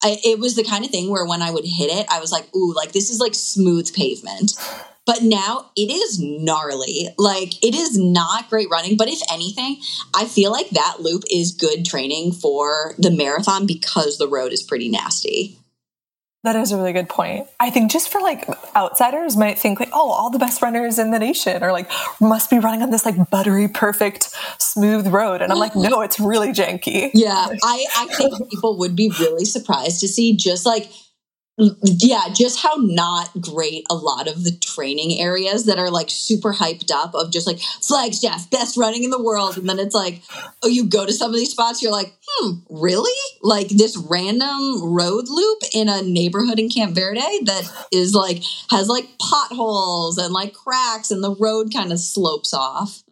I, 0.03 0.17
it 0.23 0.39
was 0.39 0.55
the 0.55 0.63
kind 0.63 0.83
of 0.83 0.91
thing 0.91 1.09
where 1.09 1.25
when 1.25 1.41
I 1.41 1.51
would 1.51 1.65
hit 1.65 1.89
it, 1.89 2.05
I 2.09 2.19
was 2.19 2.31
like, 2.31 2.53
ooh, 2.55 2.73
like 2.73 2.91
this 2.91 3.09
is 3.09 3.19
like 3.19 3.33
smooth 3.33 3.93
pavement. 3.93 4.53
But 5.05 5.21
now 5.21 5.71
it 5.75 5.91
is 5.91 6.19
gnarly. 6.19 7.09
Like 7.17 7.63
it 7.63 7.75
is 7.75 7.97
not 7.97 8.49
great 8.49 8.69
running. 8.69 8.95
But 8.95 9.09
if 9.09 9.21
anything, 9.31 9.77
I 10.13 10.25
feel 10.25 10.51
like 10.51 10.69
that 10.69 10.97
loop 10.99 11.23
is 11.31 11.51
good 11.51 11.85
training 11.85 12.33
for 12.33 12.95
the 12.97 13.11
marathon 13.11 13.65
because 13.65 14.17
the 14.17 14.29
road 14.29 14.53
is 14.53 14.63
pretty 14.63 14.89
nasty. 14.89 15.57
That 16.43 16.57
is 16.57 16.73
a 16.73 16.77
really 16.77 16.91
good 16.91 17.07
point. 17.07 17.47
I 17.59 17.69
think 17.69 17.89
just 17.89 18.09
for 18.09 18.19
like 18.19 18.45
outsiders 18.75 19.37
might 19.37 19.57
think 19.57 19.79
like, 19.79 19.91
oh, 19.93 20.11
all 20.11 20.29
the 20.29 20.39
best 20.39 20.61
runners 20.61 20.99
in 20.99 21.11
the 21.11 21.19
nation 21.19 21.63
are 21.63 21.71
like 21.71 21.89
must 22.19 22.49
be 22.49 22.59
running 22.59 22.81
on 22.81 22.89
this 22.89 23.05
like 23.05 23.29
buttery, 23.29 23.69
perfect, 23.69 24.29
smooth 24.59 25.07
road. 25.07 25.41
And 25.41 25.53
I'm 25.53 25.57
like, 25.57 25.75
no, 25.75 26.01
it's 26.01 26.19
really 26.19 26.49
janky. 26.49 27.11
Yeah. 27.13 27.47
I, 27.63 27.85
I 27.95 28.07
think 28.15 28.49
people 28.49 28.77
would 28.79 28.93
be 28.93 29.09
really 29.19 29.45
surprised 29.45 30.01
to 30.01 30.07
see 30.09 30.35
just 30.35 30.65
like 30.65 30.91
yeah, 31.57 32.29
just 32.33 32.59
how 32.59 32.73
not 32.77 33.29
great 33.39 33.85
a 33.89 33.93
lot 33.93 34.27
of 34.27 34.43
the 34.43 34.51
training 34.51 35.19
areas 35.19 35.65
that 35.65 35.77
are 35.77 35.91
like 35.91 36.09
super 36.09 36.51
hyped 36.51 36.89
up 36.91 37.13
of 37.13 37.31
just 37.31 37.45
like 37.45 37.59
Flagstaff, 37.59 38.49
best 38.49 38.75
running 38.75 39.03
in 39.03 39.11
the 39.11 39.21
world. 39.21 39.57
And 39.57 39.69
then 39.69 39.77
it's 39.77 39.93
like, 39.93 40.23
oh, 40.63 40.67
you 40.67 40.85
go 40.85 41.05
to 41.05 41.13
some 41.13 41.29
of 41.29 41.35
these 41.35 41.51
spots, 41.51 41.83
you're 41.83 41.91
like, 41.91 42.13
hmm, 42.27 42.53
really? 42.69 43.11
Like 43.41 43.69
this 43.69 43.95
random 43.97 44.81
road 44.83 45.25
loop 45.27 45.59
in 45.73 45.89
a 45.89 46.01
neighborhood 46.01 46.57
in 46.57 46.69
Camp 46.69 46.95
Verde 46.95 47.21
that 47.43 47.87
is 47.91 48.15
like, 48.15 48.41
has 48.71 48.87
like 48.87 49.07
potholes 49.19 50.17
and 50.17 50.33
like 50.33 50.53
cracks 50.53 51.11
and 51.11 51.23
the 51.23 51.35
road 51.35 51.71
kind 51.71 51.91
of 51.91 51.99
slopes 51.99 52.53
off. 52.53 53.03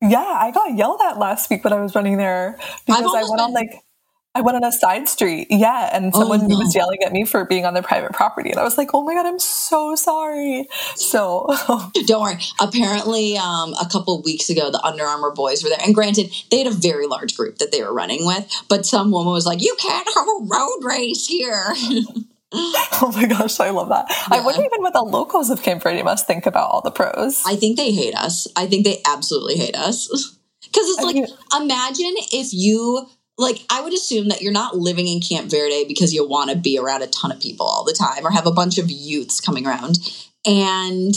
Yeah, 0.00 0.18
I 0.18 0.50
got 0.50 0.76
yelled 0.76 1.00
at 1.02 1.18
last 1.18 1.50
week 1.50 1.62
when 1.62 1.74
I 1.74 1.80
was 1.80 1.94
running 1.94 2.16
there 2.16 2.58
because 2.86 3.04
I 3.14 3.22
went 3.22 3.36
been- 3.36 3.40
on 3.40 3.52
like 3.52 3.84
I 4.34 4.40
went 4.40 4.56
on 4.56 4.64
a 4.64 4.72
side 4.72 5.08
street, 5.08 5.48
yeah, 5.50 5.90
and 5.92 6.10
oh, 6.14 6.20
someone 6.20 6.42
oh, 6.42 6.46
no. 6.46 6.58
was 6.58 6.74
yelling 6.74 7.02
at 7.04 7.12
me 7.12 7.26
for 7.26 7.44
being 7.44 7.66
on 7.66 7.74
their 7.74 7.82
private 7.82 8.12
property, 8.12 8.50
and 8.50 8.58
I 8.58 8.64
was 8.64 8.78
like, 8.78 8.90
"Oh 8.94 9.02
my 9.02 9.14
god, 9.14 9.26
I'm 9.26 9.38
so 9.38 9.94
sorry." 9.94 10.68
So 10.96 11.46
don't 12.06 12.22
worry. 12.22 12.38
Apparently, 12.58 13.36
um, 13.36 13.74
a 13.74 13.86
couple 13.90 14.22
weeks 14.22 14.48
ago, 14.48 14.70
the 14.70 14.82
Under 14.82 15.04
Armour 15.04 15.32
boys 15.32 15.62
were 15.62 15.68
there, 15.68 15.80
and 15.84 15.94
granted, 15.94 16.32
they 16.50 16.58
had 16.58 16.66
a 16.66 16.74
very 16.74 17.06
large 17.06 17.36
group 17.36 17.58
that 17.58 17.72
they 17.72 17.82
were 17.82 17.92
running 17.92 18.24
with, 18.24 18.50
but 18.68 18.86
some 18.86 19.10
woman 19.10 19.32
was 19.32 19.44
like, 19.44 19.60
"You 19.60 19.76
can't 19.78 20.08
have 20.14 20.26
a 20.26 20.44
road 20.46 20.78
race 20.82 21.26
here." 21.26 21.74
oh 22.52 23.12
my 23.14 23.26
gosh, 23.26 23.60
I 23.60 23.68
love 23.68 23.90
that. 23.90 24.06
Yeah. 24.08 24.38
I 24.38 24.40
wonder 24.40 24.62
even 24.62 24.80
what 24.80 24.94
the 24.94 25.02
locals 25.02 25.50
of 25.50 25.62
Camp 25.62 25.82
Verde 25.82 26.02
must 26.02 26.26
think 26.26 26.46
about 26.46 26.70
all 26.70 26.80
the 26.80 26.90
pros. 26.90 27.42
I 27.46 27.56
think 27.56 27.76
they 27.76 27.92
hate 27.92 28.14
us. 28.14 28.46
I 28.56 28.66
think 28.66 28.84
they 28.84 29.02
absolutely 29.06 29.56
hate 29.56 29.76
us. 29.76 30.38
Because 30.62 30.88
it's 30.88 31.00
I 31.00 31.02
like, 31.02 31.14
mean, 31.16 31.26
imagine 31.54 32.14
if 32.32 32.54
you 32.54 33.06
like 33.38 33.58
I 33.70 33.80
would 33.80 33.94
assume 33.94 34.28
that 34.28 34.42
you're 34.42 34.52
not 34.52 34.76
living 34.76 35.08
in 35.08 35.20
Camp 35.20 35.50
Verde 35.50 35.84
because 35.88 36.12
you 36.12 36.26
want 36.26 36.50
to 36.50 36.56
be 36.56 36.78
around 36.78 37.02
a 37.02 37.06
ton 37.06 37.32
of 37.32 37.40
people 37.40 37.66
all 37.66 37.84
the 37.84 37.96
time 37.98 38.26
or 38.26 38.30
have 38.30 38.46
a 38.46 38.52
bunch 38.52 38.78
of 38.78 38.90
youths 38.90 39.40
coming 39.40 39.66
around. 39.66 39.98
And 40.46 41.14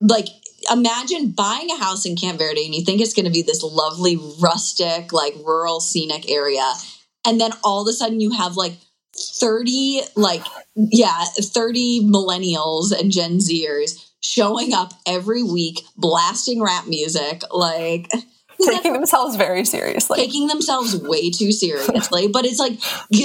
like 0.00 0.26
imagine 0.70 1.30
buying 1.30 1.70
a 1.70 1.78
house 1.78 2.06
in 2.06 2.16
Camp 2.16 2.38
Verde 2.38 2.64
and 2.64 2.74
you 2.74 2.84
think 2.84 3.00
it's 3.00 3.14
going 3.14 3.26
to 3.26 3.32
be 3.32 3.42
this 3.42 3.62
lovely 3.62 4.18
rustic 4.40 5.12
like 5.12 5.34
rural 5.44 5.80
scenic 5.80 6.30
area 6.30 6.72
and 7.26 7.40
then 7.40 7.52
all 7.64 7.82
of 7.82 7.88
a 7.88 7.92
sudden 7.92 8.20
you 8.20 8.30
have 8.30 8.56
like 8.56 8.74
30 9.16 10.02
like 10.14 10.42
yeah 10.74 11.24
30 11.38 12.02
millennials 12.02 12.98
and 12.98 13.10
gen 13.10 13.38
zers 13.38 14.04
showing 14.20 14.74
up 14.74 14.92
every 15.06 15.42
week 15.42 15.82
blasting 15.96 16.62
rap 16.62 16.86
music 16.86 17.42
like 17.52 18.10
taking 18.64 18.92
themselves 18.92 19.36
very 19.36 19.64
seriously. 19.64 20.18
Taking 20.18 20.48
themselves 20.48 20.96
way 20.96 21.30
too 21.30 21.52
seriously. 21.52 22.28
but 22.28 22.44
it's 22.44 22.58
like, 22.58 22.80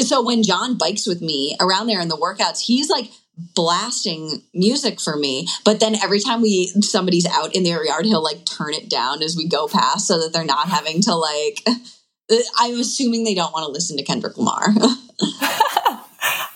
so 0.05 0.23
when 0.23 0.43
John 0.43 0.77
bikes 0.77 1.07
with 1.07 1.21
me 1.21 1.55
around 1.59 1.87
there 1.87 2.01
in 2.01 2.07
the 2.07 2.17
workouts, 2.17 2.61
he's 2.61 2.89
like 2.89 3.09
blasting 3.55 4.43
music 4.53 4.99
for 4.99 5.15
me. 5.15 5.47
But 5.63 5.79
then 5.79 5.95
every 5.95 6.19
time 6.19 6.41
we 6.41 6.67
somebody's 6.81 7.25
out 7.25 7.55
in 7.55 7.63
their 7.63 7.85
yard, 7.85 8.05
he'll 8.05 8.23
like 8.23 8.45
turn 8.45 8.73
it 8.73 8.89
down 8.89 9.21
as 9.21 9.35
we 9.35 9.47
go 9.47 9.67
past 9.67 10.07
so 10.07 10.19
that 10.19 10.33
they're 10.33 10.45
not 10.45 10.67
having 10.67 11.01
to 11.03 11.15
like. 11.15 11.65
I'm 12.59 12.79
assuming 12.79 13.25
they 13.25 13.35
don't 13.35 13.51
want 13.51 13.65
to 13.65 13.71
listen 13.71 13.97
to 13.97 14.03
Kendrick 14.03 14.37
Lamar. 14.37 14.69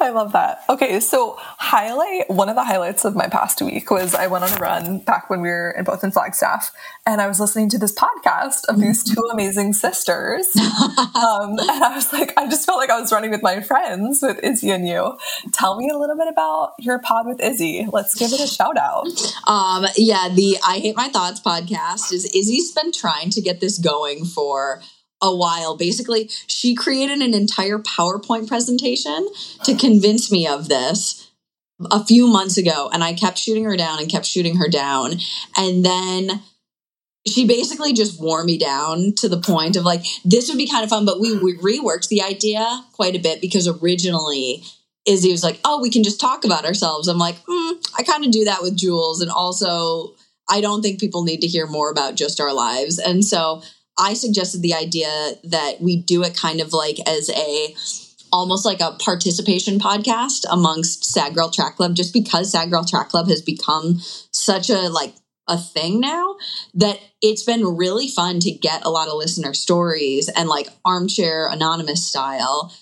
I 0.06 0.10
love 0.10 0.34
that. 0.34 0.64
Okay, 0.70 1.00
so 1.00 1.36
highlight 1.40 2.30
one 2.30 2.48
of 2.48 2.54
the 2.54 2.64
highlights 2.64 3.06
of 3.06 3.16
my 3.16 3.28
past 3.28 3.60
week 3.60 3.90
was 3.90 4.14
I 4.14 4.28
went 4.28 4.44
on 4.44 4.54
a 4.54 4.58
run 4.58 5.00
back 5.00 5.32
when 5.32 5.42
we 5.42 5.50
were 5.50 5.72
in 5.72 5.84
both 5.84 6.04
in 6.04 6.12
Flagstaff, 6.12 6.72
and 7.08 7.22
I 7.22 7.28
was 7.28 7.40
listening 7.40 7.70
to 7.70 7.80
this 7.80 7.92
podcast 7.92 8.66
of 8.70 8.80
these 8.80 9.04
two 9.04 9.20
amazing 9.32 9.74
sisters, 9.74 10.56
um, 10.58 11.58
and 11.58 11.84
I 11.84 11.94
was 11.96 12.14
like, 12.14 12.34
I 12.38 12.48
just 12.48 12.68
felt 12.68 12.78
like 12.78 12.92
I 12.92 13.02
was 13.02 13.12
running 13.12 13.32
with 13.32 13.42
my 13.42 13.62
friends 13.62 14.22
with 14.22 14.38
Izzy 14.44 14.70
and 14.70 14.88
you. 14.88 15.18
Tell 15.54 15.76
me 15.76 15.90
a 15.90 15.98
little 15.98 16.16
bit 16.16 16.28
about 16.28 16.74
your 16.78 17.00
pod 17.00 17.26
with 17.26 17.42
Izzy. 17.42 17.88
Let's 17.92 18.14
give 18.14 18.32
it 18.32 18.40
a 18.40 18.48
shout 18.48 18.78
out. 18.78 19.08
Um, 19.48 19.88
yeah, 19.98 20.30
the 20.32 20.60
I 20.68 20.78
Hate 20.78 20.96
My 20.96 21.08
Thoughts 21.08 21.42
podcast 21.42 22.14
is 22.14 22.26
Izzy's 22.26 22.72
been 22.74 22.92
trying 22.92 23.32
to 23.32 23.42
get 23.42 23.60
this 23.60 23.80
going 23.80 24.24
for 24.24 24.84
a 25.22 25.36
while. 25.36 25.78
Basically, 25.78 26.30
she 26.48 26.76
created 26.76 27.20
an 27.20 27.34
entire 27.34 27.80
PowerPoint 27.80 28.48
presentation 28.48 29.28
to 29.64 29.76
convince 29.76 30.32
me 30.32 30.48
of 30.48 30.68
this 30.68 31.32
a 31.92 32.06
few 32.06 32.28
months 32.28 32.58
ago. 32.58 32.90
And 32.92 33.04
I 33.04 33.14
kept 33.14 33.38
shooting 33.38 33.66
her 33.66 33.78
down 33.78 34.00
and 34.00 34.10
kept 34.10 34.26
shooting 34.26 34.58
her 34.58 34.70
down. 34.70 35.14
And 35.58 35.86
then 35.86 36.42
she 37.28 37.48
basically 37.48 37.92
just 37.92 38.22
wore 38.22 38.44
me 38.44 38.58
down 38.58 39.14
to 39.18 39.28
the 39.28 39.40
point 39.40 39.76
of 39.76 39.84
like, 39.84 40.06
this 40.24 40.48
would 40.48 40.58
be 40.58 40.70
kind 40.70 40.84
of 40.84 40.90
fun. 40.90 41.06
But 41.06 41.20
we, 41.20 41.38
we 41.38 41.58
reworked 41.58 42.10
the 42.10 42.22
idea 42.22 42.84
quite 42.94 43.16
a 43.16 43.20
bit 43.20 43.42
because 43.42 43.68
originally, 43.68 44.64
Izzy 45.06 45.32
was 45.32 45.44
like, 45.44 45.60
oh, 45.64 45.82
we 45.82 45.92
can 45.92 46.04
just 46.04 46.20
talk 46.20 46.46
about 46.46 46.66
ourselves. 46.66 47.08
I'm 47.08 47.20
like, 47.20 47.36
mm, 47.46 47.88
I 47.98 48.04
kind 48.04 48.26
of 48.26 48.32
do 48.32 48.46
that 48.46 48.62
with 48.62 48.78
Jules. 48.78 49.22
And 49.22 49.30
also, 49.30 50.16
I 50.50 50.62
don't 50.62 50.82
think 50.82 51.00
people 51.00 51.24
need 51.24 51.42
to 51.42 51.48
hear 51.48 51.68
more 51.68 51.92
about 51.92 52.16
just 52.16 52.40
our 52.40 52.54
lives. 52.54 53.00
And 53.00 53.24
so 53.24 53.62
I 53.98 54.14
suggested 54.14 54.62
the 54.62 54.74
idea 54.74 55.34
that 55.46 55.82
we 55.82 55.98
do 55.98 56.24
it 56.24 56.36
kind 56.36 56.62
of 56.62 56.74
like 56.74 57.00
as 57.08 57.30
a 57.30 57.76
almost 58.34 58.66
like 58.66 58.82
a 58.82 58.92
participation 59.00 59.80
podcast 59.80 60.44
amongst 60.50 61.06
Sad 61.06 61.36
Girl 61.36 61.50
Track 61.50 61.78
Club, 61.78 61.96
just 61.96 62.14
because 62.14 62.52
Sad 62.52 62.70
Girl 62.70 62.84
Track 62.84 63.10
Club 63.10 63.30
has 63.30 63.42
become 63.42 64.00
such 64.32 64.70
a 64.70 64.90
like 64.90 65.14
a 65.48 65.58
thing 65.58 66.00
now 66.00 66.36
that 66.74 67.00
it's 67.22 67.44
been 67.44 67.64
really 67.78 68.08
fun 68.08 68.40
to 68.40 68.52
get 68.52 68.84
a 68.84 68.90
lot 68.90 69.08
of 69.08 69.14
listener 69.16 69.54
stories 69.54 70.28
and 70.30 70.50
like 70.50 70.68
armchair 70.84 71.48
anonymous 71.48 72.04
style 72.06 72.74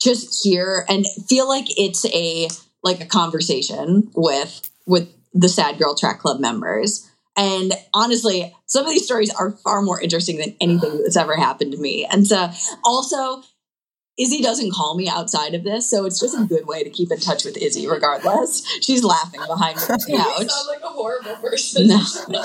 just 0.00 0.42
hear 0.42 0.84
and 0.88 1.06
feel 1.28 1.46
like 1.46 1.66
it's 1.78 2.06
a 2.06 2.48
like 2.82 3.00
a 3.00 3.06
conversation 3.06 4.10
with 4.14 4.68
with 4.86 5.08
the 5.34 5.48
sad 5.48 5.78
girl 5.78 5.94
track 5.94 6.18
club 6.18 6.40
members 6.40 7.10
and 7.36 7.72
honestly, 7.94 8.54
some 8.66 8.84
of 8.84 8.90
these 8.90 9.04
stories 9.04 9.30
are 9.34 9.52
far 9.64 9.82
more 9.82 10.00
interesting 10.00 10.38
than 10.38 10.56
anything 10.60 11.02
that's 11.02 11.16
ever 11.16 11.36
happened 11.36 11.72
to 11.72 11.78
me. 11.78 12.06
And 12.10 12.26
so 12.26 12.50
also, 12.84 13.42
Izzy 14.18 14.42
doesn't 14.42 14.72
call 14.72 14.94
me 14.94 15.08
outside 15.08 15.54
of 15.54 15.64
this, 15.64 15.88
so 15.88 16.04
it's 16.04 16.20
just 16.20 16.38
a 16.38 16.44
good 16.44 16.66
way 16.66 16.84
to 16.84 16.90
keep 16.90 17.10
in 17.10 17.18
touch 17.18 17.44
with 17.46 17.56
Izzy 17.56 17.88
regardless. 17.88 18.62
She's 18.82 19.02
laughing 19.02 19.40
behind 19.46 19.78
the 19.78 19.86
couch. 19.86 20.02
You 20.42 20.48
sound 20.48 20.68
like 20.68 20.82
a 20.82 20.88
horrible 20.88 21.36
person. 21.36 21.86
No. 21.88 21.96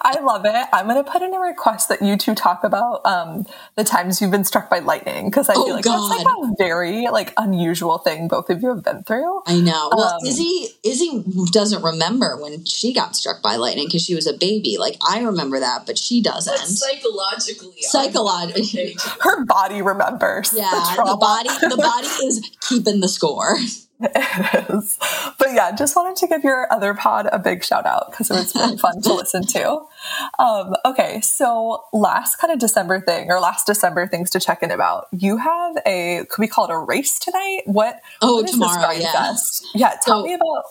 I 0.00 0.18
love 0.22 0.46
it. 0.46 0.66
I'm 0.72 0.86
going 0.88 1.02
to 1.02 1.10
put 1.10 1.20
in 1.22 1.34
a 1.34 1.38
request 1.38 1.88
that 1.90 2.00
you 2.00 2.16
two 2.16 2.34
talk 2.34 2.64
about 2.64 3.04
um, 3.04 3.46
the 3.76 3.84
times 3.84 4.20
you've 4.22 4.30
been 4.30 4.44
struck 4.44 4.70
by 4.70 4.78
lightning 4.78 5.26
because 5.26 5.48
I 5.50 5.54
Oh, 5.56 5.66
feel 5.66 5.74
like 5.76 5.84
that's 5.84 6.08
like 6.08 6.26
a 6.26 6.54
very 6.56 7.06
like 7.08 7.34
unusual 7.36 7.98
thing 7.98 8.26
both 8.28 8.48
of 8.48 8.62
you 8.62 8.68
have 8.70 8.82
been 8.82 9.02
through. 9.02 9.42
I 9.46 9.60
know. 9.60 9.90
Well, 9.94 10.14
Um, 10.20 10.26
Izzy 10.26 10.68
Izzy 10.82 11.22
doesn't 11.52 11.82
remember 11.82 12.40
when 12.40 12.64
she 12.64 12.94
got 12.94 13.14
struck 13.14 13.42
by 13.42 13.56
lightning 13.56 13.86
because 13.86 14.02
she 14.02 14.14
was 14.14 14.26
a 14.26 14.32
baby. 14.32 14.76
Like 14.78 14.96
I 15.08 15.20
remember 15.22 15.60
that, 15.60 15.84
but 15.86 15.98
she 15.98 16.22
doesn't. 16.22 16.56
psychologically, 16.56 17.82
Psychologically. 17.82 18.96
Her 19.20 19.44
body 19.44 19.82
remembers. 19.82 20.52
Yeah, 20.56 20.93
the, 20.96 21.04
the 21.04 21.16
body 21.16 21.48
the 21.60 21.76
body 21.76 22.06
is 22.26 22.50
keeping 22.60 23.00
the 23.00 23.08
score. 23.08 23.56
It 24.00 24.70
is. 24.70 24.98
But 25.38 25.52
yeah, 25.54 25.70
just 25.74 25.94
wanted 25.96 26.16
to 26.16 26.26
give 26.26 26.42
your 26.44 26.70
other 26.72 26.94
pod 26.94 27.28
a 27.32 27.38
big 27.38 27.62
shout 27.64 27.86
out 27.86 28.10
because 28.10 28.30
it 28.30 28.34
was 28.34 28.54
really 28.54 28.76
fun 28.84 29.00
to 29.02 29.14
listen 29.14 29.46
to. 29.46 29.80
Um, 30.38 30.74
okay, 30.84 31.20
so 31.20 31.84
last 31.92 32.36
kind 32.36 32.52
of 32.52 32.58
December 32.58 33.00
thing 33.00 33.30
or 33.30 33.40
last 33.40 33.66
December 33.66 34.06
things 34.06 34.30
to 34.30 34.40
check 34.40 34.62
in 34.62 34.70
about. 34.70 35.06
You 35.12 35.36
have 35.38 35.76
a 35.86 36.26
could 36.28 36.40
we 36.40 36.48
call 36.48 36.64
it 36.66 36.72
a 36.72 36.78
race 36.78 37.18
tonight? 37.18 37.62
What? 37.66 38.00
Oh, 38.20 38.42
what 38.42 38.48
tomorrow, 38.48 38.90
yeah. 38.92 39.12
Fest? 39.12 39.66
Yeah, 39.74 39.96
tell 40.02 40.20
So- 40.22 40.26
me 40.26 40.34
about. 40.34 40.64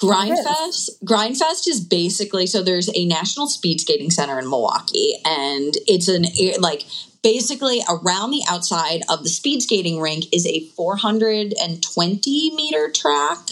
Grindfest. 0.00 0.90
Grindfest 1.06 1.66
is 1.68 1.80
basically 1.80 2.46
so 2.46 2.62
there's 2.62 2.90
a 2.94 3.06
national 3.06 3.46
speed 3.46 3.80
skating 3.80 4.10
center 4.10 4.38
in 4.38 4.48
Milwaukee, 4.48 5.14
and 5.24 5.72
it's 5.86 6.06
an 6.08 6.26
like 6.60 6.84
basically 7.26 7.80
around 7.88 8.30
the 8.30 8.44
outside 8.48 9.00
of 9.08 9.24
the 9.24 9.28
speed 9.28 9.60
skating 9.60 10.00
rink 10.00 10.26
is 10.32 10.46
a 10.46 10.60
420 10.76 12.54
meter 12.54 12.88
track 12.88 13.48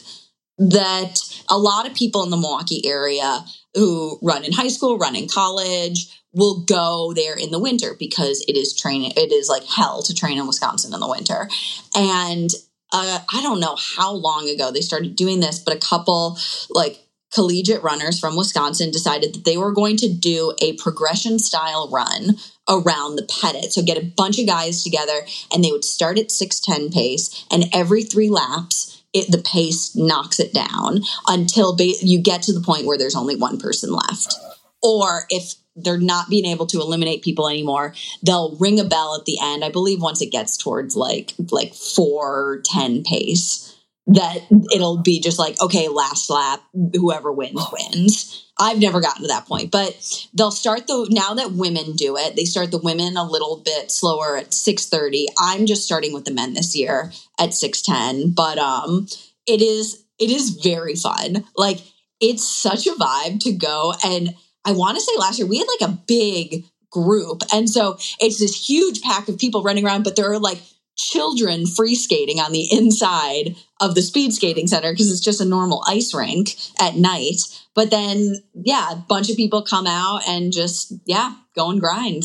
that 0.59 1.19
a 1.51 1.59
lot 1.59 1.85
of 1.85 1.93
people 1.93 2.23
in 2.23 2.31
the 2.31 2.37
Milwaukee 2.37 2.87
area 2.87 3.45
who 3.75 4.17
run 4.23 4.45
in 4.45 4.53
high 4.53 4.69
school, 4.69 4.97
run 4.97 5.17
in 5.17 5.27
college, 5.27 6.23
will 6.33 6.61
go 6.61 7.13
there 7.17 7.35
in 7.35 7.51
the 7.51 7.59
winter 7.59 7.97
because 7.99 8.45
it 8.47 8.57
is 8.57 8.77
training. 8.77 9.11
It 9.17 9.33
is 9.33 9.49
like 9.49 9.65
hell 9.65 10.05
to 10.05 10.15
train 10.15 10.39
in 10.39 10.47
Wisconsin 10.47 10.95
in 10.95 11.01
the 11.01 11.09
winter, 11.09 11.49
and 11.97 12.51
uh, 12.93 13.19
I 13.33 13.43
don't 13.43 13.59
know 13.59 13.77
how 13.97 14.13
long 14.13 14.49
ago 14.49 14.71
they 14.71 14.83
started 14.83 15.17
doing 15.17 15.41
this, 15.41 15.59
but 15.59 15.75
a 15.75 15.81
couple 15.81 16.39
like 16.71 17.04
collegiate 17.35 17.83
runners 17.83 18.19
from 18.19 18.37
Wisconsin 18.37 18.91
decided 18.91 19.35
that 19.35 19.45
they 19.45 19.57
were 19.57 19.73
going 19.73 19.97
to 19.97 20.13
do 20.13 20.55
a 20.63 20.75
progression 20.75 21.39
style 21.39 21.91
run 21.91 22.37
around 22.69 23.17
the 23.17 23.29
Pettit. 23.41 23.73
So 23.73 23.83
get 23.83 23.99
a 23.99 24.07
bunch 24.07 24.39
of 24.39 24.47
guys 24.47 24.83
together 24.83 25.27
and 25.53 25.63
they 25.63 25.73
would 25.73 25.85
start 25.85 26.19
at 26.19 26.31
610 26.31 26.91
pace 26.91 27.45
and 27.51 27.65
every 27.73 28.05
3 28.05 28.31
laps 28.31 29.03
it, 29.13 29.31
the 29.31 29.39
pace 29.39 29.95
knocks 29.95 30.41
it 30.41 30.53
down 30.53 31.03
until 31.29 31.77
ba- 31.77 31.93
you 32.03 32.21
get 32.21 32.43
to 32.43 32.53
the 32.53 32.61
point 32.61 32.85
where 32.85 32.99
there's 32.99 33.15
only 33.15 33.37
one 33.37 33.59
person 33.59 33.93
left. 33.93 34.35
Or 34.83 35.23
if 35.31 35.55
they're 35.77 35.99
not 35.99 36.29
being 36.29 36.45
able 36.45 36.67
to 36.67 36.81
eliminate 36.81 37.23
people 37.23 37.49
anymore, 37.49 37.95
they'll 38.23 38.57
ring 38.57 38.79
a 38.79 38.85
bell 38.85 39.17
at 39.19 39.25
the 39.25 39.39
end. 39.41 39.65
I 39.65 39.71
believe 39.71 40.03
once 40.03 40.21
it 40.21 40.33
gets 40.33 40.57
towards 40.57 40.97
like 40.97 41.33
like 41.51 41.75
410 41.75 43.05
pace 43.05 43.74
that 44.07 44.39
it'll 44.73 44.99
be 45.03 45.21
just 45.21 45.39
like 45.39 45.61
okay 45.63 45.89
last 45.89 46.29
lap 46.29 46.63
whoever 46.95 47.33
wins 47.33 47.61
wins. 47.73 48.41
I've 48.59 48.79
never 48.79 49.01
gotten 49.01 49.23
to 49.23 49.29
that 49.29 49.47
point 49.47 49.71
but 49.71 49.97
they'll 50.35 50.51
start 50.51 50.87
the 50.87 51.07
now 51.11 51.35
that 51.35 51.53
women 51.53 51.97
do 51.97 52.17
it 52.17 52.37
they 52.37 52.45
start 52.45 52.71
the 52.71 52.79
women 52.79 53.17
a 53.17 53.25
little 53.25 53.63
bit 53.65 53.91
slower 53.91 54.37
at 54.37 54.51
6.30 54.51 55.27
i'm 55.39 55.67
just 55.67 55.85
starting 55.85 56.13
with 56.13 56.25
the 56.25 56.31
men 56.33 56.55
this 56.55 56.77
year 56.77 57.13
at 57.41 57.51
6.10 57.51 58.35
but 58.35 58.59
um 58.59 59.07
it 59.47 59.61
is 59.61 60.05
it 60.19 60.31
is 60.31 60.51
very 60.51 60.95
fun. 60.95 61.45
Like 61.57 61.81
it's 62.21 62.49
such 62.49 62.87
a 62.87 62.93
vibe 62.93 63.41
to 63.41 63.53
go 63.53 63.93
and 64.05 64.35
i 64.65 64.73
want 64.73 64.97
to 64.97 65.01
say 65.01 65.13
last 65.19 65.39
year 65.39 65.49
we 65.49 65.59
had 65.59 65.67
like 65.81 65.91
a 65.91 65.99
big 66.07 66.65
group 66.91 67.43
and 67.53 67.69
so 67.69 67.99
it's 68.21 68.39
this 68.39 68.69
huge 68.69 69.03
pack 69.03 69.29
of 69.29 69.37
people 69.37 69.65
running 69.65 69.85
around 69.85 70.05
but 70.05 70.15
there 70.15 70.31
are 70.31 70.39
like 70.39 70.63
children 70.97 71.67
free 71.67 71.95
skating 71.95 72.41
on 72.41 72.53
the 72.53 72.69
inside 72.71 73.57
of 73.81 73.95
the 73.95 74.03
speed 74.03 74.33
skating 74.33 74.67
center 74.67 74.93
because 74.93 75.11
it's 75.11 75.21
just 75.21 75.41
a 75.41 75.45
normal 75.45 75.83
ice 75.87 76.15
rink 76.15 76.57
at 76.81 76.97
night. 76.97 77.41
But 77.75 77.91
then, 77.91 78.37
yeah, 78.55 78.93
a 78.93 78.97
bunch 78.97 79.31
of 79.31 79.37
people 79.37 79.63
come 79.63 79.87
out 79.87 80.21
and 80.29 80.53
just, 80.53 80.93
yeah, 81.05 81.35
go 81.55 81.71
and 81.71 81.81
grind. 81.81 82.25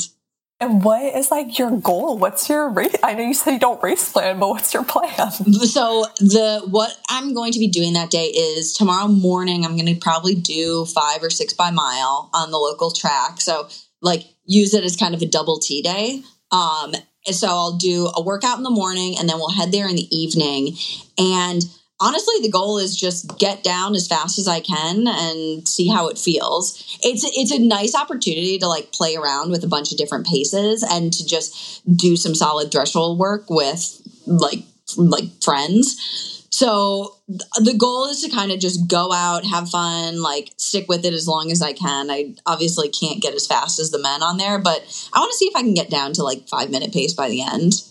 And 0.62 0.84
what 0.84 1.16
is 1.16 1.32
like 1.32 1.58
your 1.58 1.72
goal? 1.72 2.18
What's 2.18 2.50
your 2.50 2.70
race? 2.70 2.96
I 3.02 3.14
know 3.14 3.24
you 3.24 3.34
said 3.34 3.52
you 3.52 3.60
don't 3.60 3.82
race 3.82 4.12
plan, 4.12 4.40
but 4.40 4.50
what's 4.50 4.74
your 4.74 4.84
plan? 4.84 5.10
So 5.70 6.06
the 6.20 6.62
what 6.70 6.98
I'm 7.10 7.34
going 7.34 7.54
to 7.54 7.60
be 7.60 7.70
doing 7.70 7.94
that 7.94 8.10
day 8.10 8.26
is 8.26 8.74
tomorrow 8.74 9.08
morning 9.08 9.64
I'm 9.64 9.78
going 9.78 9.94
to 9.94 9.96
probably 9.96 10.36
do 10.36 10.86
5 10.86 11.24
or 11.24 11.30
6 11.30 11.54
by 11.54 11.72
mile 11.72 12.30
on 12.34 12.52
the 12.52 12.58
local 12.58 12.92
track. 12.92 13.40
So 13.40 13.70
like 14.02 14.26
use 14.46 14.74
it 14.74 14.84
as 14.84 14.98
kind 14.98 15.14
of 15.16 15.22
a 15.22 15.26
double 15.28 15.60
T 15.60 15.82
day. 15.82 16.24
Um 16.52 16.94
and 17.26 17.36
so 17.36 17.48
I'll 17.48 17.78
do 17.78 18.10
a 18.16 18.22
workout 18.22 18.58
in 18.58 18.64
the 18.64 18.70
morning 18.70 19.16
and 19.20 19.28
then 19.28 19.38
we'll 19.38 19.52
head 19.52 19.72
there 19.72 19.88
in 19.88 19.96
the 19.96 20.08
evening 20.16 20.76
and 21.18 21.64
honestly 22.00 22.36
the 22.42 22.50
goal 22.50 22.78
is 22.78 22.96
just 22.96 23.38
get 23.38 23.64
down 23.64 23.96
as 23.96 24.08
fast 24.08 24.40
as 24.40 24.48
I 24.48 24.60
can 24.60 25.06
and 25.08 25.68
see 25.68 25.88
how 25.88 26.08
it 26.08 26.18
feels. 26.18 26.98
It's 27.04 27.24
it's 27.38 27.52
a 27.52 27.60
nice 27.60 27.96
opportunity 27.96 28.58
to 28.60 28.68
like 28.68 28.92
play 28.92 29.16
around 29.16 29.52
with 29.52 29.64
a 29.64 29.68
bunch 29.68 29.92
of 29.92 29.98
different 29.98 30.26
paces 30.26 30.84
and 30.84 31.12
to 31.14 31.26
just 31.26 31.82
do 31.96 32.16
some 32.16 32.36
solid 32.36 32.72
threshold 32.72 33.20
work 33.20 33.50
with 33.50 34.02
like 34.26 34.64
like 34.98 35.26
friends. 35.44 36.48
So 36.50 37.16
the 37.30 37.76
goal 37.78 38.06
is 38.06 38.22
to 38.22 38.30
kind 38.30 38.52
of 38.52 38.60
just 38.60 38.88
go 38.88 39.14
out, 39.14 39.46
have 39.46 39.70
fun, 39.70 40.22
like 40.22 40.52
stick 40.58 40.88
with 40.90 41.06
it 41.06 41.14
as 41.14 41.28
long 41.28 41.52
as 41.52 41.62
I 41.62 41.74
can. 41.74 42.10
I 42.10 42.34
obviously 42.46 42.90
can't 42.90 43.22
get 43.22 43.36
as 43.36 43.46
fast 43.46 43.80
as 43.80 43.92
the 43.92 44.00
men 44.00 44.24
on 44.24 44.38
there, 44.38 44.58
but 44.58 45.10
I 45.14 45.20
want 45.20 45.32
to 45.32 45.38
see 45.38 45.46
if 45.46 45.56
I 45.56 45.62
can 45.62 45.76
get 45.76 45.92
down 45.92 46.14
to 46.14 46.24
like 46.24 46.48
5 46.48 46.72
minute 46.72 46.92
pace 46.92 47.14
by 47.14 47.30
the 47.30 47.42
end. 47.42 47.84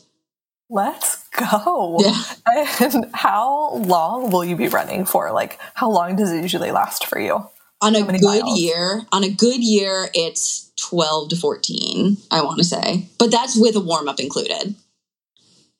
Let's 0.68 1.28
go. 1.30 1.98
Yeah. 2.00 2.22
And 2.80 3.10
how 3.14 3.74
long 3.74 4.30
will 4.30 4.44
you 4.44 4.56
be 4.56 4.68
running 4.68 5.04
for? 5.04 5.30
Like, 5.32 5.58
how 5.74 5.90
long 5.90 6.16
does 6.16 6.32
it 6.32 6.42
usually 6.42 6.72
last 6.72 7.06
for 7.06 7.20
you? 7.20 7.48
On 7.80 7.94
a 7.94 8.02
good 8.02 8.22
miles? 8.22 8.60
year, 8.60 9.02
on 9.12 9.22
a 9.22 9.30
good 9.30 9.62
year, 9.62 10.08
it's 10.14 10.72
12 10.76 11.30
to 11.30 11.36
14, 11.36 12.16
I 12.30 12.42
want 12.42 12.58
to 12.58 12.64
say. 12.64 13.06
But 13.18 13.30
that's 13.30 13.56
with 13.56 13.76
a 13.76 13.80
warm 13.80 14.08
up 14.08 14.18
included. 14.18 14.74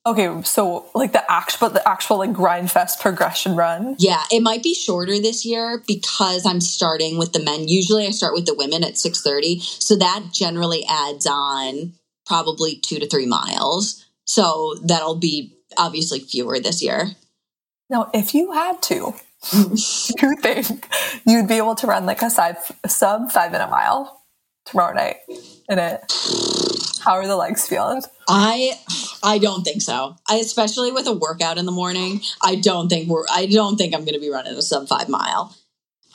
Okay, 0.08 0.42
so 0.42 0.86
like 0.94 1.12
the 1.12 1.30
actual, 1.30 1.68
the 1.68 1.86
actual 1.86 2.16
like 2.18 2.32
grind 2.32 2.70
fest 2.70 2.98
progression 2.98 3.54
run. 3.54 3.94
Yeah, 3.98 4.22
it 4.32 4.42
might 4.42 4.62
be 4.62 4.72
shorter 4.72 5.20
this 5.20 5.44
year 5.44 5.82
because 5.86 6.46
I'm 6.46 6.62
starting 6.62 7.18
with 7.18 7.34
the 7.34 7.44
men. 7.44 7.68
Usually 7.68 8.06
I 8.06 8.10
start 8.10 8.32
with 8.32 8.46
the 8.46 8.54
women 8.54 8.82
at 8.84 8.94
6:30, 8.94 9.60
so 9.60 9.96
that 9.96 10.30
generally 10.32 10.86
adds 10.88 11.26
on 11.26 11.92
probably 12.24 12.76
2 12.76 12.98
to 13.00 13.06
3 13.06 13.26
miles. 13.26 14.06
So 14.24 14.76
that'll 14.82 15.16
be 15.16 15.58
obviously 15.76 16.20
fewer 16.20 16.58
this 16.58 16.82
year. 16.82 17.10
Now, 17.90 18.10
if 18.14 18.34
you 18.34 18.52
had 18.52 18.80
to, 18.84 19.14
you 19.52 20.36
think 20.40 20.88
you'd 21.26 21.48
be 21.48 21.58
able 21.58 21.74
to 21.74 21.86
run 21.86 22.06
like 22.06 22.22
a 22.22 22.30
side, 22.30 22.56
sub 22.86 23.30
five 23.30 23.52
minute 23.52 23.68
mile 23.68 24.22
tomorrow 24.64 24.94
night 24.94 25.16
in 25.68 25.78
it? 25.78 26.00
How 27.04 27.12
are 27.12 27.26
the 27.26 27.36
legs 27.36 27.66
feeling? 27.66 28.02
I 28.28 28.72
I 29.22 29.38
don't 29.38 29.64
think 29.64 29.82
so. 29.82 30.16
I 30.28 30.36
especially 30.36 30.92
with 30.92 31.06
a 31.06 31.12
workout 31.12 31.58
in 31.58 31.66
the 31.66 31.72
morning, 31.72 32.20
I 32.42 32.56
don't 32.56 32.88
think 32.88 33.08
we're 33.08 33.24
I 33.30 33.46
don't 33.46 33.76
think 33.76 33.94
I'm 33.94 34.04
going 34.04 34.14
to 34.14 34.20
be 34.20 34.30
running 34.30 34.54
a 34.54 34.62
sub 34.62 34.88
5 34.88 35.08
mile. 35.08 35.54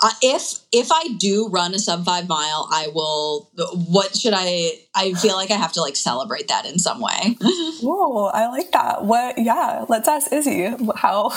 Uh, 0.01 0.09
if 0.21 0.59
if 0.71 0.91
I 0.91 1.07
do 1.17 1.47
run 1.49 1.73
a 1.73 1.79
sub 1.79 2.03
5 2.03 2.27
mile, 2.27 2.67
I 2.71 2.89
will 2.93 3.49
what 3.91 4.15
should 4.17 4.33
I 4.35 4.71
I 4.95 5.13
feel 5.13 5.35
like 5.35 5.51
I 5.51 5.55
have 5.55 5.73
to 5.73 5.81
like 5.81 5.95
celebrate 5.95 6.47
that 6.47 6.65
in 6.65 6.79
some 6.79 6.99
way. 6.99 7.37
Whoa, 7.81 8.25
I 8.27 8.47
like 8.47 8.71
that. 8.71 9.05
What? 9.05 9.37
Yeah, 9.37 9.85
let's 9.89 10.07
ask 10.07 10.31
Izzy 10.31 10.73
how. 10.95 11.31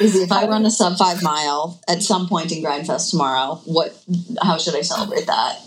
Izzy, 0.00 0.20
if 0.20 0.30
I 0.30 0.46
run 0.46 0.64
a 0.64 0.70
sub 0.70 0.96
5 0.96 1.22
mile 1.22 1.80
at 1.88 2.02
some 2.02 2.28
point 2.28 2.52
in 2.52 2.62
Grindfest 2.62 3.10
tomorrow, 3.10 3.60
what 3.64 3.96
how 4.42 4.58
should 4.58 4.76
I 4.76 4.82
celebrate 4.82 5.26
that? 5.26 5.60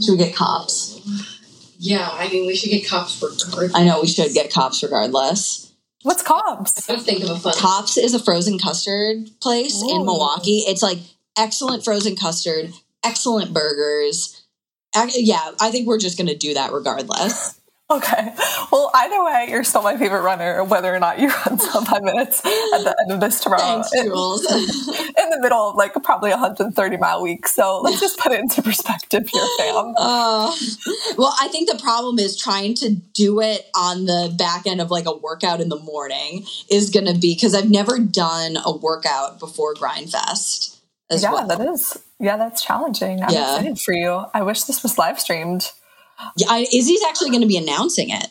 Should 0.00 0.12
we 0.12 0.18
get 0.18 0.34
Kopp's? 0.34 1.00
Yeah, 1.78 2.08
I 2.10 2.28
mean, 2.28 2.46
we 2.46 2.56
should 2.56 2.70
get 2.70 2.88
Kopp's 2.88 3.18
for 3.18 3.28
guard. 3.50 3.70
I 3.74 3.84
know 3.84 4.00
we 4.00 4.08
should 4.08 4.34
get 4.34 4.52
Kopp's 4.52 4.82
regardless. 4.82 5.72
What's 6.02 6.22
Kopp's? 6.22 6.88
Let's 6.88 7.04
think 7.04 7.22
of 7.22 7.30
a 7.30 7.38
fun. 7.38 7.54
Kopp's 7.56 7.96
is 7.96 8.14
a 8.14 8.18
frozen 8.18 8.58
custard 8.58 9.30
place 9.40 9.82
Ooh. 9.82 9.90
in 9.90 10.04
Milwaukee. 10.04 10.64
It's 10.66 10.82
like 10.82 10.98
excellent 11.36 11.84
frozen 11.84 12.16
custard, 12.16 12.72
excellent 13.04 13.52
burgers. 13.52 14.44
Yeah, 15.14 15.52
I 15.60 15.70
think 15.70 15.86
we're 15.86 15.98
just 15.98 16.18
going 16.18 16.28
to 16.28 16.36
do 16.36 16.54
that 16.54 16.72
regardless. 16.72 17.57
Okay. 17.90 18.34
Well, 18.70 18.90
either 18.94 19.24
way, 19.24 19.46
you're 19.48 19.64
still 19.64 19.80
my 19.82 19.96
favorite 19.96 20.20
runner, 20.20 20.62
whether 20.62 20.94
or 20.94 20.98
not 20.98 21.18
you 21.18 21.28
run 21.46 21.58
some 21.58 21.86
five 21.86 22.02
minutes 22.02 22.44
at 22.44 22.84
the 22.84 22.94
end 23.00 23.12
of 23.12 23.20
this 23.20 23.40
tomorrow. 23.40 23.62
Thanks, 23.62 23.90
Jules. 23.92 24.44
in 24.52 25.30
the 25.30 25.38
middle 25.40 25.70
of 25.70 25.76
like 25.76 25.94
probably 26.02 26.30
a 26.30 26.34
130 26.34 26.96
mile 26.98 27.22
week. 27.22 27.48
So 27.48 27.80
let's 27.80 27.98
just 27.98 28.18
put 28.18 28.32
it 28.32 28.40
into 28.40 28.60
perspective 28.60 29.26
here, 29.30 29.46
fam. 29.56 29.94
Uh, 29.96 30.54
well, 31.16 31.34
I 31.40 31.48
think 31.48 31.70
the 31.70 31.78
problem 31.82 32.18
is 32.18 32.36
trying 32.36 32.74
to 32.74 32.90
do 32.90 33.40
it 33.40 33.66
on 33.74 34.04
the 34.04 34.34
back 34.38 34.66
end 34.66 34.82
of 34.82 34.90
like 34.90 35.06
a 35.06 35.16
workout 35.16 35.62
in 35.62 35.70
the 35.70 35.78
morning 35.78 36.44
is 36.70 36.90
going 36.90 37.06
to 37.06 37.18
be 37.18 37.34
because 37.34 37.54
I've 37.54 37.70
never 37.70 37.98
done 37.98 38.58
a 38.66 38.76
workout 38.76 39.38
before 39.38 39.72
Grindfest. 39.74 40.78
As 41.10 41.22
yeah, 41.22 41.32
well. 41.32 41.46
that 41.46 41.60
is. 41.60 41.96
Yeah, 42.20 42.36
that's 42.36 42.62
challenging. 42.62 43.22
I'm 43.22 43.30
Yeah. 43.30 43.54
excited 43.56 43.80
for 43.80 43.94
you. 43.94 44.24
I 44.34 44.42
wish 44.42 44.64
this 44.64 44.82
was 44.82 44.98
live 44.98 45.18
streamed. 45.18 45.72
Yeah, 46.36 46.46
I, 46.50 46.66
Izzy's 46.72 47.02
actually 47.08 47.30
going 47.30 47.42
to 47.42 47.48
be 47.48 47.56
announcing 47.56 48.10
it. 48.10 48.28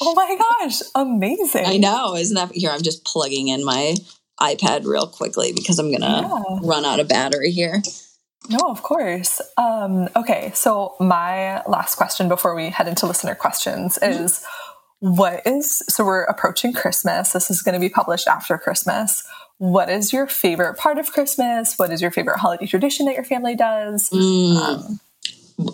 Oh 0.00 0.14
my 0.14 0.36
gosh, 0.60 0.80
amazing. 0.94 1.66
I 1.66 1.76
know, 1.76 2.14
isn't 2.14 2.34
that 2.36 2.52
here? 2.52 2.70
I'm 2.70 2.82
just 2.82 3.04
plugging 3.04 3.48
in 3.48 3.64
my 3.64 3.96
iPad 4.40 4.84
real 4.84 5.08
quickly 5.08 5.52
because 5.52 5.78
I'm 5.80 5.90
gonna 5.90 6.22
Yeah. 6.22 6.58
run 6.62 6.84
out 6.84 7.00
of 7.00 7.08
battery 7.08 7.50
here. 7.50 7.82
No, 8.48 8.58
of 8.68 8.82
course. 8.82 9.40
Um, 9.56 10.08
okay, 10.14 10.52
so 10.54 10.94
my 11.00 11.62
last 11.66 11.96
question 11.96 12.28
before 12.28 12.54
we 12.54 12.70
head 12.70 12.86
into 12.86 13.06
listener 13.06 13.34
questions 13.34 13.98
is 14.00 14.44
what 15.00 15.44
is 15.44 15.78
so 15.88 16.04
we're 16.04 16.22
approaching 16.22 16.72
Christmas. 16.72 17.32
This 17.32 17.50
is 17.50 17.62
going 17.62 17.74
to 17.74 17.80
be 17.80 17.88
published 17.88 18.28
after 18.28 18.56
Christmas. 18.56 19.26
What 19.58 19.90
is 19.90 20.12
your 20.12 20.28
favorite 20.28 20.78
part 20.78 20.98
of 20.98 21.12
Christmas? 21.12 21.74
What 21.76 21.92
is 21.92 22.00
your 22.00 22.12
favorite 22.12 22.38
holiday 22.38 22.66
tradition 22.66 23.06
that 23.06 23.16
your 23.16 23.24
family 23.24 23.56
does? 23.56 24.08
Mm. 24.10 24.56
Um, 24.56 25.00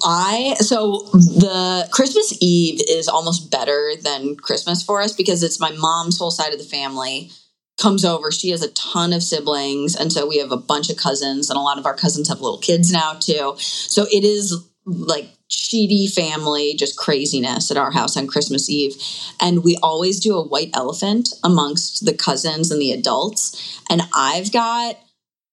I 0.02 0.54
so 0.60 1.00
the 1.12 1.88
Christmas 1.90 2.36
Eve 2.40 2.80
is 2.88 3.08
almost 3.08 3.50
better 3.50 3.92
than 4.02 4.36
Christmas 4.36 4.82
for 4.82 5.02
us 5.02 5.12
because 5.12 5.42
it's 5.42 5.60
my 5.60 5.72
mom's 5.72 6.18
whole 6.18 6.30
side 6.30 6.52
of 6.52 6.58
the 6.58 6.64
family 6.64 7.30
comes 7.78 8.04
over. 8.04 8.30
She 8.30 8.50
has 8.50 8.62
a 8.62 8.70
ton 8.72 9.12
of 9.12 9.22
siblings, 9.22 9.94
and 9.94 10.12
so 10.12 10.26
we 10.26 10.38
have 10.38 10.52
a 10.52 10.56
bunch 10.56 10.90
of 10.90 10.96
cousins, 10.96 11.50
and 11.50 11.56
a 11.56 11.60
lot 11.60 11.78
of 11.78 11.86
our 11.86 11.94
cousins 11.94 12.28
have 12.28 12.40
little 12.40 12.58
kids 12.58 12.92
now 12.92 13.14
too. 13.14 13.54
So 13.58 14.06
it 14.10 14.24
is 14.24 14.56
like 14.86 15.30
cheaty 15.50 16.12
family, 16.12 16.74
just 16.74 16.96
craziness 16.96 17.70
at 17.70 17.76
our 17.76 17.90
house 17.90 18.16
on 18.16 18.26
Christmas 18.26 18.68
Eve. 18.68 18.94
And 19.40 19.64
we 19.64 19.76
always 19.82 20.20
do 20.20 20.36
a 20.36 20.46
white 20.46 20.70
elephant 20.74 21.30
amongst 21.42 22.04
the 22.04 22.14
cousins 22.14 22.70
and 22.70 22.80
the 22.80 22.92
adults. 22.92 23.80
And 23.90 24.02
I've 24.14 24.52
got 24.52 24.98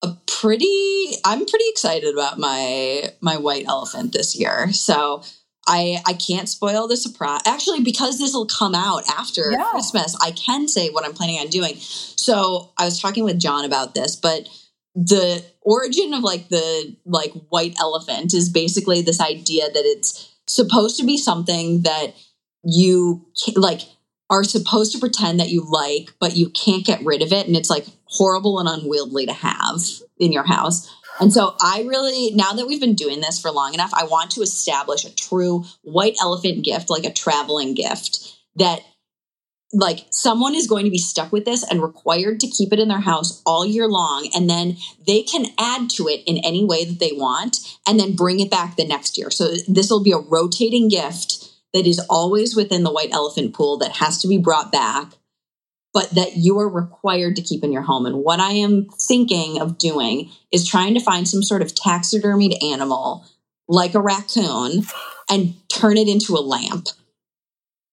a 0.04 0.16
pretty 0.26 1.16
I'm 1.24 1.46
pretty 1.46 1.66
excited 1.70 2.14
about 2.14 2.40
my 2.40 3.12
my 3.22 3.38
white 3.38 3.66
elephant 3.68 4.14
this 4.14 4.36
year. 4.36 4.72
So 4.74 5.24
I 5.68 6.02
I 6.08 6.14
can't 6.14 6.50
spoil 6.50 6.88
the 6.88 6.98
surprise. 6.98 7.42
Actually, 7.46 7.82
because 7.82 8.18
this 8.18 8.34
will 8.34 8.48
come 8.48 8.74
out 8.76 9.04
after 9.08 9.52
Yeah. 9.52 9.64
Christmas, 9.72 10.16
I 10.22 10.32
can 10.32 10.68
say 10.68 10.90
what 10.90 11.06
I'm 11.06 11.14
planning 11.14 11.40
on 11.40 11.48
doing. 11.48 11.76
So 11.78 12.72
I 12.78 12.86
was 12.86 13.00
talking 13.00 13.24
with 13.24 13.40
John 13.40 13.66
about 13.66 13.94
this, 13.94 14.16
but 14.16 14.48
the 14.96 15.44
origin 15.62 16.14
of 16.14 16.24
like 16.24 16.50
the 16.50 16.96
like 17.06 17.32
white 17.50 17.76
elephant 17.80 18.34
is 18.34 18.50
basically 18.50 19.02
this 19.02 19.22
idea 19.22 19.66
that 19.70 19.86
it's 19.86 20.34
supposed 20.48 20.98
to 21.00 21.06
be 21.06 21.18
something 21.18 21.84
that 21.84 22.14
you 22.64 23.26
like 23.56 23.82
are 24.30 24.44
supposed 24.44 24.92
to 24.92 25.00
pretend 25.00 25.40
that 25.40 25.50
you 25.50 25.66
like 25.70 26.14
but 26.20 26.36
you 26.36 26.50
can't 26.50 26.86
get 26.86 27.04
rid 27.06 27.22
of 27.22 27.32
it 27.32 27.48
and 27.48 27.56
it's 27.56 27.70
like 27.70 27.86
horrible 28.12 28.60
and 28.60 28.70
unwieldy 28.70 29.26
to 29.26 29.34
have 29.34 29.82
in 30.20 30.32
your 30.32 30.46
house. 30.46 30.90
And 31.20 31.32
so 31.32 31.56
i 31.62 31.84
really 31.88 32.32
now 32.32 32.54
that 32.54 32.68
we've 32.68 32.80
been 32.80 32.96
doing 32.96 33.20
this 33.20 33.40
for 33.40 33.52
long 33.52 33.74
enough 33.74 33.92
i 33.94 34.06
want 34.06 34.32
to 34.32 34.42
establish 34.42 35.04
a 35.04 35.14
true 35.14 35.66
white 35.84 36.16
elephant 36.22 36.64
gift 36.64 36.90
like 36.90 37.04
a 37.04 37.14
traveling 37.14 37.76
gift 37.76 38.34
that 38.56 38.82
like 39.74 40.06
someone 40.10 40.56
is 40.56 40.68
going 40.68 40.86
to 40.86 40.92
be 40.92 40.98
stuck 40.98 41.32
with 41.32 41.46
this 41.46 41.64
and 41.70 41.82
required 41.82 42.40
to 42.40 42.48
keep 42.48 42.74
it 42.74 42.80
in 42.80 42.90
their 42.90 43.00
house 43.00 43.42
all 43.46 43.66
year 43.66 43.88
long 43.88 44.30
and 44.36 44.50
then 44.50 44.78
they 45.08 45.24
can 45.24 45.46
add 45.58 45.90
to 45.90 46.08
it 46.08 46.22
in 46.26 46.38
any 46.40 46.66
way 46.66 46.84
that 46.84 47.00
they 47.00 47.12
want 47.14 47.58
and 47.88 48.00
then 48.00 48.16
bring 48.16 48.40
it 48.40 48.52
back 48.52 48.76
the 48.76 48.86
next 48.86 49.18
year. 49.18 49.32
So 49.32 49.54
this 49.68 49.90
will 49.90 50.04
be 50.04 50.12
a 50.12 50.18
rotating 50.18 50.90
gift 50.90 51.50
that 51.74 51.88
is 51.88 52.00
always 52.10 52.56
within 52.56 52.84
the 52.84 52.92
white 52.92 53.12
elephant 53.12 53.54
pool 53.54 53.78
that 53.78 53.94
has 53.94 54.22
to 54.22 54.28
be 54.28 54.38
brought 54.38 54.72
back 54.72 55.14
but 55.94 56.10
that 56.12 56.38
you 56.38 56.58
are 56.60 56.70
required 56.70 57.36
to 57.36 57.42
keep 57.42 57.64
in 57.64 57.72
your 57.72 57.82
home. 57.82 58.06
And 58.06 58.18
what 58.18 58.40
i 58.40 58.52
am 58.52 58.88
thinking 58.90 59.60
of 59.60 59.78
doing 59.78 60.32
is 60.52 60.68
trying 60.68 60.94
to 60.94 61.00
find 61.00 61.28
some 61.28 61.44
sort 61.44 61.62
of 61.62 61.76
taxidermied 61.76 62.64
animal 62.64 63.26
like 63.68 63.96
a 63.96 64.02
raccoon 64.02 64.84
and 65.30 65.54
turn 65.70 65.98
it 65.98 66.08
into 66.08 66.36
a 66.36 66.40
lamp. 66.40 66.88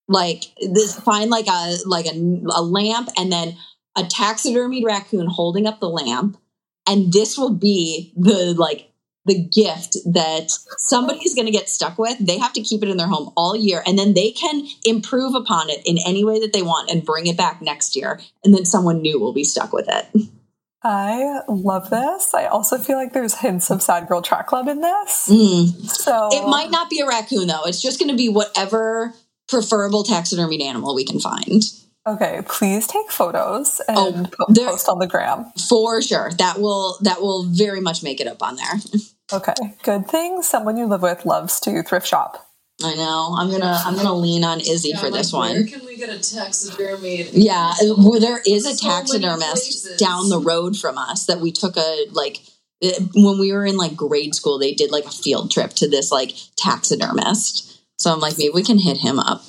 Like 0.08 0.44
this 0.60 0.98
find 0.98 1.30
like 1.30 1.46
a 1.46 1.76
like 1.86 2.06
a, 2.06 2.14
a 2.54 2.62
lamp 2.62 3.10
and 3.16 3.30
then 3.30 3.56
a 3.96 4.02
taxidermied 4.02 4.84
raccoon 4.84 5.26
holding 5.26 5.66
up 5.66 5.80
the 5.80 5.88
lamp 5.88 6.38
and 6.86 7.12
this 7.12 7.36
will 7.36 7.54
be 7.54 8.12
the 8.16 8.54
like 8.54 8.90
the 9.28 9.38
gift 9.38 9.96
that 10.06 10.50
somebody 10.78 11.20
is 11.20 11.34
going 11.34 11.46
to 11.46 11.52
get 11.52 11.68
stuck 11.68 11.98
with 11.98 12.16
they 12.18 12.38
have 12.38 12.52
to 12.52 12.60
keep 12.62 12.82
it 12.82 12.88
in 12.88 12.96
their 12.96 13.06
home 13.06 13.32
all 13.36 13.54
year 13.54 13.82
and 13.86 13.98
then 13.98 14.14
they 14.14 14.30
can 14.32 14.66
improve 14.84 15.34
upon 15.34 15.70
it 15.70 15.80
in 15.86 15.98
any 16.04 16.24
way 16.24 16.40
that 16.40 16.52
they 16.52 16.62
want 16.62 16.90
and 16.90 17.04
bring 17.04 17.26
it 17.26 17.36
back 17.36 17.62
next 17.62 17.94
year 17.94 18.18
and 18.44 18.52
then 18.54 18.64
someone 18.64 19.00
new 19.00 19.20
will 19.20 19.32
be 19.32 19.44
stuck 19.44 19.72
with 19.72 19.86
it 19.88 20.06
I 20.82 21.40
love 21.48 21.90
this. 21.90 22.32
I 22.34 22.46
also 22.46 22.78
feel 22.78 22.96
like 22.96 23.12
there's 23.12 23.34
hints 23.34 23.68
of 23.68 23.82
Sad 23.82 24.06
Girl 24.06 24.22
Track 24.22 24.46
Club 24.46 24.68
in 24.68 24.80
this. 24.80 25.28
Mm. 25.28 25.72
So 25.90 26.28
it 26.30 26.48
might 26.48 26.70
not 26.70 26.88
be 26.88 27.00
a 27.00 27.06
raccoon 27.06 27.48
though 27.48 27.64
it's 27.64 27.82
just 27.82 27.98
going 27.98 28.10
to 28.10 28.16
be 28.16 28.28
whatever 28.28 29.12
preferable 29.48 30.04
taxidermied 30.04 30.62
animal 30.62 30.94
we 30.94 31.04
can 31.04 31.18
find 31.20 31.64
Okay, 32.06 32.40
please 32.48 32.86
take 32.86 33.10
photos 33.10 33.80
and 33.88 34.32
Oh, 34.40 34.46
post 34.54 34.88
on 34.88 34.98
the 34.98 35.06
gram. 35.06 35.52
for 35.68 36.00
sure 36.00 36.30
that 36.38 36.58
will 36.60 36.96
that 37.02 37.20
will 37.20 37.42
very 37.44 37.80
much 37.80 38.02
make 38.02 38.20
it 38.20 38.26
up 38.26 38.42
on 38.42 38.56
there 38.56 38.74
Okay, 39.32 39.54
good 39.82 40.08
thing 40.08 40.42
someone 40.42 40.76
you 40.76 40.86
live 40.86 41.02
with 41.02 41.26
loves 41.26 41.60
to 41.60 41.82
thrift 41.82 42.06
shop. 42.06 42.48
I 42.82 42.94
know. 42.94 43.34
I'm 43.36 43.50
gonna 43.50 43.80
I'm 43.84 43.96
gonna 43.96 44.14
lean 44.14 44.44
on 44.44 44.60
Izzy 44.60 44.90
Yeah, 44.90 45.00
for 45.00 45.10
this 45.10 45.32
like, 45.32 45.50
one. 45.50 45.56
Where 45.56 45.66
can 45.66 45.84
we 45.84 45.96
get 45.96 46.10
a 46.10 46.18
taxidermied? 46.18 47.30
Yeah, 47.32 47.72
uh, 47.82 47.94
well, 47.98 48.20
there 48.20 48.40
is 48.46 48.66
a 48.66 48.74
So 48.76 48.88
taxidermist 48.88 49.98
down 49.98 50.28
the 50.28 50.38
road 50.38 50.76
from 50.76 50.96
us 50.96 51.26
that 51.26 51.40
we 51.40 51.50
took 51.50 51.76
a 51.76 52.06
like 52.12 52.40
uh, 52.82 52.90
when 53.14 53.38
we 53.40 53.52
were 53.52 53.66
in 53.66 53.76
like 53.76 53.96
grade 53.96 54.34
school. 54.34 54.58
They 54.58 54.74
did 54.74 54.92
like 54.92 55.06
a 55.06 55.10
field 55.10 55.50
trip 55.50 55.72
to 55.74 55.88
this 55.88 56.12
like 56.12 56.34
taxidermist. 56.56 57.80
So 57.98 58.12
I'm 58.12 58.20
like, 58.20 58.38
maybe 58.38 58.52
we 58.54 58.62
can 58.62 58.78
hit 58.78 58.98
him 58.98 59.18
up. 59.18 59.42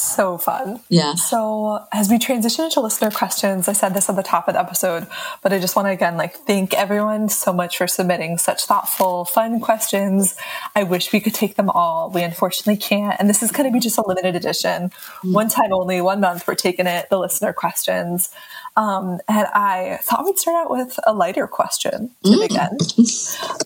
So 0.00 0.38
fun. 0.38 0.78
Yeah. 0.88 1.16
So, 1.16 1.84
as 1.90 2.08
we 2.08 2.20
transition 2.20 2.64
into 2.66 2.80
listener 2.80 3.10
questions, 3.10 3.66
I 3.66 3.72
said 3.72 3.94
this 3.94 4.08
at 4.08 4.14
the 4.14 4.22
top 4.22 4.46
of 4.46 4.54
the 4.54 4.60
episode, 4.60 5.08
but 5.42 5.52
I 5.52 5.58
just 5.58 5.74
want 5.74 5.86
to 5.86 5.90
again 5.90 6.16
like 6.16 6.36
thank 6.36 6.72
everyone 6.72 7.28
so 7.28 7.52
much 7.52 7.78
for 7.78 7.88
submitting 7.88 8.38
such 8.38 8.64
thoughtful, 8.66 9.24
fun 9.24 9.58
questions. 9.58 10.36
I 10.76 10.84
wish 10.84 11.12
we 11.12 11.18
could 11.18 11.34
take 11.34 11.56
them 11.56 11.68
all. 11.68 12.10
We 12.10 12.22
unfortunately 12.22 12.76
can't, 12.76 13.18
and 13.18 13.28
this 13.28 13.42
is 13.42 13.50
going 13.50 13.68
to 13.68 13.72
be 13.72 13.80
just 13.80 13.98
a 13.98 14.04
limited 14.06 14.36
edition, 14.36 14.92
one 15.24 15.48
time 15.48 15.72
only, 15.72 16.00
one 16.00 16.20
month. 16.20 16.46
We're 16.46 16.54
taking 16.54 16.86
it, 16.86 17.10
the 17.10 17.18
listener 17.18 17.52
questions, 17.52 18.32
um, 18.76 19.18
and 19.26 19.48
I 19.52 19.98
thought 20.02 20.24
we'd 20.24 20.38
start 20.38 20.64
out 20.64 20.70
with 20.70 20.96
a 21.08 21.12
lighter 21.12 21.48
question 21.48 22.12
to 22.24 22.40
begin. 22.40 22.78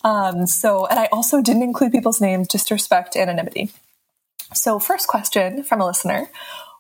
Um, 0.05 0.47
so, 0.47 0.87
and 0.87 0.99
I 0.99 1.07
also 1.13 1.41
didn't 1.41 1.63
include 1.63 1.93
people's 1.93 2.21
names 2.21 2.49
just 2.49 2.67
to 2.69 2.75
respect 2.75 3.15
anonymity. 3.15 3.71
So, 4.55 4.79
first 4.79 5.09
question 5.09 5.63
from 5.65 5.81
a 5.81 5.87
listener 5.87 6.31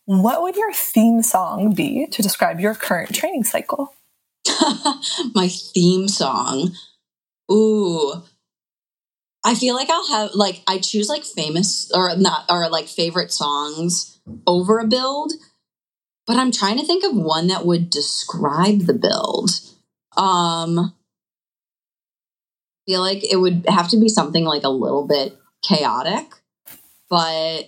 What 0.05 0.43
would 0.43 0.57
your 0.57 0.73
theme 0.73 1.23
song 1.23 1.75
be 1.75 2.07
to 2.07 2.23
describe 2.23 2.61
your 2.61 2.75
current 2.75 3.15
training 3.15 3.45
cycle? 3.45 3.95
My 5.35 5.49
theme 5.49 6.09
song. 6.09 6.73
Ooh. 7.51 8.23
I 9.45 9.55
feel 9.55 9.75
like 9.75 9.91
I'll 9.91 10.09
have 10.09 10.35
like 10.35 10.63
I 10.67 10.79
choose 10.79 11.09
like 11.09 11.25
famous 11.25 11.91
or 11.95 12.17
not 12.17 12.45
or 12.49 12.69
like 12.69 12.87
favorite 12.87 13.33
songs 13.33 14.21
over 14.47 14.79
a 14.79 14.87
build, 14.87 15.33
but 16.27 16.37
I'm 16.37 16.53
trying 16.53 16.79
to 16.79 16.87
think 16.87 17.05
of 17.05 17.17
one 17.17 17.49
that 17.49 17.67
would 17.67 17.91
describe 17.91 18.81
the 18.81 18.95
build. 18.95 19.51
Um 20.17 20.95
I 22.87 22.91
feel 22.91 23.01
like 23.01 23.25
it 23.25 23.37
would 23.37 23.65
have 23.69 23.89
to 23.89 23.97
be 23.97 24.09
something 24.09 24.45
like 24.45 24.65
a 24.65 24.69
little 24.69 25.07
bit 25.07 25.39
chaotic, 25.63 26.35
but 27.13 27.65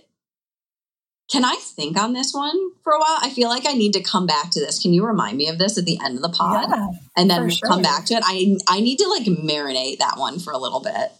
can 1.31 1.45
I 1.45 1.55
think 1.61 1.99
on 1.99 2.15
this 2.15 2.33
one 2.33 2.57
for 2.83 2.95
a 2.95 2.99
while? 2.99 3.19
I 3.21 3.29
feel 3.29 3.51
like 3.51 3.67
I 3.69 3.75
need 3.75 3.93
to 3.93 4.03
come 4.03 4.27
back 4.27 4.51
to 4.53 4.61
this. 4.61 4.79
Can 4.79 4.95
you 4.95 5.05
remind 5.05 5.37
me 5.37 5.49
of 5.49 5.59
this 5.59 5.77
at 5.77 5.85
the 5.85 5.99
end 6.03 6.17
of 6.17 6.23
the 6.23 6.31
pod? 6.31 6.71
Yeah, 6.71 6.89
and 7.15 7.29
then 7.29 7.51
sure. 7.51 7.69
come 7.69 7.83
back 7.83 8.07
to 8.07 8.15
it. 8.15 8.23
I 8.25 8.57
I 8.67 8.81
need 8.81 8.97
to 9.01 9.09
like 9.09 9.25
marinate 9.25 9.99
that 9.99 10.17
one 10.17 10.39
for 10.39 10.55
a 10.55 10.57
little 10.57 10.81
bit. 10.81 11.13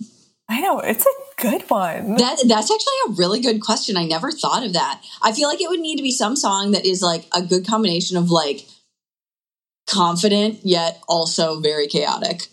I 0.49 0.63
know, 0.63 0.81
it's 0.81 1.05
a 1.05 1.43
good 1.43 1.69
one. 1.69 2.17
That 2.17 2.39
that's 2.49 2.71
actually 2.71 2.95
a 3.09 3.13
really 3.13 3.43
good 3.43 3.61
question. 3.61 3.99
I 3.99 4.07
never 4.07 4.33
thought 4.33 4.65
of 4.65 4.73
that. 4.73 5.03
I 5.21 5.33
feel 5.33 5.51
like 5.51 5.61
it 5.61 5.69
would 5.69 5.81
need 5.81 5.97
to 5.97 6.03
be 6.03 6.11
some 6.11 6.35
song 6.35 6.71
that 6.71 6.87
is 6.87 7.03
like 7.03 7.27
a 7.35 7.43
good 7.43 7.67
combination 7.67 8.17
of 8.17 8.31
like 8.31 8.67
confident 9.87 10.61
yet 10.63 10.99
also 11.09 11.61
very 11.61 11.89
chaotic. 11.89 12.49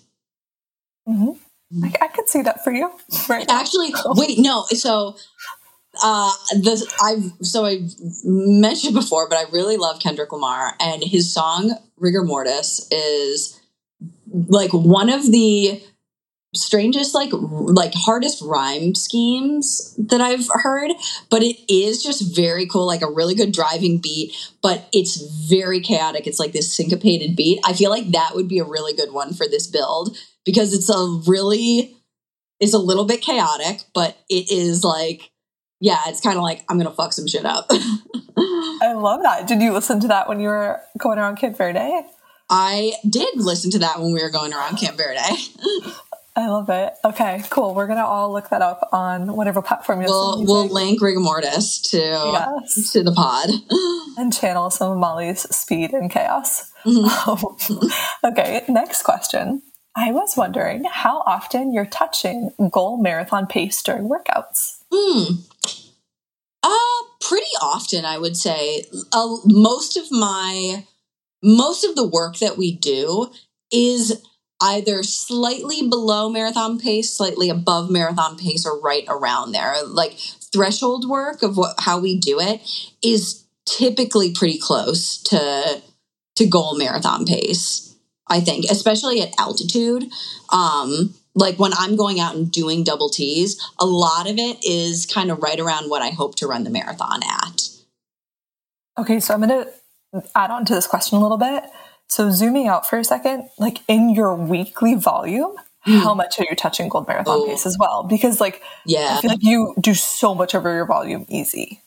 Mhm. 1.08 1.38
I, 1.84 1.94
I 2.02 2.08
could 2.08 2.28
see 2.28 2.42
that 2.42 2.64
for 2.64 2.72
you 2.72 2.92
right 3.30 3.48
now. 3.48 3.60
Actually, 3.60 3.94
wait, 4.06 4.40
no. 4.40 4.66
So 4.70 5.16
uh, 6.02 6.32
this 6.62 6.86
I've 7.04 7.32
so 7.42 7.66
I 7.66 7.88
mentioned 8.24 8.96
before, 8.96 9.30
but 9.30 9.38
I 9.38 9.50
really 9.52 9.78
love 9.78 10.00
Kendrick 10.00 10.32
Lamar, 10.32 10.74
and 10.80 11.04
his 11.04 11.34
song 11.34 11.76
"Rigamortus" 12.00 12.88
is 12.92 13.60
like 14.48 14.72
one 14.72 15.10
of 15.10 15.32
the 15.32 15.82
strangest 16.54 17.16
like 17.16 17.30
like 17.32 17.94
hardest 17.94 18.42
rhyme 18.42 18.94
schemes 18.94 19.96
that 19.98 20.22
I've 20.22 20.48
heard, 20.52 20.92
but 21.30 21.44
it 21.44 21.58
is 21.72 22.04
just 22.04 22.36
very 22.36 22.66
cool, 22.66 22.86
like 22.86 23.02
a 23.02 23.12
really 23.12 23.36
good 23.36 23.54
driving 23.54 24.00
beat, 24.00 24.36
but 24.62 24.88
it's 24.92 25.22
very 25.50 25.80
chaotic. 25.80 26.28
It's 26.28 26.40
like 26.40 26.52
this 26.52 26.76
syncopated 26.76 27.36
beat. 27.36 27.60
I 27.66 27.74
feel 27.74 27.90
like 27.90 28.12
that 28.12 28.32
would 28.36 28.48
be 28.48 28.60
a 28.60 28.66
really 28.66 28.94
good 28.94 29.14
one 29.14 29.34
for 29.34 29.48
this 29.48 29.68
build 29.68 30.18
because 30.46 30.74
it's 30.74 30.90
a 30.90 31.22
really 31.30 31.96
it's 32.60 32.74
a 32.74 32.80
little 32.80 33.06
bit 33.06 33.22
chaotic, 33.22 33.84
but 33.94 34.18
it 34.30 34.52
is 34.52 34.84
like 34.84 35.31
yeah, 35.82 36.00
it's 36.08 36.22
kind 36.22 36.38
of 36.38 36.44
like 36.44 36.64
I'm 36.70 36.78
gonna 36.78 36.92
fuck 36.92 37.12
some 37.12 37.28
shit 37.28 37.46
up. 37.46 37.68
I 38.38 38.94
love 38.96 39.24
that. 39.24 39.48
Did 39.48 39.62
you 39.62 39.74
listen 39.74 40.00
to 40.02 40.08
that 40.08 40.30
when 40.30 40.40
you 40.40 40.48
were 40.48 40.80
going 40.98 41.18
around 41.18 41.38
Camp 41.38 41.58
Verde? 41.58 42.02
I 42.50 42.94
did 43.08 43.30
listen 43.36 43.72
to 43.72 43.80
that 43.80 44.00
when 44.00 44.14
we 44.14 44.22
were 44.22 44.30
going 44.30 44.54
around 44.54 44.78
Camp 44.78 44.96
Verde. 44.96 45.20
I 46.36 46.48
love 46.48 46.70
it. 46.70 46.94
Okay, 47.04 47.44
cool. 47.50 47.74
We're 47.74 47.88
gonna 47.88 48.06
all 48.06 48.32
look 48.32 48.50
that 48.50 48.62
up 48.62 48.90
on 48.94 49.36
whatever 49.36 49.62
platform 49.62 50.02
you're 50.02 50.10
we'll, 50.10 50.46
we'll 50.46 50.68
link 50.68 51.02
Rigamortus 51.02 51.90
to 51.90 51.98
yes. 51.98 52.92
to 52.94 53.04
the 53.04 53.12
pod 53.12 53.50
and 54.18 54.32
channel 54.32 54.70
some 54.70 54.92
of 54.92 54.98
Molly's 55.00 55.42
speed 55.54 55.94
and 55.94 56.12
chaos. 56.12 56.72
Mm-hmm. 56.86 58.28
okay, 58.28 58.64
next 58.70 59.02
question. 59.02 59.64
I 59.96 60.12
was 60.12 60.38
wondering 60.38 60.86
how 60.86 61.22
often 61.26 61.74
you're 61.74 61.86
touching 61.86 62.52
goal 62.72 63.02
marathon 63.02 63.46
pace 63.48 63.82
during 63.84 64.08
workouts. 64.08 64.81
Hmm. 64.92 65.36
Uh, 66.64 67.04
pretty 67.20 67.52
often, 67.62 68.06
I 68.06 68.18
would 68.18 68.38
say. 68.38 68.86
Uh, 69.12 69.38
most 69.46 69.98
of 69.98 70.12
my 70.12 70.86
most 71.44 71.84
of 71.84 71.96
the 71.96 72.08
work 72.08 72.38
that 72.38 72.58
we 72.58 72.72
do 72.76 73.32
is 73.72 74.22
either 74.62 75.02
slightly 75.02 75.88
below 75.88 76.30
marathon 76.30 76.78
pace, 76.80 77.12
slightly 77.12 77.50
above 77.50 77.90
marathon 77.90 78.38
pace, 78.38 78.66
or 78.66 78.80
right 78.80 79.06
around 79.08 79.52
there. 79.54 79.84
Like 79.84 80.18
threshold 80.54 81.10
work 81.10 81.42
of 81.42 81.58
what 81.58 81.76
how 81.80 82.00
we 82.00 82.18
do 82.20 82.40
it 82.40 82.62
is 83.02 83.46
typically 83.66 84.34
pretty 84.34 84.60
close 84.60 85.22
to 85.24 85.82
to 86.36 86.46
goal 86.48 86.78
marathon 86.78 87.26
pace. 87.26 87.96
I 88.28 88.40
think, 88.40 88.66
especially 88.70 89.22
at 89.22 89.34
altitude. 89.38 90.06
Um, 90.50 91.14
like 91.36 91.58
when 91.60 91.72
I'm 91.74 91.96
going 91.96 92.20
out 92.20 92.36
and 92.36 92.52
doing 92.52 92.84
double 92.84 93.10
T's, 93.10 93.60
a 93.80 93.86
lot 93.86 94.30
of 94.30 94.38
it 94.38 94.64
is 94.64 95.06
kind 95.06 95.32
of 95.32 95.40
right 95.40 95.60
around 95.60 95.90
what 95.90 96.02
I 96.02 96.10
hope 96.10 96.36
to 96.36 96.48
run 96.48 96.64
the 96.64 96.70
marathon 96.70 97.22
at. 97.24 97.70
Okay, 98.98 99.20
so 99.20 99.34
I'm 99.34 99.42
going 99.42 99.66
to 99.66 100.24
add 100.36 100.52
on 100.52 100.66
to 100.66 100.74
this 100.74 100.88
question 100.88 101.18
a 101.18 101.22
little 101.22 101.38
bit. 101.38 101.64
So 102.08 102.30
zooming 102.30 102.68
out 102.68 102.88
for 102.90 103.00
a 103.00 103.04
second, 103.04 103.50
like 103.58 103.80
in 103.88 104.10
your 104.10 104.36
weekly 104.36 104.96
volume, 104.96 105.56
mm. 105.88 106.02
how 106.04 106.14
much 106.14 106.38
are 106.40 106.46
you 106.50 106.56
touching 106.56 106.90
gold 106.90 107.08
marathon 107.08 107.40
oh. 107.40 107.46
pace 107.46 107.66
as 107.66 107.78
well? 107.80 108.04
Because 108.04 108.42
like, 108.42 108.62
yeah, 108.86 109.16
I 109.18 109.22
feel 109.22 109.32
like 109.32 109.44
you 109.44 109.74
do 109.80 109.94
so 109.94 110.36
much 110.36 110.54
over 110.54 110.74
your 110.74 110.86
volume 110.86 111.26
easy. 111.30 111.82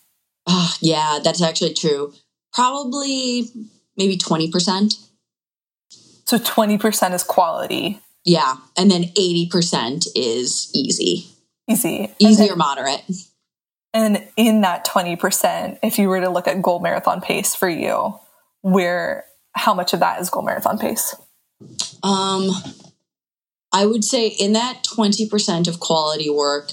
Oh, 0.47 0.74
yeah, 0.80 1.18
that's 1.22 1.42
actually 1.42 1.74
true. 1.74 2.14
Probably 2.55 3.49
maybe 3.97 4.16
20%. 4.16 5.09
So 6.26 6.38
20% 6.38 7.14
is 7.14 7.22
quality. 7.22 8.01
Yeah. 8.25 8.57
And 8.77 8.91
then 8.91 9.05
80% 9.05 10.09
is 10.14 10.70
easy. 10.75 11.27
Easy. 11.68 12.14
Easy 12.18 12.51
or 12.51 12.57
moderate. 12.57 13.03
And 13.93 14.27
in 14.37 14.62
that 14.62 14.87
20%, 14.87 15.79
if 15.83 15.99
you 15.99 16.09
were 16.09 16.20
to 16.20 16.31
look 16.31 16.49
at 16.49 16.61
goal 16.62 16.81
marathon 16.81 17.20
pace 17.20 17.55
for 17.55 17.68
you, 17.68 18.18
where 18.62 19.25
how 19.55 19.72
much 19.72 19.93
of 19.93 20.01
that 20.01 20.20
is 20.20 20.31
goal 20.31 20.43
marathon 20.43 20.79
pace? 20.79 21.14
Um, 22.03 22.51
I 23.72 23.87
would 23.87 24.05
say 24.05 24.29
in 24.29 24.53
that 24.55 24.83
20% 24.85 25.68
of 25.68 25.81
quality 25.81 26.29
work, 26.29 26.72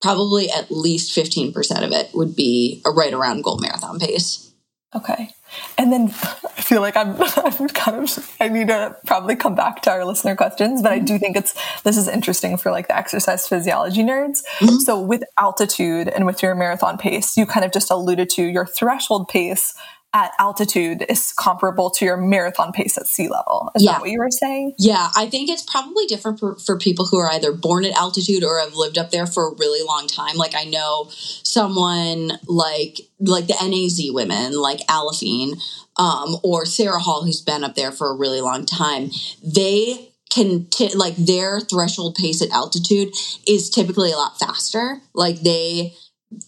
probably 0.00 0.50
at 0.50 0.70
least 0.70 1.16
15% 1.16 1.84
of 1.84 1.92
it 1.92 2.10
would 2.14 2.36
be 2.36 2.82
a 2.84 2.90
right 2.90 3.12
around 3.12 3.42
goal 3.42 3.58
marathon 3.58 3.98
pace. 3.98 4.52
Okay. 4.94 5.30
And 5.78 5.92
then 5.92 6.08
I 6.12 6.62
feel 6.62 6.80
like 6.80 6.96
I'm, 6.96 7.16
I'm 7.20 7.68
kind 7.68 8.02
of, 8.02 8.36
I 8.40 8.48
need 8.48 8.68
to 8.68 8.96
probably 9.06 9.36
come 9.36 9.54
back 9.54 9.82
to 9.82 9.90
our 9.90 10.04
listener 10.04 10.36
questions, 10.36 10.82
but 10.82 10.92
I 10.92 10.98
do 10.98 11.18
think 11.18 11.36
it's, 11.36 11.54
this 11.82 11.96
is 11.96 12.08
interesting 12.08 12.56
for 12.56 12.70
like 12.70 12.88
the 12.88 12.96
exercise 12.96 13.46
physiology 13.46 14.02
nerds. 14.02 14.42
Mm-hmm. 14.58 14.76
So 14.76 15.00
with 15.00 15.24
altitude 15.38 16.08
and 16.08 16.26
with 16.26 16.42
your 16.42 16.54
marathon 16.54 16.98
pace, 16.98 17.36
you 17.36 17.46
kind 17.46 17.64
of 17.64 17.72
just 17.72 17.90
alluded 17.90 18.30
to 18.30 18.42
your 18.44 18.66
threshold 18.66 19.28
pace 19.28 19.74
at 20.16 20.32
altitude 20.38 21.04
is 21.10 21.34
comparable 21.38 21.90
to 21.90 22.06
your 22.06 22.16
marathon 22.16 22.72
pace 22.72 22.96
at 22.96 23.06
sea 23.06 23.28
level. 23.28 23.70
Is 23.74 23.84
yeah. 23.84 23.92
that 23.92 24.00
what 24.00 24.08
you 24.08 24.18
were 24.18 24.30
saying? 24.30 24.72
Yeah, 24.78 25.10
I 25.14 25.26
think 25.26 25.50
it's 25.50 25.62
probably 25.62 26.06
different 26.06 26.40
for, 26.40 26.56
for 26.56 26.78
people 26.78 27.04
who 27.04 27.18
are 27.18 27.30
either 27.30 27.52
born 27.52 27.84
at 27.84 27.92
altitude 27.92 28.42
or 28.42 28.58
have 28.58 28.74
lived 28.74 28.96
up 28.96 29.10
there 29.10 29.26
for 29.26 29.48
a 29.48 29.54
really 29.58 29.86
long 29.86 30.06
time. 30.06 30.36
Like 30.36 30.54
I 30.56 30.64
know 30.64 31.08
someone 31.10 32.32
like 32.46 33.00
like 33.20 33.46
the 33.46 33.56
NAZ 33.60 34.10
women, 34.14 34.58
like 34.58 34.80
Aliphine, 34.86 35.60
um, 35.98 36.36
or 36.42 36.64
Sarah 36.64 36.98
Hall, 36.98 37.22
who's 37.22 37.42
been 37.42 37.62
up 37.62 37.74
there 37.74 37.92
for 37.92 38.10
a 38.10 38.16
really 38.16 38.40
long 38.40 38.64
time. 38.64 39.10
They 39.44 40.12
can 40.30 40.66
t- 40.70 40.94
like 40.94 41.16
their 41.16 41.60
threshold 41.60 42.14
pace 42.14 42.40
at 42.40 42.50
altitude 42.50 43.08
is 43.46 43.68
typically 43.68 44.12
a 44.12 44.16
lot 44.16 44.38
faster. 44.38 45.02
Like 45.12 45.42
they 45.42 45.94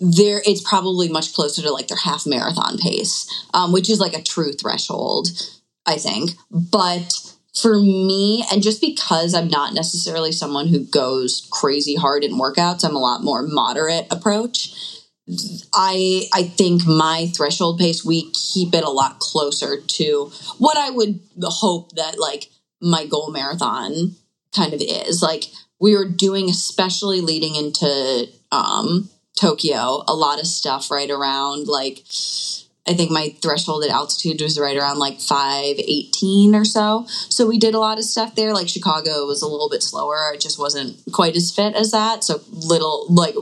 there 0.01 0.43
it's 0.45 0.67
probably 0.69 1.09
much 1.09 1.33
closer 1.33 1.63
to 1.63 1.73
like 1.73 1.89
their 1.89 1.99
half 1.99 2.27
marathon 2.27 2.79
pace 2.79 3.29
um, 3.55 3.73
which 3.73 3.89
is 3.89 4.01
like 4.01 4.15
a 4.15 4.23
true 4.23 4.53
threshold 4.53 5.29
i 5.87 5.97
think. 5.97 6.33
But 6.51 7.15
for 7.55 7.79
me 7.79 8.45
and 8.53 8.63
just 8.63 8.81
because 8.81 9.35
i'm 9.35 9.49
not 9.49 9.75
necessarily 9.75 10.33
someone 10.33 10.69
who 10.69 10.85
goes 10.85 11.49
crazy 11.51 11.95
hard 11.95 12.25
in 12.25 12.33
workouts 12.33 12.85
i'm 12.85 12.97
a 12.97 13.01
lot 13.01 13.23
more 13.23 13.43
moderate 13.43 14.07
approach 14.11 14.75
i 15.75 16.23
i 16.33 16.43
think 16.43 16.87
my 16.87 17.31
threshold 17.35 17.79
pace 17.79 18.05
we 18.05 18.31
keep 18.33 18.75
it 18.75 18.85
a 18.85 18.91
lot 18.91 19.19
closer 19.19 19.81
to 19.87 20.31
what 20.59 20.77
i 20.77 20.91
would 20.91 21.21
hope 21.43 21.93
that 21.93 22.19
like 22.19 22.49
my 22.81 23.07
goal 23.07 23.31
marathon 23.31 24.15
kind 24.55 24.73
of 24.73 24.81
is. 24.81 25.23
Like 25.23 25.45
we 25.81 25.97
were 25.97 26.09
doing 26.09 26.49
especially 26.49 27.21
leading 27.21 27.55
into 27.55 28.27
um 28.53 29.09
Tokyo, 29.39 30.05
a 30.09 30.15
lot 30.15 30.41
of 30.41 30.47
stuff 30.47 30.91
right 30.91 31.11
around 31.11 31.69
like 31.69 32.05
I 32.89 32.95
think 32.95 33.11
my 33.11 33.37
threshold 33.43 33.85
at 33.85 33.91
altitude 33.91 34.41
was 34.41 34.59
right 34.59 34.77
around 34.77 34.99
like 34.99 35.21
518 35.21 36.55
or 36.55 36.65
so. 36.65 37.05
So 37.07 37.47
we 37.47 37.59
did 37.59 37.75
a 37.75 37.79
lot 37.79 37.99
of 37.99 38.05
stuff 38.05 38.35
there. 38.35 38.55
Like 38.55 38.69
Chicago 38.69 39.27
was 39.27 39.43
a 39.43 39.47
little 39.47 39.69
bit 39.69 39.83
slower. 39.83 40.33
It 40.33 40.41
just 40.41 40.59
wasn't 40.59 40.97
quite 41.13 41.37
as 41.37 41.53
fit 41.55 41.75
as 41.75 41.91
that. 41.91 42.25
So 42.25 42.41
little 42.51 43.07
like 43.11 43.35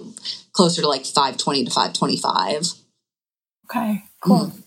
closer 0.52 0.82
to 0.82 0.88
like 0.88 1.06
520 1.06 1.64
to 1.64 1.70
525. 1.70 2.72
Okay, 3.70 4.02
cool. 4.20 4.46
Mm-hmm. 4.46 4.60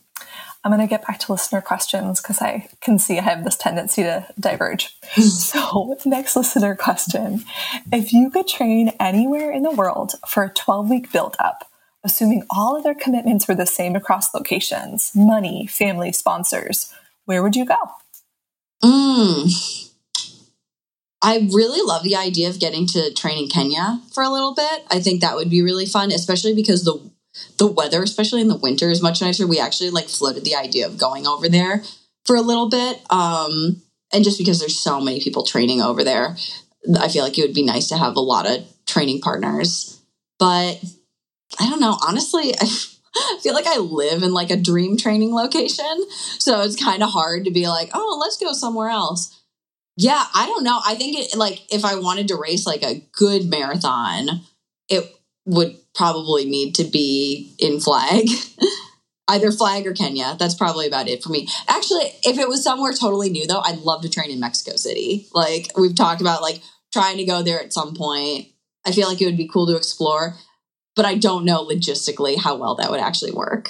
I'm 0.64 0.72
going 0.72 0.82
to 0.82 0.88
get 0.88 1.08
back 1.08 1.20
to 1.20 1.32
listener 1.32 1.62
questions 1.62 2.22
because 2.22 2.42
I 2.42 2.68
can 2.82 3.00
see 3.00 3.18
I 3.18 3.22
have 3.22 3.46
this 3.46 3.56
tendency 3.56 4.04
to 4.04 4.28
diverge. 4.38 4.98
so, 5.16 5.96
next 6.06 6.36
listener 6.36 6.76
question 6.76 7.46
If 7.94 8.12
you 8.12 8.30
could 8.30 8.48
train 8.48 8.90
anywhere 9.00 9.52
in 9.52 9.64
the 9.64 9.72
world 9.72 10.14
for 10.28 10.44
a 10.44 10.50
12 10.50 10.90
week 10.90 11.12
build 11.12 11.38
up, 11.40 11.70
assuming 12.04 12.44
all 12.50 12.76
other 12.76 12.94
commitments 12.94 13.48
were 13.48 13.56
the 13.56 13.66
same 13.66 13.96
across 13.96 14.34
locations, 14.34 15.12
money, 15.16 15.66
family, 15.68 16.12
sponsors, 16.12 16.94
where 17.26 17.42
would 17.42 17.56
you 17.56 17.66
go? 17.66 17.78
Mm. 18.84 19.90
I 21.22 21.50
really 21.52 21.86
love 21.86 22.04
the 22.04 22.16
idea 22.16 22.50
of 22.50 22.60
getting 22.60 22.88
to 22.88 23.14
train 23.14 23.44
in 23.44 23.50
Kenya 23.50 24.02
for 24.14 24.24
a 24.24 24.30
little 24.30 24.54
bit. 24.54 24.86
I 24.90 25.00
think 25.00 25.22
that 25.22 25.36
would 25.36 25.50
be 25.50 25.62
really 25.62 25.86
fun, 25.86 26.12
especially 26.12 26.56
because 26.56 26.84
the 26.84 27.00
the 27.58 27.68
weather, 27.68 28.02
especially 28.04 28.42
in 28.42 28.48
the 28.48 28.58
winter, 28.58 28.90
is 28.90 29.02
much 29.02 29.22
nicer. 29.22 29.48
We 29.48 29.60
actually 29.60 29.90
like 29.90 30.08
floated 30.08 30.46
the 30.46 30.56
idea 30.56 30.86
of 30.86 30.98
going 30.98 31.28
over 31.28 31.50
there 31.50 31.84
for 32.26 32.36
a 32.36 32.42
little 32.42 32.70
bit. 32.70 33.02
Um, 33.10 33.82
and 34.14 34.24
just 34.24 34.38
because 34.38 34.60
there's 34.60 34.80
so 34.80 35.00
many 35.02 35.20
people 35.20 35.44
training 35.44 35.82
over 35.82 36.04
there, 36.04 36.36
I 37.00 37.08
feel 37.10 37.24
like 37.24 37.38
it 37.38 37.42
would 37.42 37.54
be 37.54 37.66
nice 37.66 37.88
to 37.90 37.98
have 37.98 38.16
a 38.16 38.22
lot 38.22 38.50
of 38.50 38.66
training 38.86 39.22
partners. 39.22 40.02
But 40.38 40.84
I 41.60 41.70
don't 41.70 41.82
know. 41.82 41.98
Honestly, 42.08 42.54
I 42.62 43.40
feel 43.42 43.54
like 43.54 43.68
I 43.68 43.78
live 43.78 44.24
in 44.24 44.34
like 44.34 44.52
a 44.52 44.58
dream 44.58 44.98
training 44.98 45.34
location. 45.34 46.06
So 46.40 46.62
it's 46.62 46.82
kind 46.82 47.04
of 47.04 47.10
hard 47.10 47.46
to 47.46 47.52
be 47.52 47.68
like, 47.68 47.90
oh, 47.94 48.18
let's 48.20 48.38
go 48.38 48.54
somewhere 48.54 48.90
else. 48.90 49.36
Yeah, 49.98 50.24
I 50.34 50.46
don't 50.46 50.64
know. 50.64 50.80
I 50.86 50.96
think 50.96 51.20
it 51.20 51.36
like 51.36 51.62
if 51.74 51.84
I 51.84 51.96
wanted 51.96 52.30
to 52.30 52.38
race 52.38 52.66
like 52.66 52.84
a 52.84 53.04
good 53.12 53.50
marathon, 53.50 54.42
it 54.88 55.14
would 55.50 55.76
probably 55.96 56.46
need 56.46 56.76
to 56.76 56.84
be 56.84 57.54
in 57.60 57.80
flag. 57.80 58.28
Either 59.28 59.52
flag 59.52 59.86
or 59.86 59.94
Kenya. 59.94 60.36
That's 60.40 60.56
probably 60.56 60.88
about 60.88 61.08
it 61.08 61.22
for 61.22 61.30
me. 61.30 61.48
Actually, 61.68 62.06
if 62.24 62.40
it 62.40 62.48
was 62.48 62.64
somewhere 62.64 62.94
totally 62.94 63.30
new 63.30 63.46
though, 63.46 63.62
I'd 63.62 63.80
love 63.80 64.02
to 64.02 64.10
train 64.10 64.32
in 64.32 64.40
Mexico 64.40 64.76
City. 64.76 65.28
Like 65.34 65.72
we've 65.78 65.96
talked 65.96 66.22
about 66.22 66.42
like 66.42 66.62
trying 66.94 67.18
to 67.18 67.26
go 67.26 67.44
there 67.44 67.62
at 67.62 67.74
some 67.74 67.94
point. 67.96 68.48
I 68.86 68.92
feel 68.92 69.08
like 69.08 69.22
it 69.22 69.26
would 69.26 69.38
be 69.38 69.48
cool 69.48 69.68
to 69.68 69.76
explore. 69.76 70.36
but 70.96 71.06
I 71.06 71.16
don't 71.16 71.46
know 71.46 71.66
logistically 71.66 72.38
how 72.38 72.56
well 72.58 72.76
that 72.76 72.92
would 72.92 73.00
actually 73.00 73.32
work. 73.32 73.70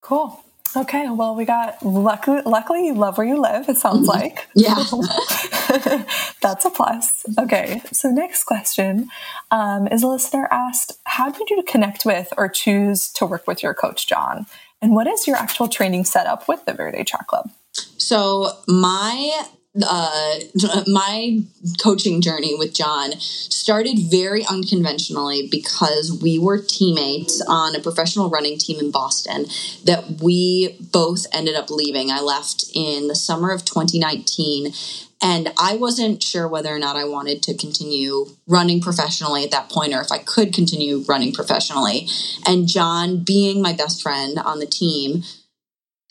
Cool. 0.00 0.42
Okay, 0.76 1.08
well, 1.10 1.34
we 1.34 1.44
got 1.44 1.82
luckily, 1.84 2.42
luckily 2.44 2.86
you 2.86 2.94
love 2.94 3.18
where 3.18 3.26
you 3.26 3.40
live, 3.40 3.68
it 3.68 3.76
sounds 3.76 4.08
mm-hmm. 4.08 4.20
like. 4.20 4.48
Yeah. 4.54 4.74
That's 6.42 6.64
a 6.64 6.70
plus. 6.70 7.24
Okay, 7.38 7.82
so 7.92 8.10
next 8.10 8.44
question 8.44 9.08
um, 9.50 9.86
is 9.88 10.02
a 10.02 10.08
listener 10.08 10.48
asked 10.50 10.92
How 11.04 11.30
did 11.30 11.50
you 11.50 11.62
connect 11.66 12.04
with 12.04 12.32
or 12.36 12.48
choose 12.48 13.10
to 13.12 13.26
work 13.26 13.46
with 13.46 13.62
your 13.62 13.74
coach, 13.74 14.06
John? 14.06 14.46
And 14.80 14.94
what 14.94 15.06
is 15.06 15.26
your 15.26 15.36
actual 15.36 15.68
training 15.68 16.04
setup 16.04 16.46
with 16.48 16.64
the 16.64 16.72
Verde 16.72 17.02
Track 17.04 17.26
Club? 17.26 17.50
So, 17.72 18.52
my 18.66 19.46
uh, 19.82 20.34
my 20.86 21.40
coaching 21.82 22.20
journey 22.20 22.54
with 22.54 22.74
John 22.74 23.12
started 23.18 23.98
very 24.10 24.44
unconventionally 24.44 25.48
because 25.50 26.18
we 26.22 26.38
were 26.38 26.58
teammates 26.60 27.42
on 27.46 27.74
a 27.76 27.80
professional 27.80 28.30
running 28.30 28.58
team 28.58 28.80
in 28.80 28.90
Boston 28.90 29.46
that 29.84 30.20
we 30.22 30.76
both 30.92 31.26
ended 31.32 31.54
up 31.54 31.70
leaving. 31.70 32.10
I 32.10 32.20
left 32.20 32.64
in 32.74 33.08
the 33.08 33.14
summer 33.14 33.50
of 33.50 33.64
2019 33.64 34.72
and 35.20 35.52
I 35.58 35.76
wasn't 35.76 36.22
sure 36.22 36.46
whether 36.46 36.74
or 36.74 36.78
not 36.78 36.96
I 36.96 37.04
wanted 37.04 37.42
to 37.44 37.56
continue 37.56 38.26
running 38.46 38.80
professionally 38.80 39.42
at 39.42 39.50
that 39.50 39.68
point 39.68 39.92
or 39.92 40.00
if 40.00 40.12
I 40.12 40.18
could 40.18 40.54
continue 40.54 41.04
running 41.08 41.32
professionally. 41.32 42.08
And 42.46 42.68
John, 42.68 43.24
being 43.24 43.60
my 43.60 43.72
best 43.72 44.00
friend 44.00 44.38
on 44.38 44.60
the 44.60 44.66
team, 44.66 45.24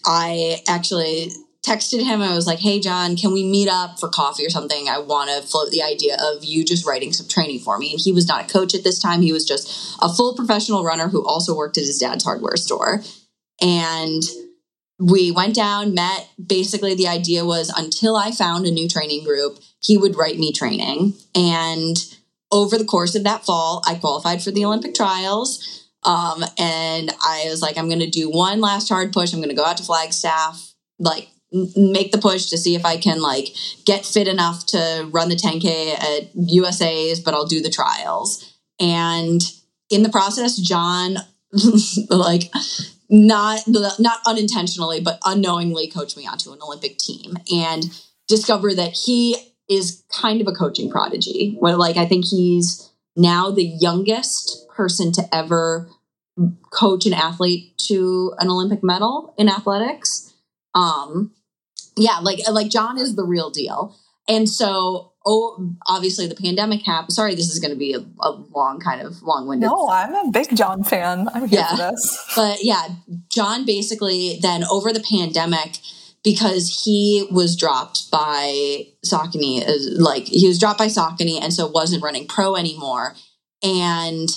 I 0.06 0.58
actually 0.68 1.32
texted 1.68 2.04
him. 2.04 2.22
I 2.22 2.36
was 2.36 2.48
like, 2.48 2.60
"Hey, 2.60 2.80
John, 2.80 3.16
can 3.16 3.34
we 3.34 3.44
meet 3.44 3.68
up 3.68 4.00
for 4.00 4.10
coffee 4.10 4.46
or 4.46 4.50
something? 4.50 4.88
I 4.88 5.00
want 5.00 5.30
to 5.30 5.48
float 5.48 5.72
the 5.72 5.84
idea 5.84 6.18
of 6.20 6.44
you 6.44 6.64
just 6.64 6.86
writing 6.86 7.14
some 7.14 7.28
training 7.28 7.60
for 7.60 7.78
me." 7.78 7.92
And 7.92 8.00
he 8.00 8.12
was 8.12 8.28
not 8.28 8.46
a 8.46 8.54
coach 8.54 8.74
at 8.74 8.84
this 8.84 9.00
time; 9.00 9.22
he 9.22 9.34
was 9.34 9.46
just 9.46 9.98
a 10.02 10.10
full 10.10 10.36
professional 10.36 10.84
runner 10.84 11.10
who 11.10 11.26
also 11.26 11.56
worked 11.56 11.78
at 11.78 11.86
his 11.86 11.98
dad's 11.98 12.24
hardware 12.24 12.58
store. 12.58 13.02
And 13.62 14.24
we 15.00 15.32
went 15.32 15.56
down, 15.56 15.94
met. 15.94 16.30
Basically, 16.44 16.96
the 16.96 17.08
idea 17.08 17.46
was 17.46 17.70
until 17.76 18.16
I 18.16 18.32
found 18.32 18.66
a 18.66 18.72
new 18.72 18.88
training 18.88 19.24
group, 19.24 19.60
he 19.80 19.98
would 19.98 20.16
write 20.16 20.40
me 20.40 20.52
training. 20.52 21.14
And 21.36 21.98
over 22.52 22.78
the 22.78 22.86
course 22.86 23.16
of 23.16 23.24
that 23.24 23.46
fall, 23.46 23.84
I 23.86 23.96
qualified 23.96 24.42
for 24.42 24.52
the 24.52 24.66
Olympic 24.66 24.96
trials. 24.96 25.86
Um, 26.04 26.44
and 26.58 27.12
I 27.22 27.46
was 27.50 27.62
like, 27.62 27.78
I'm 27.78 27.90
going 27.90 28.00
to 28.00 28.10
do 28.10 28.30
one 28.30 28.62
last 28.62 28.90
hard 28.90 29.12
push. 29.12 29.34
I'm 29.34 29.40
going 29.40 29.50
to 29.50 29.56
go 29.56 29.66
out 29.66 29.78
to 29.78 29.84
Flagstaff, 29.84 30.74
like 31.00 31.30
make 31.52 32.12
the 32.12 32.18
push 32.18 32.48
to 32.48 32.58
see 32.58 32.76
if 32.76 32.86
I 32.86 32.98
can 32.98 33.22
like 33.22 33.56
get 33.86 34.06
fit 34.06 34.28
enough 34.28 34.66
to 34.68 35.08
run 35.12 35.30
the 35.30 35.36
10K 35.36 35.94
at 35.94 36.30
USA's, 36.36 37.20
but 37.20 37.34
I'll 37.34 37.46
do 37.46 37.62
the 37.62 37.70
trials. 37.70 38.54
And 38.80 39.42
in 39.90 40.04
the 40.04 40.10
process, 40.10 40.58
John, 40.58 41.18
like, 42.10 42.52
not 43.10 43.62
not 43.68 44.20
unintentionally, 44.28 45.00
but 45.00 45.20
unknowingly 45.26 45.88
coached 45.88 46.18
me 46.18 46.28
onto 46.28 46.52
an 46.52 46.60
Olympic 46.62 46.98
team 46.98 47.38
and 47.54 47.86
discovered 48.28 48.76
that 48.76 48.92
he 49.06 49.54
is 49.70 50.04
kind 50.12 50.42
of 50.42 50.48
a 50.48 50.52
coaching 50.52 50.90
prodigy. 50.90 51.56
Where 51.60 51.78
like 51.78 51.98
I 51.98 52.06
think 52.06 52.26
he's 52.26 52.92
now 53.16 53.50
the 53.50 53.64
youngest 53.64 54.68
person 54.70 55.12
to 55.14 55.24
ever 55.34 55.90
coach 56.72 57.06
an 57.06 57.14
athlete 57.14 57.78
to 57.88 58.34
an 58.40 58.50
Olympic 58.50 58.84
medal 58.84 59.34
in 59.38 59.50
athletics. 59.50 60.34
Um, 60.76 61.32
yeah, 61.98 62.20
like 62.20 62.40
like 62.50 62.70
John 62.70 62.98
is 62.98 63.16
the 63.16 63.24
real 63.24 63.50
deal. 63.50 63.96
And 64.30 64.50
so 64.50 65.14
oh 65.26 65.76
obviously 65.88 66.28
the 66.28 66.36
pandemic 66.36 66.86
happened. 66.86 67.14
Sorry, 67.14 67.36
this 67.36 67.50
is 67.50 67.60
going 67.60 67.72
to 67.72 67.78
be 67.78 67.94
a, 67.94 68.00
a, 68.00 68.32
long 68.32 68.80
kind 68.80 69.02
of 69.02 69.22
long-winded. 69.22 69.70
No, 69.70 69.90
I'm 69.90 70.14
a 70.14 70.32
big 70.32 70.56
John 70.56 70.84
fan. 70.84 71.28
I'm 71.34 71.48
here 71.48 71.60
yeah. 71.60 71.70
for 71.70 71.78
this. 71.78 72.32
But 72.36 72.64
yeah, 72.64 72.88
John 73.30 73.66
basically 73.66 74.40
then 74.42 74.64
over 74.66 74.94
the 74.94 75.04
pandemic 75.10 75.78
because 76.24 76.84
he 76.84 77.28
was 77.32 77.56
dropped 77.56 78.12
by 78.12 78.88
Saucony, 79.06 79.68
uh, 79.68 80.02
like 80.02 80.28
he 80.28 80.48
was 80.48 80.60
dropped 80.60 80.80
by 80.80 80.88
Saucony 80.88 81.42
and 81.42 81.54
so 81.54 81.68
wasn't 81.68 82.04
running 82.04 82.28
pro 82.28 82.56
anymore. 82.56 83.16
And 83.64 84.30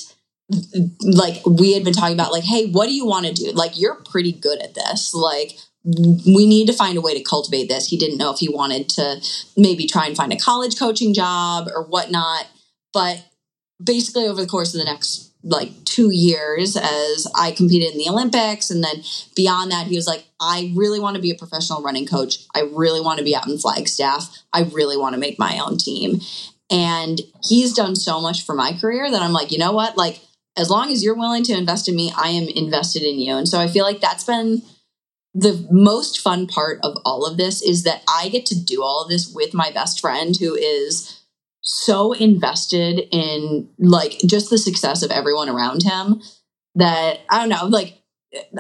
like 1.02 1.44
we 1.46 1.74
had 1.74 1.84
been 1.84 1.92
talking 1.92 2.14
about 2.14 2.32
like 2.32 2.42
hey 2.42 2.66
what 2.70 2.86
do 2.86 2.92
you 2.92 3.06
want 3.06 3.24
to 3.24 3.32
do 3.32 3.52
like 3.52 3.78
you're 3.78 3.94
pretty 4.04 4.32
good 4.32 4.60
at 4.60 4.74
this 4.74 5.14
like 5.14 5.52
we 5.84 6.46
need 6.46 6.66
to 6.66 6.72
find 6.72 6.98
a 6.98 7.00
way 7.00 7.14
to 7.14 7.22
cultivate 7.22 7.68
this. 7.68 7.86
He 7.86 7.96
didn't 7.96 8.18
know 8.18 8.32
if 8.32 8.38
he 8.38 8.48
wanted 8.48 8.88
to 8.90 9.20
maybe 9.56 9.86
try 9.86 10.06
and 10.06 10.16
find 10.16 10.32
a 10.32 10.36
college 10.36 10.78
coaching 10.78 11.14
job 11.14 11.68
or 11.74 11.84
whatnot. 11.84 12.46
But 12.92 13.24
basically, 13.82 14.26
over 14.26 14.40
the 14.40 14.48
course 14.48 14.74
of 14.74 14.78
the 14.78 14.84
next 14.84 15.32
like 15.42 15.84
two 15.84 16.10
years, 16.10 16.76
as 16.76 17.26
I 17.34 17.52
competed 17.52 17.92
in 17.92 17.98
the 17.98 18.10
Olympics, 18.10 18.70
and 18.70 18.84
then 18.84 19.02
beyond 19.34 19.72
that, 19.72 19.86
he 19.86 19.96
was 19.96 20.06
like, 20.06 20.26
I 20.38 20.72
really 20.76 21.00
want 21.00 21.16
to 21.16 21.22
be 21.22 21.30
a 21.30 21.34
professional 21.34 21.82
running 21.82 22.06
coach. 22.06 22.44
I 22.54 22.60
really 22.60 23.00
want 23.00 23.18
to 23.18 23.24
be 23.24 23.34
out 23.34 23.48
in 23.48 23.56
Flagstaff. 23.56 24.42
I 24.52 24.64
really 24.64 24.98
want 24.98 25.14
to 25.14 25.20
make 25.20 25.38
my 25.38 25.58
own 25.58 25.78
team. 25.78 26.20
And 26.70 27.20
he's 27.42 27.72
done 27.72 27.96
so 27.96 28.20
much 28.20 28.44
for 28.44 28.54
my 28.54 28.74
career 28.78 29.10
that 29.10 29.22
I'm 29.22 29.32
like, 29.32 29.50
you 29.50 29.58
know 29.58 29.72
what? 29.72 29.96
Like, 29.96 30.20
as 30.56 30.68
long 30.68 30.90
as 30.90 31.02
you're 31.02 31.16
willing 31.16 31.42
to 31.44 31.54
invest 31.54 31.88
in 31.88 31.96
me, 31.96 32.12
I 32.16 32.28
am 32.28 32.48
invested 32.48 33.02
in 33.02 33.18
you. 33.18 33.34
And 33.36 33.48
so 33.48 33.58
I 33.58 33.66
feel 33.66 33.84
like 33.84 34.00
that's 34.00 34.24
been 34.24 34.62
the 35.34 35.66
most 35.70 36.20
fun 36.20 36.46
part 36.46 36.80
of 36.82 36.96
all 37.04 37.24
of 37.24 37.36
this 37.36 37.62
is 37.62 37.84
that 37.84 38.02
I 38.08 38.28
get 38.28 38.46
to 38.46 38.60
do 38.60 38.82
all 38.82 39.02
of 39.02 39.08
this 39.08 39.32
with 39.32 39.54
my 39.54 39.70
best 39.70 40.00
friend 40.00 40.36
who 40.36 40.54
is 40.54 41.20
so 41.62 42.12
invested 42.12 43.06
in 43.12 43.68
like 43.78 44.18
just 44.26 44.50
the 44.50 44.58
success 44.58 45.02
of 45.02 45.10
everyone 45.10 45.48
around 45.48 45.82
him 45.82 46.20
that 46.74 47.20
I 47.28 47.38
don't 47.38 47.48
know, 47.48 47.66
like 47.66 47.98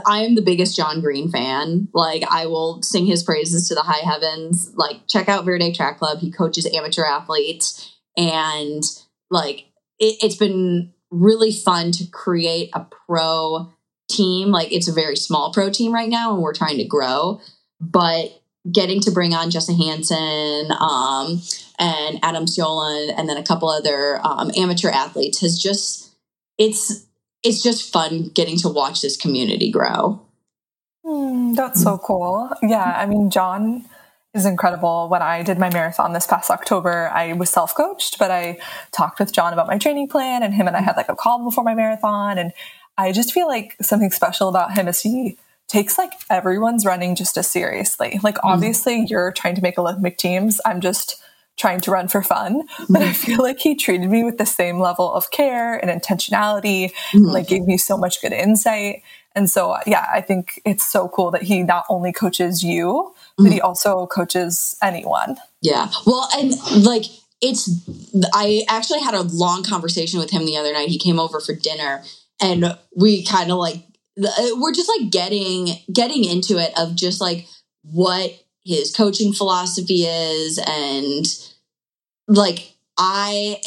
I 0.06 0.24
am 0.24 0.34
the 0.34 0.42
biggest 0.42 0.76
John 0.76 1.00
Green 1.00 1.30
fan. 1.30 1.88
Like 1.94 2.24
I 2.30 2.46
will 2.46 2.82
sing 2.82 3.06
his 3.06 3.22
praises 3.22 3.68
to 3.68 3.74
the 3.74 3.82
high 3.82 4.04
heavens. 4.04 4.72
Like 4.76 5.08
check 5.08 5.28
out 5.28 5.44
Verde 5.44 5.72
Track 5.72 5.98
Club. 5.98 6.18
He 6.18 6.30
coaches 6.30 6.68
amateur 6.72 7.04
athletes 7.04 7.96
and 8.16 8.82
like 9.30 9.66
it, 9.98 10.16
it's 10.22 10.36
been 10.36 10.92
really 11.10 11.52
fun 11.52 11.92
to 11.92 12.06
create 12.06 12.70
a 12.74 12.86
pro 13.06 13.72
team. 14.10 14.48
Like 14.48 14.72
it's 14.72 14.88
a 14.88 14.92
very 14.92 15.16
small 15.16 15.52
pro 15.52 15.70
team 15.70 15.92
right 15.92 16.08
now, 16.08 16.34
and 16.34 16.42
we're 16.42 16.54
trying 16.54 16.78
to 16.78 16.84
grow. 16.84 17.40
But 17.80 18.40
getting 18.70 19.00
to 19.00 19.10
bring 19.10 19.32
on 19.34 19.50
Jessa 19.50 19.76
Hansen 19.76 20.70
um, 20.78 21.40
and 21.78 22.18
Adam 22.22 22.44
Siolan, 22.44 23.14
and 23.16 23.28
then 23.28 23.36
a 23.36 23.42
couple 23.42 23.68
other 23.68 24.20
um, 24.22 24.50
amateur 24.56 24.90
athletes 24.90 25.40
has 25.40 25.58
just 25.58 26.14
it's 26.58 27.06
it's 27.42 27.62
just 27.62 27.90
fun 27.92 28.30
getting 28.34 28.58
to 28.58 28.68
watch 28.68 29.00
this 29.00 29.16
community 29.16 29.70
grow. 29.70 30.20
Mm, 31.04 31.56
that's 31.56 31.82
so 31.82 31.98
cool. 31.98 32.50
Yeah, 32.62 32.84
I 32.84 33.06
mean, 33.06 33.30
John 33.30 33.86
is 34.34 34.46
incredible. 34.46 35.08
When 35.08 35.22
I 35.22 35.42
did 35.42 35.58
my 35.58 35.70
marathon 35.70 36.12
this 36.12 36.26
past 36.26 36.50
October, 36.50 37.10
I 37.12 37.32
was 37.32 37.50
self 37.50 37.74
coached, 37.74 38.18
but 38.18 38.30
I 38.30 38.58
talked 38.92 39.18
with 39.18 39.32
John 39.32 39.52
about 39.52 39.66
my 39.66 39.78
training 39.78 40.08
plan, 40.08 40.42
and 40.42 40.54
him 40.54 40.66
and 40.66 40.76
I 40.76 40.82
had 40.82 40.96
like 40.96 41.08
a 41.08 41.16
call 41.16 41.42
before 41.42 41.64
my 41.64 41.74
marathon, 41.74 42.38
and 42.38 42.52
I 42.98 43.12
just 43.12 43.32
feel 43.32 43.46
like 43.46 43.76
something 43.80 44.10
special 44.10 44.48
about 44.48 44.76
him 44.76 44.88
is 44.88 45.00
he 45.00 45.38
takes 45.68 45.96
like 45.96 46.12
everyone's 46.28 46.84
running 46.84 47.14
just 47.14 47.36
as 47.38 47.48
seriously. 47.48 48.18
Like 48.22 48.36
mm-hmm. 48.36 48.48
obviously 48.48 49.02
mm. 49.02 49.10
you're 49.10 49.32
trying 49.32 49.54
to 49.54 49.62
make 49.62 49.78
Olympic 49.78 50.18
teams. 50.18 50.60
I'm 50.64 50.80
just 50.80 51.22
trying 51.56 51.80
to 51.80 51.90
run 51.90 52.08
for 52.08 52.22
fun. 52.22 52.66
Mm-hmm. 52.66 52.92
But 52.92 53.02
I 53.02 53.12
feel 53.12 53.42
like 53.42 53.60
he 53.60 53.76
treated 53.76 54.10
me 54.10 54.24
with 54.24 54.38
the 54.38 54.46
same 54.46 54.80
level 54.80 55.12
of 55.12 55.30
care 55.30 55.74
and 55.76 55.90
intentionality, 55.90 56.90
mm-hmm. 56.90 57.18
and, 57.18 57.26
like 57.26 57.48
gave 57.48 57.64
me 57.64 57.76
so 57.76 57.96
much 57.96 58.20
good 58.20 58.32
insight. 58.32 59.02
And 59.36 59.48
so 59.48 59.76
yeah, 59.86 60.08
I 60.12 60.22
think 60.22 60.60
it's 60.64 60.84
so 60.84 61.08
cool 61.08 61.30
that 61.30 61.42
he 61.42 61.62
not 61.62 61.84
only 61.88 62.12
coaches 62.12 62.64
you, 62.64 63.14
but 63.36 63.46
he 63.46 63.58
mm-hmm. 63.58 63.66
also 63.66 64.06
coaches 64.06 64.76
anyone. 64.82 65.36
Yeah. 65.62 65.88
Well, 66.04 66.28
and 66.36 66.52
like 66.84 67.04
it's 67.40 67.70
I 68.34 68.64
actually 68.68 69.00
had 69.00 69.14
a 69.14 69.22
long 69.22 69.62
conversation 69.62 70.18
with 70.18 70.30
him 70.30 70.46
the 70.46 70.56
other 70.56 70.72
night. 70.72 70.88
He 70.88 70.98
came 70.98 71.20
over 71.20 71.38
for 71.38 71.54
dinner 71.54 72.02
and 72.40 72.76
we 72.96 73.24
kind 73.24 73.50
of 73.50 73.58
like 73.58 73.82
uh, 74.22 74.48
we're 74.56 74.72
just 74.72 74.90
like 74.98 75.10
getting 75.10 75.68
getting 75.92 76.24
into 76.24 76.58
it 76.58 76.72
of 76.78 76.94
just 76.96 77.20
like 77.20 77.46
what 77.82 78.32
his 78.64 78.94
coaching 78.94 79.32
philosophy 79.32 80.02
is 80.06 80.58
and 80.66 81.26
like 82.28 82.74
i 82.98 83.58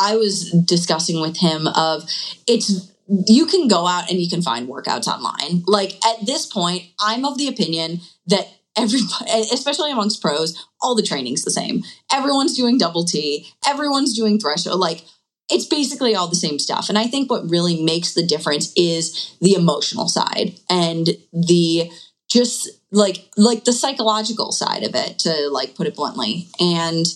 i 0.00 0.16
was 0.16 0.50
discussing 0.50 1.20
with 1.20 1.36
him 1.38 1.66
of 1.68 2.08
it's 2.46 2.92
you 3.26 3.46
can 3.46 3.68
go 3.68 3.86
out 3.86 4.10
and 4.10 4.20
you 4.20 4.28
can 4.28 4.42
find 4.42 4.68
workouts 4.68 5.06
online. 5.06 5.62
Like 5.66 6.04
at 6.04 6.26
this 6.26 6.46
point 6.46 6.84
i'm 7.00 7.24
of 7.24 7.38
the 7.38 7.48
opinion 7.48 8.00
that 8.26 8.48
everybody 8.76 9.30
especially 9.52 9.92
amongst 9.92 10.20
pros 10.20 10.66
all 10.80 10.94
the 10.94 11.02
training's 11.02 11.44
the 11.44 11.50
same. 11.50 11.82
Everyone's 12.12 12.56
doing 12.56 12.78
double 12.78 13.04
t. 13.04 13.46
Everyone's 13.66 14.14
doing 14.14 14.38
threshold 14.38 14.80
like 14.80 15.04
it's 15.50 15.66
basically 15.66 16.14
all 16.14 16.28
the 16.28 16.34
same 16.34 16.58
stuff. 16.58 16.88
And 16.88 16.98
I 16.98 17.06
think 17.06 17.30
what 17.30 17.48
really 17.50 17.82
makes 17.82 18.14
the 18.14 18.26
difference 18.26 18.72
is 18.76 19.36
the 19.40 19.54
emotional 19.54 20.08
side 20.08 20.58
and 20.70 21.08
the 21.32 21.90
just 22.28 22.68
like 22.90 23.28
like 23.36 23.64
the 23.64 23.72
psychological 23.72 24.52
side 24.52 24.82
of 24.82 24.94
it 24.94 25.18
to 25.20 25.48
like 25.50 25.74
put 25.74 25.86
it 25.86 25.96
bluntly. 25.96 26.48
And 26.60 27.06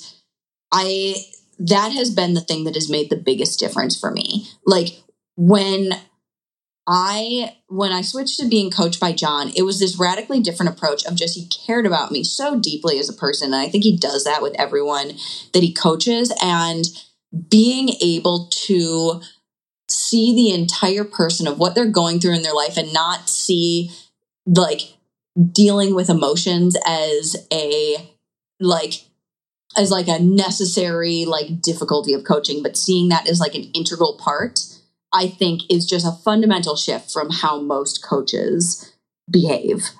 I 0.71 1.17
that 1.61 1.93
has 1.93 2.11
been 2.11 2.35
the 2.35 2.41
thing 2.41 2.65
that 2.65 2.75
has 2.75 2.91
made 2.91 3.11
the 3.11 3.17
biggest 3.17 3.59
difference 3.59 3.99
for 3.99 4.11
me. 4.11 4.47
Like 4.67 5.03
when 5.37 5.93
I 6.87 7.57
when 7.69 7.93
I 7.93 8.03
switched 8.03 8.39
to 8.41 8.49
being 8.49 8.71
coached 8.71 9.01
by 9.01 9.13
John, 9.13 9.53
it 9.57 9.63
was 9.63 9.79
this 9.79 9.99
radically 9.99 10.41
different 10.41 10.73
approach 10.73 11.05
of 11.05 11.17
just 11.17 11.37
he 11.37 11.47
cared 11.47 11.87
about 11.87 12.11
me 12.11 12.25
so 12.25 12.59
deeply 12.59 12.99
as 12.99 13.09
a 13.09 13.15
person. 13.15 13.53
And 13.53 13.63
I 13.63 13.69
think 13.69 13.85
he 13.85 13.97
does 13.97 14.25
that 14.25 14.43
with 14.43 14.55
everyone 14.59 15.13
that 15.53 15.63
he 15.63 15.73
coaches 15.73 16.33
and 16.43 16.87
being 17.51 17.91
able 18.01 18.49
to 18.51 19.21
see 19.89 20.35
the 20.35 20.51
entire 20.51 21.05
person 21.05 21.47
of 21.47 21.59
what 21.59 21.75
they're 21.75 21.87
going 21.87 22.21
through 22.21 22.35
in 22.35 22.43
their 22.43 22.55
life 22.55 22.77
and 22.77 22.93
not 22.93 23.29
see 23.29 23.91
like 24.47 24.97
dealing 25.53 25.95
with 25.95 26.11
emotions 26.11 26.77
as 26.87 27.37
a 27.53 28.13
like 28.61 29.05
as 29.77 29.91
like 29.91 30.09
a 30.09 30.19
necessary 30.19 31.25
like 31.25 31.61
difficulty 31.61 32.13
of 32.13 32.25
coaching 32.25 32.63
but 32.63 32.77
seeing 32.77 33.09
that 33.09 33.29
as 33.29 33.41
like 33.41 33.55
an 33.55 33.65
integral 33.75 34.19
part 34.19 34.61
i 35.13 35.29
think 35.29 35.63
is 35.71 35.87
just 35.87 36.07
a 36.07 36.23
fundamental 36.25 36.77
shift 36.77 37.11
from 37.11 37.31
how 37.31 37.61
most 37.61 38.03
coaches 38.03 38.95
behave. 39.31 39.91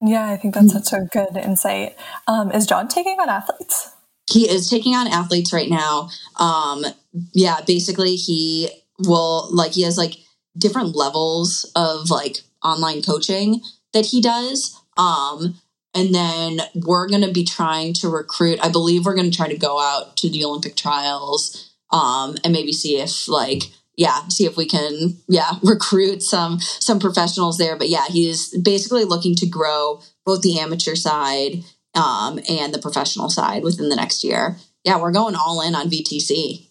Yeah 0.00 0.26
i 0.26 0.36
think 0.36 0.54
that's 0.54 0.72
such 0.72 0.92
a 0.92 1.06
good 1.12 1.36
insight. 1.36 1.96
Um, 2.26 2.50
is 2.50 2.66
john 2.66 2.88
taking 2.88 3.18
on 3.20 3.28
athletes 3.28 3.93
he 4.30 4.48
is 4.48 4.68
taking 4.68 4.94
on 4.94 5.06
athletes 5.06 5.52
right 5.52 5.68
now. 5.68 6.08
Um, 6.38 6.84
yeah 7.32 7.60
basically 7.66 8.16
he 8.16 8.68
will 8.98 9.48
like 9.54 9.72
he 9.72 9.82
has 9.82 9.96
like 9.96 10.16
different 10.56 10.96
levels 10.96 11.70
of 11.76 12.10
like 12.10 12.38
online 12.62 13.02
coaching 13.02 13.60
that 13.92 14.06
he 14.06 14.20
does. 14.20 14.78
Um 14.96 15.60
and 15.96 16.12
then 16.12 16.58
we're 16.74 17.08
going 17.08 17.22
to 17.22 17.30
be 17.30 17.44
trying 17.44 17.92
to 17.94 18.08
recruit 18.08 18.58
i 18.60 18.68
believe 18.68 19.06
we're 19.06 19.14
going 19.14 19.30
to 19.30 19.36
try 19.36 19.46
to 19.46 19.56
go 19.56 19.80
out 19.80 20.16
to 20.16 20.28
the 20.28 20.44
olympic 20.44 20.74
trials 20.74 21.72
um 21.92 22.36
and 22.42 22.52
maybe 22.52 22.72
see 22.72 22.98
if 22.98 23.28
like 23.28 23.62
yeah 23.96 24.26
see 24.28 24.44
if 24.44 24.56
we 24.56 24.66
can 24.66 25.16
yeah 25.28 25.52
recruit 25.62 26.22
some 26.22 26.58
some 26.60 26.98
professionals 26.98 27.58
there. 27.58 27.76
But 27.76 27.88
yeah 27.88 28.06
he's 28.08 28.56
basically 28.58 29.04
looking 29.04 29.34
to 29.36 29.46
grow 29.46 30.00
both 30.24 30.42
the 30.42 30.58
amateur 30.58 30.94
side 30.94 31.64
um 31.94 32.38
and 32.48 32.74
the 32.74 32.78
professional 32.78 33.30
side 33.30 33.62
within 33.62 33.88
the 33.88 33.96
next 33.96 34.24
year 34.24 34.56
yeah 34.84 34.98
we're 34.98 35.12
going 35.12 35.34
all 35.34 35.60
in 35.60 35.74
on 35.74 35.90
vtc 35.90 36.66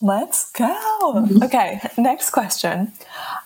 Let's 0.00 0.50
go. 0.50 0.66
Mm-hmm. 1.14 1.44
Okay, 1.44 1.80
next 1.96 2.30
question. 2.30 2.92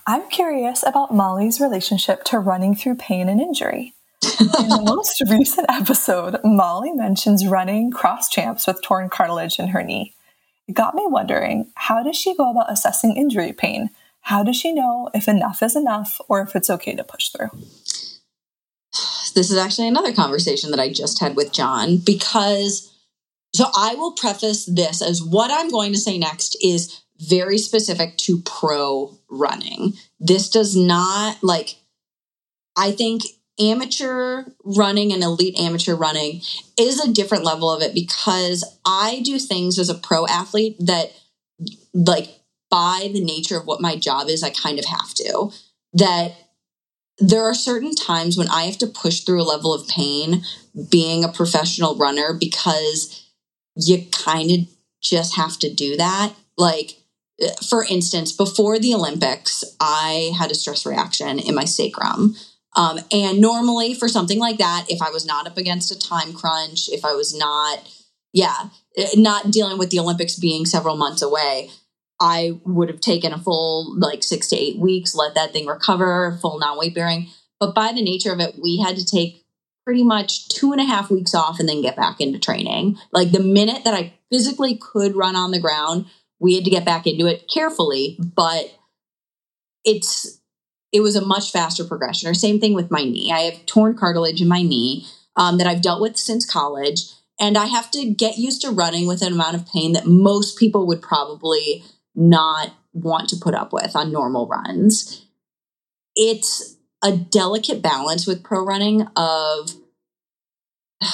I'm 0.09 0.29
curious 0.29 0.83
about 0.85 1.15
Molly's 1.15 1.61
relationship 1.61 2.25
to 2.25 2.41
running 2.41 2.75
through 2.75 2.97
pain 2.97 3.29
and 3.29 3.41
injury. 3.41 3.95
In 4.41 4.69
the 4.69 4.83
most 4.85 5.23
recent 5.31 5.67
episode, 5.71 6.41
Molly 6.43 6.91
mentions 6.93 7.47
running 7.47 7.93
cross 7.93 8.29
champs 8.29 8.67
with 8.67 8.83
torn 8.83 9.09
cartilage 9.09 9.61
in 9.61 9.69
her 9.69 9.85
knee. 9.85 10.15
It 10.67 10.75
got 10.75 10.97
me 10.97 11.05
wondering 11.07 11.71
how 11.77 12.03
does 12.03 12.17
she 12.17 12.35
go 12.35 12.51
about 12.51 12.73
assessing 12.73 13.17
injury 13.17 13.53
pain? 13.53 13.91
How 14.23 14.43
does 14.43 14.57
she 14.57 14.73
know 14.73 15.11
if 15.15 15.29
enough 15.29 15.63
is 15.63 15.77
enough 15.77 16.21
or 16.29 16.41
if 16.41 16.57
it's 16.57 16.71
okay 16.71 16.97
to 16.97 17.05
push 17.05 17.29
through? 17.29 17.51
This 19.39 19.53
is 19.53 19.57
actually 19.57 19.87
another 19.87 20.13
conversation 20.13 20.73
that 20.73 20.81
I 20.81 20.93
just 20.93 21.21
had 21.21 21.37
with 21.37 21.53
John 21.53 21.99
because 21.99 22.93
so 23.55 23.67
I 23.73 23.95
will 23.95 24.11
preface 24.11 24.67
this 24.67 25.01
as 25.01 25.23
what 25.23 25.53
I'm 25.53 25.71
going 25.71 25.93
to 25.93 25.99
say 25.99 26.19
next 26.19 26.57
is 26.61 27.03
very 27.21 27.57
specific 27.57 28.17
to 28.17 28.41
pro 28.41 29.17
running. 29.31 29.93
This 30.19 30.51
does 30.51 30.75
not 30.75 31.37
like, 31.41 31.77
I 32.77 32.91
think 32.91 33.23
amateur 33.61 34.43
running 34.65 35.13
and 35.13 35.23
elite 35.23 35.57
amateur 35.57 35.95
running 35.95 36.41
is 36.77 36.99
a 36.99 37.13
different 37.13 37.45
level 37.45 37.71
of 37.71 37.81
it 37.81 37.95
because 37.95 38.65
I 38.85 39.23
do 39.25 39.39
things 39.39 39.79
as 39.79 39.89
a 39.89 39.95
pro 39.95 40.27
athlete 40.27 40.79
that, 40.81 41.13
like, 41.95 42.41
by 42.73 43.11
the 43.13 43.25
nature 43.25 43.57
of 43.57 43.67
what 43.67 43.81
my 43.81 43.95
job 43.95 44.29
is, 44.29 44.43
I 44.43 44.51
kind 44.51 44.81
of 44.81 44.85
have 44.85 45.15
to. 45.15 45.53
That 45.93 46.33
there 47.19 47.45
are 47.45 47.55
certain 47.55 47.95
times 47.95 48.37
when 48.37 48.49
I 48.49 48.65
have 48.65 48.79
to 48.79 48.87
push 48.87 49.21
through 49.21 49.43
a 49.43 49.45
level 49.45 49.75
of 49.75 49.89
pain 49.89 50.43
being 50.91 51.25
a 51.25 51.29
professional 51.29 51.97
runner 51.97 52.33
because 52.39 53.29
you 53.75 54.07
kind 54.13 54.51
of 54.51 54.59
just 55.03 55.37
have 55.37 55.59
to 55.61 55.73
do 55.73 55.97
that. 55.97 56.35
Like, 56.57 56.99
for 57.69 57.85
instance, 57.85 58.33
before 58.33 58.79
the 58.79 58.95
Olympics, 58.95 59.65
I 59.81 60.33
had 60.39 60.51
a 60.51 60.55
stress 60.55 60.87
reaction 60.87 61.39
in 61.39 61.55
my 61.55 61.65
sacrum. 61.65 62.35
Um, 62.77 63.01
and 63.13 63.41
normally, 63.41 63.95
for 63.95 64.09
something 64.09 64.39
like 64.39 64.59
that, 64.59 64.87
if 64.89 65.01
I 65.03 65.11
was 65.11 65.25
not 65.25 65.47
up 65.47 65.57
against 65.57 65.91
a 65.91 65.99
time 65.99 66.33
crunch, 66.33 66.89
if 66.89 67.05
I 67.05 67.15
was 67.15 67.37
not, 67.37 67.89
yeah, 68.33 68.69
not 69.17 69.51
dealing 69.51 69.79
with 69.79 69.91
the 69.91 70.01
Olympics 70.01 70.37
being 70.37 70.67
several 70.67 70.97
months 70.97 71.23
away, 71.23 71.71
I 72.21 72.59
would 72.65 72.89
have 72.89 73.01
taken 73.01 73.33
a 73.33 73.39
full 73.39 73.97
like 73.99 74.23
six 74.23 74.49
to 74.49 74.57
eight 74.57 74.79
weeks, 74.79 75.15
let 75.15 75.35
that 75.35 75.53
thing 75.53 75.67
recover, 75.67 76.39
full 76.43 76.59
non 76.59 76.79
weight 76.79 76.95
bearing. 76.95 77.29
But 77.61 77.75
by 77.75 77.93
the 77.93 78.03
nature 78.03 78.33
of 78.33 78.41
it, 78.41 78.57
we 78.61 78.79
had 78.79 78.97
to 78.97 79.05
take 79.05 79.45
pretty 79.85 80.05
much 80.05 80.49
two 80.49 80.73
and 80.73 80.81
a 80.81 80.85
half 80.85 81.11
weeks 81.11 81.35
off 81.35 81.59
and 81.59 81.69
then 81.69 81.81
get 81.81 81.97
back 81.97 82.21
into 82.21 82.39
training. 82.39 82.99
Like 83.13 83.33
the 83.33 83.41
minute 83.41 83.85
that 83.85 83.95
I 83.95 84.13
physically 84.31 84.77
could 84.77 85.17
run 85.17 85.35
on 85.35 85.51
the 85.51 85.61
ground, 85.61 86.07
we 86.39 86.55
had 86.55 86.65
to 86.65 86.71
get 86.71 86.85
back 86.85 87.07
into 87.07 87.27
it 87.27 87.51
carefully, 87.53 88.19
but 88.21 88.77
it's 89.85 90.41
it 90.93 91.01
was 91.01 91.17
a 91.17 91.25
much 91.25 91.53
faster 91.53 91.85
progression. 91.85 92.29
Or 92.29 92.35
same 92.35 92.61
thing 92.61 92.75
with 92.75 92.91
my 92.91 93.05
knee. 93.05 93.31
I 93.33 93.41
have 93.41 93.67
torn 93.67 93.97
cartilage 93.97 94.41
in 94.41 94.49
my 94.49 94.63
knee 94.63 95.07
um, 95.37 95.59
that 95.59 95.67
I've 95.67 95.83
dealt 95.83 96.01
with 96.01 96.17
since 96.17 96.51
college, 96.51 97.03
and 97.39 97.57
I 97.57 97.67
have 97.67 97.91
to 97.93 98.11
get 98.11 98.39
used 98.39 98.63
to 98.63 98.71
running 98.71 99.07
with 99.07 99.23
an 99.23 99.33
amount 99.33 99.57
of 99.57 99.67
pain 99.67 99.93
that 99.93 100.07
most 100.07 100.59
people 100.59 100.87
would 100.87 101.03
probably 101.03 101.85
not 102.15 102.73
want 102.93 103.29
to 103.31 103.37
put 103.37 103.55
up 103.55 103.73
with 103.73 103.95
on 103.95 104.13
normal 104.13 104.47
runs. 104.47 105.25
It's 106.17 106.77
a 107.03 107.17
delicate 107.17 107.81
balance 107.81 108.27
with 108.27 108.43
pro 108.43 108.65
running 108.65 109.07
of 109.17 109.71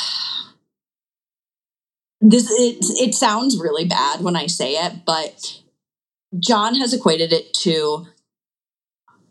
this 2.21 2.51
it, 2.51 2.79
it 3.09 3.15
sounds 3.15 3.59
really 3.59 3.85
bad 3.85 4.23
when 4.23 4.37
I 4.37 4.47
say 4.47 4.73
it, 4.75 5.05
but 5.05 5.61
John 6.39 6.75
has 6.77 6.93
equated 6.95 7.33
it 7.33 7.53
to 7.55 8.07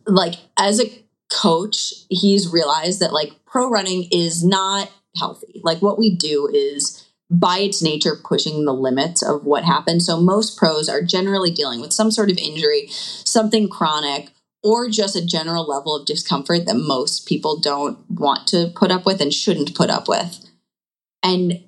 like 0.05 0.35
as 0.57 0.79
a 0.79 1.03
coach, 1.31 1.93
he's 2.09 2.51
realized 2.51 2.99
that 2.99 3.13
like 3.13 3.33
pro 3.45 3.69
running 3.69 4.07
is 4.11 4.43
not 4.43 4.91
healthy. 5.15 5.61
Like 5.63 5.81
what 5.81 5.97
we 5.97 6.15
do 6.15 6.49
is 6.51 7.02
by 7.29 7.59
its 7.59 7.81
nature 7.81 8.15
pushing 8.23 8.65
the 8.65 8.73
limits 8.73 9.23
of 9.23 9.43
what 9.43 9.63
happens. 9.63 10.05
So 10.05 10.19
most 10.19 10.57
pros 10.57 10.87
are 10.87 11.01
generally 11.01 11.51
dealing 11.51 11.81
with 11.81 11.93
some 11.93 12.11
sort 12.11 12.29
of 12.29 12.37
injury, 12.37 12.87
something 12.89 13.69
chronic, 13.69 14.29
or 14.61 14.89
just 14.89 15.15
a 15.15 15.25
general 15.25 15.65
level 15.65 15.95
of 15.95 16.05
discomfort 16.05 16.65
that 16.65 16.75
most 16.75 17.27
people 17.27 17.59
don't 17.59 17.97
want 18.09 18.47
to 18.47 18.71
put 18.75 18.91
up 18.91 19.05
with 19.05 19.19
and 19.19 19.33
shouldn't 19.33 19.75
put 19.75 19.89
up 19.89 20.07
with. 20.07 20.39
And 21.21 21.63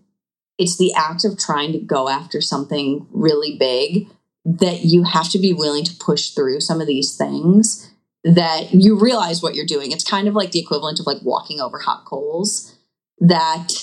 it's 0.57 0.77
the 0.77 0.93
act 0.93 1.25
of 1.25 1.37
trying 1.37 1.73
to 1.73 1.79
go 1.79 2.07
after 2.07 2.39
something 2.39 3.07
really 3.11 3.57
big 3.57 4.07
that 4.45 4.85
you 4.85 5.03
have 5.03 5.29
to 5.31 5.39
be 5.39 5.51
willing 5.51 5.83
to 5.83 5.95
push 5.95 6.29
through 6.29 6.61
some 6.61 6.79
of 6.79 6.87
these 6.87 7.17
things 7.17 7.91
that 8.23 8.73
you 8.73 8.97
realize 8.97 9.41
what 9.41 9.55
you're 9.55 9.65
doing. 9.65 9.91
It's 9.91 10.03
kind 10.03 10.27
of 10.27 10.33
like 10.33 10.51
the 10.51 10.59
equivalent 10.59 10.99
of 10.99 11.05
like 11.05 11.21
walking 11.21 11.59
over 11.59 11.79
hot 11.79 12.05
coals 12.05 12.75
that 13.19 13.73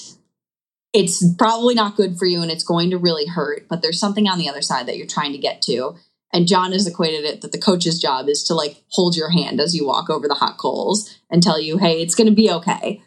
it's 0.93 1.25
probably 1.37 1.75
not 1.75 1.97
good 1.97 2.19
for 2.19 2.27
you 2.27 2.43
and 2.43 2.51
it's 2.51 2.65
going 2.65 2.91
to 2.91 2.99
really 2.99 3.27
hurt, 3.27 3.67
but 3.69 3.83
there's 3.83 3.99
something 3.99 4.29
on 4.29 4.39
the 4.39 4.49
other 4.49 4.63
side 4.63 4.87
that 4.87 4.97
you're 4.97 5.07
trying 5.07 5.33
to 5.33 5.39
get 5.39 5.63
to. 5.63 5.97
And 6.33 6.47
John 6.47 6.73
has 6.73 6.87
equated 6.87 7.25
it 7.25 7.41
that 7.43 7.53
the 7.53 7.59
coach's 7.59 8.01
job 8.01 8.29
is 8.29 8.43
to 8.45 8.55
like 8.55 8.83
hold 8.89 9.17
your 9.17 9.31
hand 9.31 9.61
as 9.61 9.75
you 9.75 9.87
walk 9.87 10.11
over 10.11 10.29
the 10.29 10.35
hot 10.35 10.57
coals 10.59 11.19
and 11.31 11.43
tell 11.43 11.61
you, 11.61 11.79
hey, 11.79 12.01
it's 12.01 12.15
going 12.15 12.29
to 12.29 12.35
be 12.35 12.51
okay. 12.51 13.03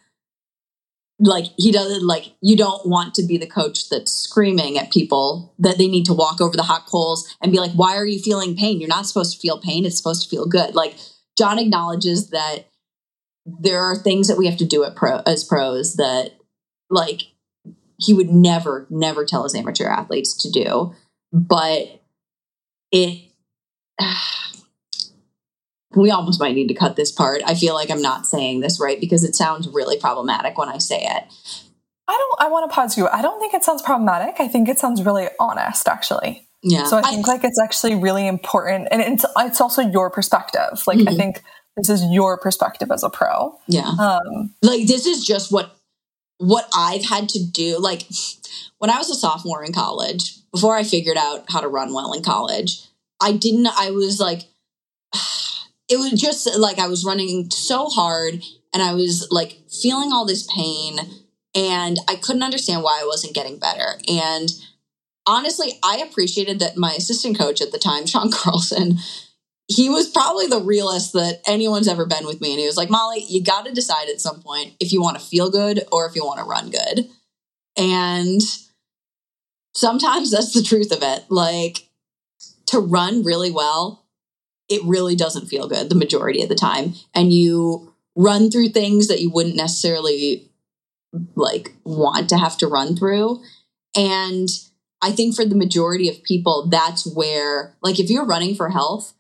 Like 1.18 1.46
he 1.58 1.72
doesn't 1.72 2.06
like 2.06 2.34
you 2.42 2.58
don't 2.58 2.88
want 2.88 3.16
to 3.16 3.26
be 3.26 3.38
the 3.38 3.48
coach 3.48 3.90
that's 3.90 4.12
screaming 4.12 4.78
at 4.78 4.92
people 4.92 5.54
that 5.60 5.78
they 5.78 5.88
need 5.88 6.06
to 6.08 6.14
walk 6.14 6.42
over 6.42 6.58
the 6.58 6.64
hot 6.64 6.86
coals 6.88 7.34
and 7.42 7.52
be 7.52 7.60
like, 7.60 7.72
why 7.72 7.96
are 7.96 8.06
you 8.06 8.20
feeling 8.20 8.56
pain? 8.56 8.80
You're 8.80 8.90
not 8.90 9.06
supposed 9.06 9.34
to 9.34 9.40
feel 9.40 9.60
pain. 9.60 9.86
It's 9.86 9.98
supposed 9.98 10.24
to 10.24 10.30
feel 10.30 10.46
good. 10.46 10.76
Like 10.76 10.98
John 11.38 11.58
acknowledges 11.58 12.32
that 12.32 12.66
there 13.46 13.82
are 13.82 13.96
things 13.96 14.28
that 14.28 14.38
we 14.38 14.48
have 14.48 14.58
to 14.58 14.66
do 14.66 14.86
pro 14.96 15.22
as 15.26 15.44
pros 15.44 15.96
that 15.96 16.32
like 16.90 17.22
he 17.98 18.14
would 18.14 18.30
never, 18.30 18.86
never 18.90 19.26
tell 19.26 19.44
his 19.44 19.56
amateur 19.56 19.88
athletes 19.88 20.34
to 20.38 20.52
do. 20.52 20.94
But 21.32 22.02
it 22.92 23.32
we 25.96 26.12
almost 26.12 26.40
might 26.40 26.56
need 26.56 26.68
to 26.68 26.74
cut 26.74 26.96
this 26.96 27.12
part. 27.12 27.42
I 27.46 27.56
feel 27.56 27.74
like 27.74 27.90
I'm 27.90 28.02
not 28.02 28.26
saying 28.26 28.60
this 28.60 28.80
right 28.80 29.00
because 29.00 29.24
it 29.24 29.36
sounds 29.36 29.68
really 29.70 29.98
problematic 29.98 30.58
when 30.58 30.70
I 30.70 30.78
say 30.78 31.00
it. 31.00 31.24
I 32.08 32.12
don't 32.12 32.42
I 32.42 32.50
want 32.50 32.70
to 32.70 32.74
pause 32.74 32.98
you. 32.98 33.08
I 33.08 33.22
don't 33.22 33.40
think 33.40 33.54
it 33.54 33.64
sounds 33.64 33.82
problematic. 33.82 34.40
I 34.40 34.48
think 34.48 34.70
it 34.70 34.80
sounds 34.80 35.04
really 35.04 35.28
honest 35.40 35.88
actually. 35.88 36.48
Yeah. 36.62 36.86
So 36.86 36.98
I 36.98 37.02
think 37.04 37.28
I, 37.28 37.34
like 37.34 37.44
it's 37.44 37.60
actually 37.62 37.96
really 37.96 38.28
important 38.28 38.88
and 38.92 39.02
it's 39.02 39.26
it's 39.38 39.62
also 39.62 39.82
your 39.82 40.10
perspective. 40.10 40.84
Like 40.86 40.98
mm-hmm. 40.98 41.10
I 41.10 41.16
think 41.16 41.44
this 41.78 41.90
is 41.90 42.04
your 42.12 42.38
perspective 42.38 42.92
as 42.92 43.04
a 43.04 43.10
pro. 43.10 43.58
Yeah. 43.68 43.88
Um 43.88 44.54
like 44.62 44.88
this 44.88 45.06
is 45.06 45.26
just 45.26 45.52
what 45.52 45.76
what 46.38 46.68
I've 46.76 47.06
had 47.06 47.30
to 47.30 47.44
do 47.44 47.80
like 47.80 48.08
when 48.78 48.90
I 48.90 48.98
was 48.98 49.10
a 49.10 49.16
sophomore 49.16 49.64
in 49.64 49.74
college, 49.74 50.38
before 50.52 50.76
I 50.76 50.84
figured 50.84 51.18
out 51.18 51.46
how 51.50 51.62
to 51.62 51.68
run 51.68 51.94
well 51.94 52.14
in 52.14 52.24
college, 52.24 52.82
I 53.22 53.32
didn't, 53.32 53.68
I 53.68 53.92
was 53.92 54.20
like, 54.20 54.44
it 55.90 55.98
was 55.98 56.12
just 56.20 56.48
like 56.58 56.80
I 56.80 56.88
was 56.88 57.06
running 57.06 57.50
so 57.52 57.88
hard 57.88 58.44
and 58.74 58.84
I 58.84 58.94
was 58.94 59.28
like 59.32 59.60
feeling 59.70 60.12
all 60.12 60.26
this 60.26 60.48
pain 60.56 61.00
and 61.56 61.98
I 62.08 62.16
couldn't 62.16 62.44
understand 62.44 62.84
why 62.84 63.00
I 63.02 63.08
wasn't 63.08 63.36
getting 63.36 63.58
better. 63.58 64.00
And 64.10 64.52
honestly, 65.26 65.80
I 65.84 65.98
appreciated 65.98 66.60
that 66.60 66.78
my 66.78 66.92
assistant 66.92 67.38
coach 67.38 67.62
at 67.62 67.72
the 67.72 67.80
time, 67.80 68.06
Sean 68.08 68.32
Carlson, 68.32 68.98
he 69.68 69.90
was 69.90 70.10
probably 70.10 70.48
the 70.48 70.62
realest 70.62 71.14
that 71.14 71.42
anyone's 71.48 71.88
ever 71.88 72.06
been 72.06 72.26
with 72.26 72.40
me. 72.40 72.52
And 72.52 72.60
he 72.60 72.68
was 72.68 72.78
like, 72.78 72.90
Molly, 72.90 73.26
you 73.28 73.44
got 73.44 73.66
to 73.66 73.74
decide 73.74 74.10
at 74.10 74.22
some 74.22 74.42
point 74.42 74.74
if 74.80 74.94
you 74.94 75.02
want 75.02 75.20
to 75.20 75.26
feel 75.26 75.50
good 75.50 75.84
or 75.92 76.06
if 76.06 76.16
you 76.16 76.24
want 76.24 76.40
to 76.40 76.46
run 76.46 76.70
good. 76.70 77.10
And 77.78 78.42
sometimes 79.74 80.32
that's 80.32 80.54
the 80.54 80.64
truth 80.64 80.92
of 80.92 81.00
it. 81.02 81.26
Like 81.30 81.90
to 82.68 82.80
run 82.80 83.24
really 83.24 83.52
well, 83.52 84.06
it 84.70 84.82
really 84.84 85.16
doesn't 85.16 85.48
feel 85.48 85.68
good 85.68 85.90
the 85.90 85.96
majority 85.96 86.44
of 86.44 86.50
the 86.50 86.56
time. 86.56 86.94
And 87.14 87.34
you 87.34 87.94
run 88.16 88.52
through 88.52 88.70
things 88.70 89.08
that 89.08 89.22
you 89.22 89.30
wouldn't 89.30 89.56
necessarily 89.56 90.50
like 91.36 91.74
want 91.84 92.30
to 92.30 92.38
have 92.38 92.58
to 92.60 92.68
run 92.68 92.96
through. 92.96 93.42
And 93.96 94.48
I 95.02 95.12
think 95.12 95.36
for 95.36 95.46
the 95.46 95.56
majority 95.56 96.10
of 96.10 96.24
people, 96.24 96.68
that's 96.68 97.06
where, 97.06 97.76
like, 97.82 98.00
if 98.00 98.10
you're 98.10 98.26
running 98.26 98.56
for 98.56 98.70
health, 98.70 99.14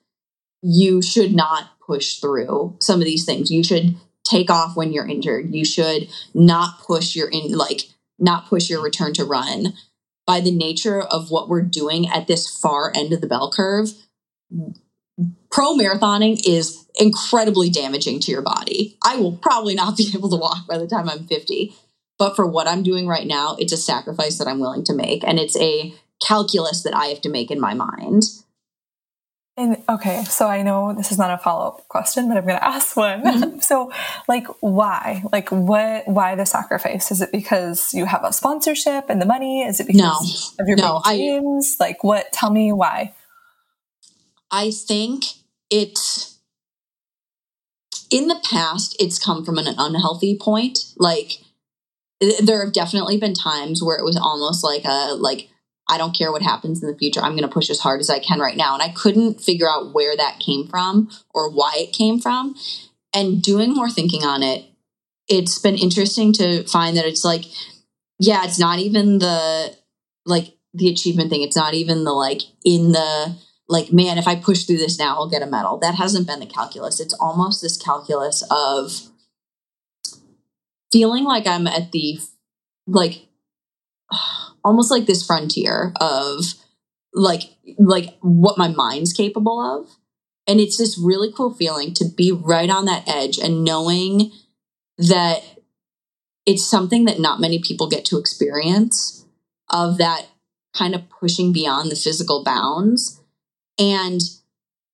you 0.67 0.99
should 0.99 1.35
not 1.35 1.69
push 1.85 2.15
through 2.15 2.75
some 2.81 2.99
of 2.99 3.05
these 3.05 3.23
things. 3.23 3.51
You 3.51 3.63
should 3.63 3.95
take 4.27 4.49
off 4.49 4.75
when 4.75 4.91
you're 4.91 5.07
injured. 5.07 5.53
You 5.53 5.63
should 5.63 6.09
not 6.33 6.79
push 6.79 7.15
your 7.15 7.29
in, 7.29 7.51
like, 7.51 7.83
not 8.17 8.47
push 8.47 8.67
your 8.67 8.81
return 8.81 9.13
to 9.13 9.25
run. 9.25 9.73
By 10.25 10.39
the 10.39 10.51
nature 10.51 10.99
of 10.99 11.29
what 11.29 11.49
we're 11.49 11.61
doing 11.61 12.09
at 12.09 12.25
this 12.25 12.49
far 12.49 12.91
end 12.95 13.13
of 13.13 13.21
the 13.21 13.27
bell 13.27 13.51
curve, 13.51 13.91
pro 15.51 15.75
marathoning 15.75 16.41
is 16.47 16.87
incredibly 16.99 17.69
damaging 17.69 18.19
to 18.21 18.31
your 18.31 18.41
body. 18.41 18.97
I 19.05 19.17
will 19.17 19.37
probably 19.37 19.75
not 19.75 19.97
be 19.97 20.09
able 20.15 20.29
to 20.29 20.35
walk 20.35 20.65
by 20.67 20.79
the 20.79 20.87
time 20.87 21.07
I'm 21.07 21.27
50. 21.27 21.75
But 22.17 22.35
for 22.35 22.47
what 22.47 22.67
I'm 22.67 22.81
doing 22.81 23.05
right 23.07 23.27
now, 23.27 23.55
it's 23.59 23.73
a 23.73 23.77
sacrifice 23.77 24.39
that 24.39 24.47
I'm 24.47 24.59
willing 24.59 24.85
to 24.85 24.93
make. 24.93 25.23
And 25.23 25.37
it's 25.37 25.57
a 25.59 25.93
calculus 26.25 26.81
that 26.83 26.95
I 26.95 27.07
have 27.07 27.21
to 27.21 27.29
make 27.29 27.51
in 27.51 27.59
my 27.59 27.75
mind. 27.75 28.23
And 29.57 29.81
okay, 29.87 30.25
so 30.25 30.47
I 30.47 30.63
know 30.63 30.93
this 30.93 31.13
is 31.13 31.17
not 31.17 31.31
a 31.31 31.37
follow 31.37 31.67
up 31.67 31.87
question, 31.87 32.27
but 32.27 32.37
I'm 32.37 32.45
going 32.45 32.59
to 32.59 32.65
ask 32.65 32.95
one. 32.97 33.23
Mm-hmm. 33.23 33.59
so, 33.59 33.91
like, 34.27 34.47
why? 34.59 35.23
Like, 35.31 35.49
what? 35.49 36.07
Why 36.07 36.35
the 36.35 36.45
sacrifice? 36.45 37.11
Is 37.11 37.21
it 37.21 37.31
because 37.31 37.93
you 37.93 38.05
have 38.05 38.23
a 38.23 38.33
sponsorship 38.33 39.05
and 39.09 39.21
the 39.21 39.25
money? 39.25 39.63
Is 39.63 39.79
it 39.79 39.87
because 39.87 40.55
no, 40.57 40.63
of 40.63 40.67
your 40.67 40.77
no, 40.77 41.01
dreams? 41.05 41.77
I, 41.79 41.85
like, 41.85 42.03
what? 42.03 42.33
Tell 42.33 42.51
me 42.51 42.73
why. 42.73 43.13
I 44.51 44.71
think 44.71 45.23
it's 45.69 46.37
in 48.11 48.27
the 48.27 48.39
past. 48.43 48.95
It's 48.99 49.17
come 49.17 49.45
from 49.45 49.57
an 49.57 49.73
unhealthy 49.77 50.37
point. 50.37 50.79
Like, 50.97 51.39
there 52.41 52.63
have 52.63 52.73
definitely 52.73 53.17
been 53.17 53.33
times 53.33 53.81
where 53.81 53.97
it 53.97 54.03
was 54.03 54.17
almost 54.17 54.63
like 54.63 54.83
a 54.85 55.13
like 55.15 55.49
I 55.87 55.97
don't 55.97 56.17
care 56.17 56.31
what 56.31 56.41
happens 56.41 56.81
in 56.81 56.89
the 56.89 56.97
future. 56.97 57.21
I'm 57.21 57.33
going 57.33 57.47
to 57.47 57.47
push 57.47 57.69
as 57.69 57.79
hard 57.79 57.99
as 57.99 58.09
I 58.09 58.19
can 58.19 58.39
right 58.39 58.57
now. 58.57 58.73
And 58.73 58.81
I 58.81 58.89
couldn't 58.89 59.41
figure 59.41 59.69
out 59.69 59.93
where 59.93 60.15
that 60.15 60.39
came 60.39 60.67
from 60.67 61.09
or 61.33 61.49
why 61.49 61.73
it 61.77 61.93
came 61.93 62.19
from. 62.19 62.55
And 63.13 63.41
doing 63.41 63.73
more 63.73 63.89
thinking 63.89 64.23
on 64.23 64.43
it, 64.43 64.65
it's 65.27 65.59
been 65.59 65.75
interesting 65.75 66.33
to 66.33 66.63
find 66.63 66.97
that 66.97 67.05
it's 67.05 67.23
like, 67.23 67.45
yeah, 68.19 68.43
it's 68.45 68.59
not 68.59 68.79
even 68.79 69.19
the 69.19 69.75
like 70.25 70.55
the 70.73 70.89
achievement 70.89 71.29
thing. 71.29 71.41
It's 71.41 71.55
not 71.55 71.73
even 71.73 72.03
the 72.03 72.13
like 72.13 72.41
in 72.63 72.91
the 72.91 73.37
like, 73.67 73.91
man, 73.91 74.17
if 74.17 74.27
I 74.27 74.35
push 74.35 74.63
through 74.63 74.77
this 74.77 74.99
now, 74.99 75.15
I'll 75.15 75.29
get 75.29 75.41
a 75.41 75.47
medal. 75.47 75.77
That 75.77 75.95
hasn't 75.95 76.27
been 76.27 76.39
the 76.39 76.45
calculus. 76.45 76.99
It's 76.99 77.13
almost 77.13 77.61
this 77.61 77.77
calculus 77.77 78.43
of 78.51 79.01
feeling 80.91 81.23
like 81.23 81.47
I'm 81.47 81.67
at 81.67 81.91
the 81.91 82.19
like 82.87 83.27
almost 84.65 84.91
like 84.91 85.05
this 85.05 85.25
frontier 85.25 85.93
of 86.01 86.55
like 87.13 87.43
like 87.77 88.17
what 88.21 88.57
my 88.57 88.67
mind's 88.67 89.13
capable 89.13 89.61
of. 89.61 89.89
And 90.47 90.59
it's 90.59 90.77
this 90.77 90.99
really 91.01 91.31
cool 91.31 91.53
feeling 91.53 91.93
to 91.95 92.05
be 92.05 92.31
right 92.31 92.69
on 92.69 92.85
that 92.85 93.07
edge 93.07 93.37
and 93.37 93.63
knowing 93.63 94.31
that 94.97 95.41
it's 96.45 96.69
something 96.69 97.05
that 97.05 97.19
not 97.19 97.39
many 97.39 97.59
people 97.59 97.89
get 97.89 98.05
to 98.05 98.17
experience 98.17 99.25
of 99.69 99.97
that 99.97 100.27
kind 100.75 100.93
of 100.93 101.09
pushing 101.09 101.53
beyond 101.53 101.89
the 101.89 101.95
physical 101.95 102.43
bounds 102.43 103.21
and 103.79 104.21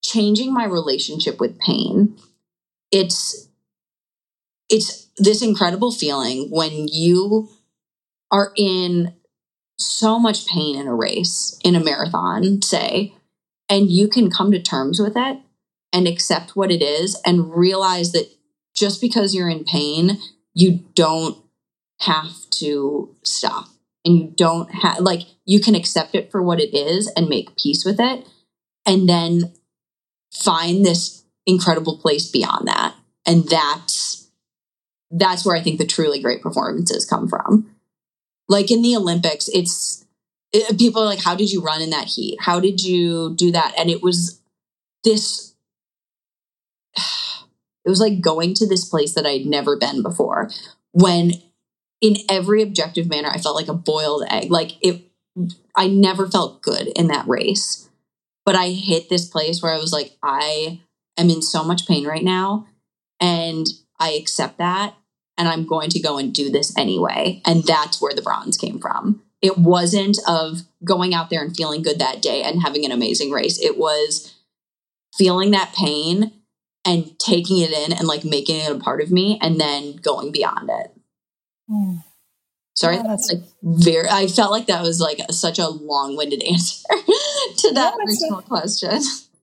changing 0.04 0.54
my 0.54 0.66
relationship 0.66 1.40
with 1.40 1.60
pain. 1.60 2.18
It's 2.92 3.48
it's 4.70 5.08
this 5.18 5.42
incredible 5.42 5.92
feeling 5.92 6.50
when 6.50 6.88
you 6.88 7.50
are 8.32 8.54
in 8.56 9.14
so 9.86 10.20
much 10.20 10.48
pain 10.48 10.76
in 10.76 10.88
a 10.88 10.96
race, 10.96 11.60
in 11.64 11.76
a 11.76 11.84
marathon, 11.84 12.62
say, 12.62 13.14
and 13.70 13.90
you 13.90 14.08
can 14.08 14.30
come 14.30 14.52
to 14.52 14.62
terms 14.62 15.00
with 15.00 15.14
it 15.16 15.40
and 15.94 16.08
accept 16.08 16.56
what 16.56 16.72
it 16.72 16.82
is 16.82 17.20
and 17.26 17.54
realize 17.54 18.12
that 18.12 18.30
just 18.74 19.02
because 19.02 19.36
you're 19.36 19.50
in 19.50 19.64
pain, 19.64 20.18
you 20.54 20.84
don't 20.96 21.38
have 22.02 22.32
to 22.52 23.16
stop 23.24 23.68
and 24.04 24.18
you 24.18 24.34
don't 24.36 24.74
have 24.74 25.00
like 25.00 25.22
you 25.46 25.60
can 25.60 25.76
accept 25.76 26.16
it 26.16 26.32
for 26.32 26.42
what 26.42 26.60
it 26.60 26.76
is 26.76 27.12
and 27.16 27.30
make 27.30 27.56
peace 27.58 27.86
with 27.86 28.00
it 28.00 28.28
and 28.88 29.08
then 29.08 29.54
find 30.34 30.84
this 30.84 31.24
incredible 31.46 32.00
place 32.00 32.30
beyond 32.32 32.68
that 32.68 32.96
and 33.28 33.48
that's 33.50 34.22
that's 35.12 35.46
where 35.46 35.56
I 35.56 35.62
think 35.62 35.78
the 35.78 35.86
truly 35.86 36.22
great 36.22 36.42
performances 36.42 37.06
come 37.06 37.28
from. 37.28 37.71
Like 38.52 38.70
in 38.70 38.82
the 38.82 38.98
Olympics, 38.98 39.48
it's 39.54 40.06
it, 40.52 40.78
people 40.78 41.02
are 41.02 41.06
like, 41.06 41.24
How 41.24 41.36
did 41.36 41.54
you 41.54 41.62
run 41.62 41.82
in 41.82 41.90
that 41.92 42.08
heat? 42.08 42.38
How 42.42 42.60
did 42.60 42.84
you 42.84 43.34
do 43.34 43.50
that? 43.54 43.74
And 43.78 43.90
it 43.90 44.04
was 44.04 44.42
this, 45.06 45.56
it 46.98 47.90
was 47.90 48.02
like 48.02 48.20
going 48.20 48.54
to 48.56 48.68
this 48.68 48.84
place 48.84 49.14
that 49.14 49.26
I'd 49.26 49.46
never 49.46 49.78
been 49.78 50.04
before 50.04 50.50
when 50.92 51.32
in 52.02 52.18
every 52.30 52.62
objective 52.62 53.08
manner, 53.08 53.30
I 53.30 53.38
felt 53.38 53.56
like 53.56 53.70
a 53.70 53.74
boiled 53.74 54.24
egg. 54.30 54.52
Like 54.52 54.74
it, 54.82 55.02
I 55.74 55.88
never 55.88 56.28
felt 56.28 56.62
good 56.62 56.88
in 56.90 57.08
that 57.08 57.28
race. 57.30 57.90
But 58.46 58.56
I 58.56 58.72
hit 58.72 59.08
this 59.08 59.30
place 59.30 59.64
where 59.64 59.72
I 59.72 59.78
was 59.78 59.94
like, 59.94 60.18
I 60.22 60.82
am 61.18 61.30
in 61.30 61.42
so 61.42 61.64
much 61.64 61.88
pain 61.88 62.06
right 62.06 62.24
now. 62.24 62.68
And 63.22 63.66
I 63.98 64.10
accept 64.12 64.58
that 64.58 64.96
and 65.42 65.50
I'm 65.50 65.66
going 65.66 65.90
to 65.90 66.00
go 66.00 66.20
and 66.20 66.32
do 66.32 66.52
this 66.52 66.72
anyway. 66.78 67.42
And 67.46 67.64
that's 67.64 68.00
where 68.00 68.14
the 68.14 68.22
bronze 68.22 68.58
came 68.58 68.78
from. 68.78 69.24
It 69.42 69.58
wasn't 69.58 70.20
of 70.28 70.62
going 70.84 71.16
out 71.16 71.32
there 71.32 71.42
and 71.42 71.58
feeling 71.58 71.82
good 71.82 71.98
that 71.98 72.22
day 72.22 72.44
and 72.44 72.62
having 72.62 72.86
an 72.86 72.92
amazing 72.92 73.32
race. 73.32 73.60
It 73.60 73.76
was 73.76 74.36
feeling 75.18 75.50
that 75.50 75.74
pain 75.74 76.32
and 76.86 77.18
taking 77.18 77.58
it 77.58 77.72
in 77.72 77.92
and 77.92 78.08
like 78.08 78.24
making 78.24 78.58
it 78.58 78.72
a 78.72 78.78
part 78.78 79.02
of 79.02 79.12
me 79.12 79.40
and 79.42 79.60
then 79.60 79.96
going 79.96 80.32
beyond 80.32 80.70
it. 80.70 80.96
Mm. 81.68 82.04
Sorry, 82.76 82.98
yeah, 82.98 83.04
that's 83.08 83.34
like 83.34 83.44
very. 83.64 84.08
I 84.10 84.28
felt 84.28 84.52
like 84.52 84.68
that 84.68 84.84
was 84.84 85.02
like 85.02 85.20
such 85.32 85.58
a 85.58 85.68
long-winded 85.68 86.44
answer 86.48 86.88
to 87.58 87.74
that 87.74 87.96
yeah, 87.98 88.06
original 88.06 88.42
question. 88.44 89.02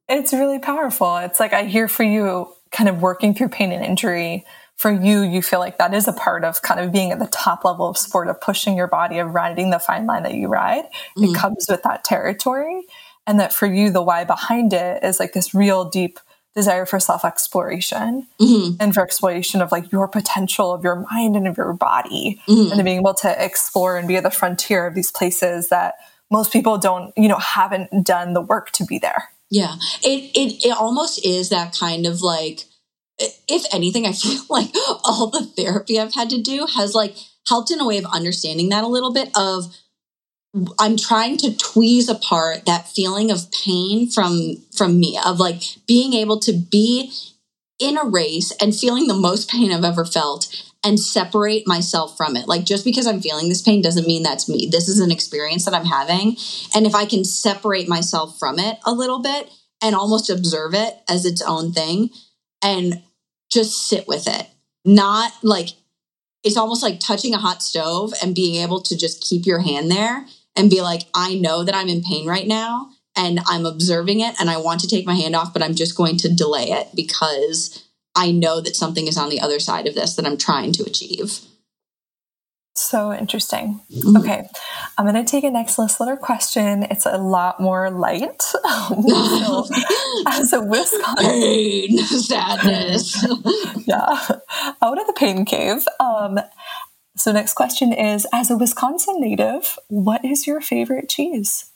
It's 0.08 0.32
really 0.32 0.60
powerful. 0.60 1.16
It's 1.16 1.40
like 1.40 1.52
I 1.52 1.64
hear 1.64 1.88
for 1.88 2.04
you, 2.04 2.54
kind 2.70 2.88
of 2.88 3.02
working 3.02 3.34
through 3.34 3.48
pain 3.48 3.72
and 3.72 3.84
injury 3.84 4.46
for 4.78 4.92
you, 4.92 5.22
you 5.22 5.42
feel 5.42 5.58
like 5.58 5.78
that 5.78 5.92
is 5.92 6.06
a 6.06 6.12
part 6.12 6.44
of 6.44 6.62
kind 6.62 6.78
of 6.78 6.92
being 6.92 7.10
at 7.10 7.18
the 7.18 7.26
top 7.26 7.64
level 7.64 7.88
of 7.88 7.98
sport, 7.98 8.28
of 8.28 8.40
pushing 8.40 8.76
your 8.76 8.86
body, 8.86 9.18
of 9.18 9.34
riding 9.34 9.70
the 9.70 9.80
fine 9.80 10.06
line 10.06 10.22
that 10.22 10.34
you 10.34 10.46
ride. 10.46 10.84
Mm-hmm. 10.84 11.24
It 11.24 11.36
comes 11.36 11.66
with 11.68 11.82
that 11.82 12.04
territory. 12.04 12.82
And 13.26 13.40
that 13.40 13.52
for 13.52 13.66
you, 13.66 13.90
the 13.90 14.00
why 14.00 14.24
behind 14.24 14.72
it 14.72 15.02
is 15.02 15.18
like 15.18 15.32
this 15.32 15.52
real 15.52 15.84
deep 15.84 16.20
desire 16.54 16.86
for 16.86 17.00
self 17.00 17.24
exploration 17.24 18.28
mm-hmm. 18.40 18.76
and 18.80 18.94
for 18.94 19.02
exploration 19.02 19.60
of 19.60 19.72
like 19.72 19.90
your 19.90 20.06
potential 20.06 20.72
of 20.72 20.84
your 20.84 21.04
mind 21.10 21.34
and 21.34 21.48
of 21.48 21.56
your 21.56 21.72
body 21.72 22.40
mm-hmm. 22.48 22.72
and 22.72 22.84
being 22.84 23.00
able 23.00 23.14
to 23.14 23.44
explore 23.44 23.98
and 23.98 24.06
be 24.06 24.16
at 24.16 24.22
the 24.22 24.30
frontier 24.30 24.86
of 24.86 24.94
these 24.94 25.10
places 25.10 25.70
that 25.70 25.94
most 26.30 26.52
people 26.52 26.78
don't, 26.78 27.12
you 27.16 27.28
know, 27.28 27.38
haven't 27.38 28.06
done 28.06 28.32
the 28.32 28.40
work 28.40 28.70
to 28.70 28.84
be 28.84 28.98
there. 28.98 29.30
Yeah. 29.50 29.74
It, 30.02 30.30
it, 30.36 30.66
it 30.66 30.76
almost 30.76 31.24
is 31.26 31.48
that 31.48 31.76
kind 31.76 32.06
of 32.06 32.22
like, 32.22 32.64
if 33.18 33.64
anything, 33.72 34.06
I 34.06 34.12
feel 34.12 34.42
like 34.48 34.70
all 35.04 35.28
the 35.28 35.44
therapy 35.44 35.98
I've 35.98 36.14
had 36.14 36.30
to 36.30 36.40
do 36.40 36.66
has 36.76 36.94
like 36.94 37.16
helped 37.48 37.70
in 37.70 37.80
a 37.80 37.86
way 37.86 37.98
of 37.98 38.04
understanding 38.06 38.68
that 38.68 38.84
a 38.84 38.88
little 38.88 39.12
bit 39.12 39.30
of 39.36 39.74
I'm 40.78 40.96
trying 40.96 41.36
to 41.38 41.48
tweeze 41.48 42.10
apart 42.10 42.64
that 42.66 42.88
feeling 42.88 43.30
of 43.30 43.50
pain 43.52 44.10
from 44.10 44.56
from 44.74 44.98
me 44.98 45.18
of 45.24 45.38
like 45.38 45.62
being 45.86 46.14
able 46.14 46.40
to 46.40 46.52
be 46.52 47.12
in 47.78 47.96
a 47.96 48.04
race 48.04 48.52
and 48.60 48.74
feeling 48.74 49.06
the 49.06 49.14
most 49.14 49.50
pain 49.50 49.70
I've 49.70 49.84
ever 49.84 50.04
felt 50.04 50.48
and 50.84 50.98
separate 50.98 51.66
myself 51.66 52.16
from 52.16 52.36
it. 52.36 52.48
Like 52.48 52.64
just 52.64 52.84
because 52.84 53.06
I'm 53.06 53.20
feeling 53.20 53.48
this 53.48 53.62
pain 53.62 53.82
doesn't 53.82 54.06
mean 54.06 54.22
that's 54.22 54.48
me. 54.48 54.68
This 54.70 54.88
is 54.88 55.00
an 55.00 55.10
experience 55.10 55.64
that 55.64 55.74
I'm 55.74 55.84
having. 55.84 56.36
And 56.74 56.86
if 56.86 56.94
I 56.94 57.04
can 57.04 57.24
separate 57.24 57.88
myself 57.88 58.38
from 58.38 58.58
it 58.58 58.78
a 58.86 58.92
little 58.92 59.20
bit 59.20 59.50
and 59.82 59.94
almost 59.94 60.30
observe 60.30 60.74
it 60.74 60.96
as 61.08 61.24
its 61.24 61.42
own 61.42 61.72
thing 61.72 62.10
and 62.62 63.02
just 63.50 63.88
sit 63.88 64.06
with 64.06 64.26
it, 64.26 64.46
not 64.84 65.32
like 65.42 65.70
it's 66.44 66.56
almost 66.56 66.82
like 66.82 67.00
touching 67.00 67.34
a 67.34 67.38
hot 67.38 67.62
stove 67.62 68.12
and 68.22 68.34
being 68.34 68.62
able 68.62 68.80
to 68.80 68.96
just 68.96 69.22
keep 69.22 69.44
your 69.44 69.60
hand 69.60 69.90
there 69.90 70.26
and 70.56 70.70
be 70.70 70.80
like, 70.80 71.02
I 71.14 71.34
know 71.34 71.64
that 71.64 71.74
I'm 71.74 71.88
in 71.88 72.02
pain 72.02 72.26
right 72.26 72.46
now 72.46 72.90
and 73.16 73.40
I'm 73.46 73.66
observing 73.66 74.20
it 74.20 74.34
and 74.40 74.48
I 74.48 74.58
want 74.58 74.80
to 74.80 74.88
take 74.88 75.06
my 75.06 75.14
hand 75.14 75.34
off, 75.34 75.52
but 75.52 75.62
I'm 75.62 75.74
just 75.74 75.96
going 75.96 76.16
to 76.18 76.32
delay 76.32 76.70
it 76.70 76.88
because 76.94 77.84
I 78.14 78.30
know 78.30 78.60
that 78.60 78.76
something 78.76 79.06
is 79.06 79.18
on 79.18 79.30
the 79.30 79.40
other 79.40 79.60
side 79.60 79.86
of 79.86 79.94
this 79.94 80.14
that 80.16 80.26
I'm 80.26 80.38
trying 80.38 80.72
to 80.72 80.84
achieve. 80.84 81.40
So 82.78 83.12
interesting. 83.12 83.80
Mm-hmm. 83.90 84.16
Okay. 84.18 84.48
I'm 84.96 85.04
going 85.04 85.22
to 85.22 85.28
take 85.28 85.42
a 85.42 85.50
next 85.50 85.78
listener 85.78 86.16
question. 86.16 86.84
It's 86.84 87.06
a 87.06 87.18
lot 87.18 87.60
more 87.60 87.90
light. 87.90 88.40
so, 88.42 89.66
as 90.28 90.52
a 90.52 90.60
Wisconsin. 90.60 91.26
Pain, 91.26 91.98
sadness. 91.98 93.26
yeah. 93.86 94.28
Out 94.80 95.00
of 95.00 95.06
the 95.06 95.14
pain 95.16 95.44
cave. 95.44 95.84
Um, 95.98 96.38
so, 97.16 97.32
next 97.32 97.54
question 97.54 97.92
is 97.92 98.28
As 98.32 98.48
a 98.48 98.56
Wisconsin 98.56 99.20
native, 99.20 99.76
what 99.88 100.24
is 100.24 100.46
your 100.46 100.60
favorite 100.60 101.08
cheese? 101.08 101.72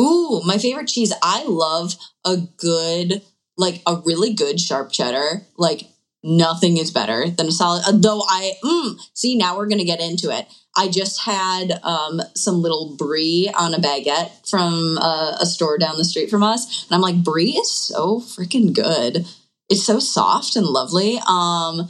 Ooh, 0.00 0.40
my 0.46 0.56
favorite 0.56 0.88
cheese. 0.88 1.12
I 1.22 1.44
love 1.44 1.96
a 2.24 2.38
good, 2.56 3.20
like 3.58 3.82
a 3.86 3.96
really 4.06 4.32
good 4.32 4.58
sharp 4.58 4.90
cheddar. 4.90 5.46
Like 5.58 5.82
nothing 6.22 6.76
is 6.76 6.90
better 6.90 7.28
than 7.30 7.48
a 7.48 7.52
solid. 7.52 7.82
Uh, 7.86 7.92
though 7.94 8.22
I 8.28 8.52
mm, 8.64 8.98
see 9.14 9.36
now 9.36 9.56
we're 9.56 9.68
gonna 9.68 9.84
get 9.84 10.00
into 10.00 10.36
it. 10.36 10.46
I 10.76 10.88
just 10.88 11.22
had 11.22 11.80
um, 11.82 12.22
some 12.36 12.62
little 12.62 12.94
brie 12.96 13.50
on 13.58 13.74
a 13.74 13.78
baguette 13.78 14.48
from 14.48 14.98
uh, 14.98 15.36
a 15.40 15.46
store 15.46 15.78
down 15.78 15.96
the 15.96 16.04
street 16.04 16.30
from 16.30 16.42
us, 16.42 16.84
and 16.84 16.94
I'm 16.94 17.00
like, 17.00 17.24
brie 17.24 17.50
is 17.50 17.70
so 17.70 18.20
freaking 18.20 18.72
good. 18.72 19.26
It's 19.68 19.84
so 19.84 19.98
soft 19.98 20.56
and 20.56 20.66
lovely. 20.66 21.16
Um, 21.18 21.88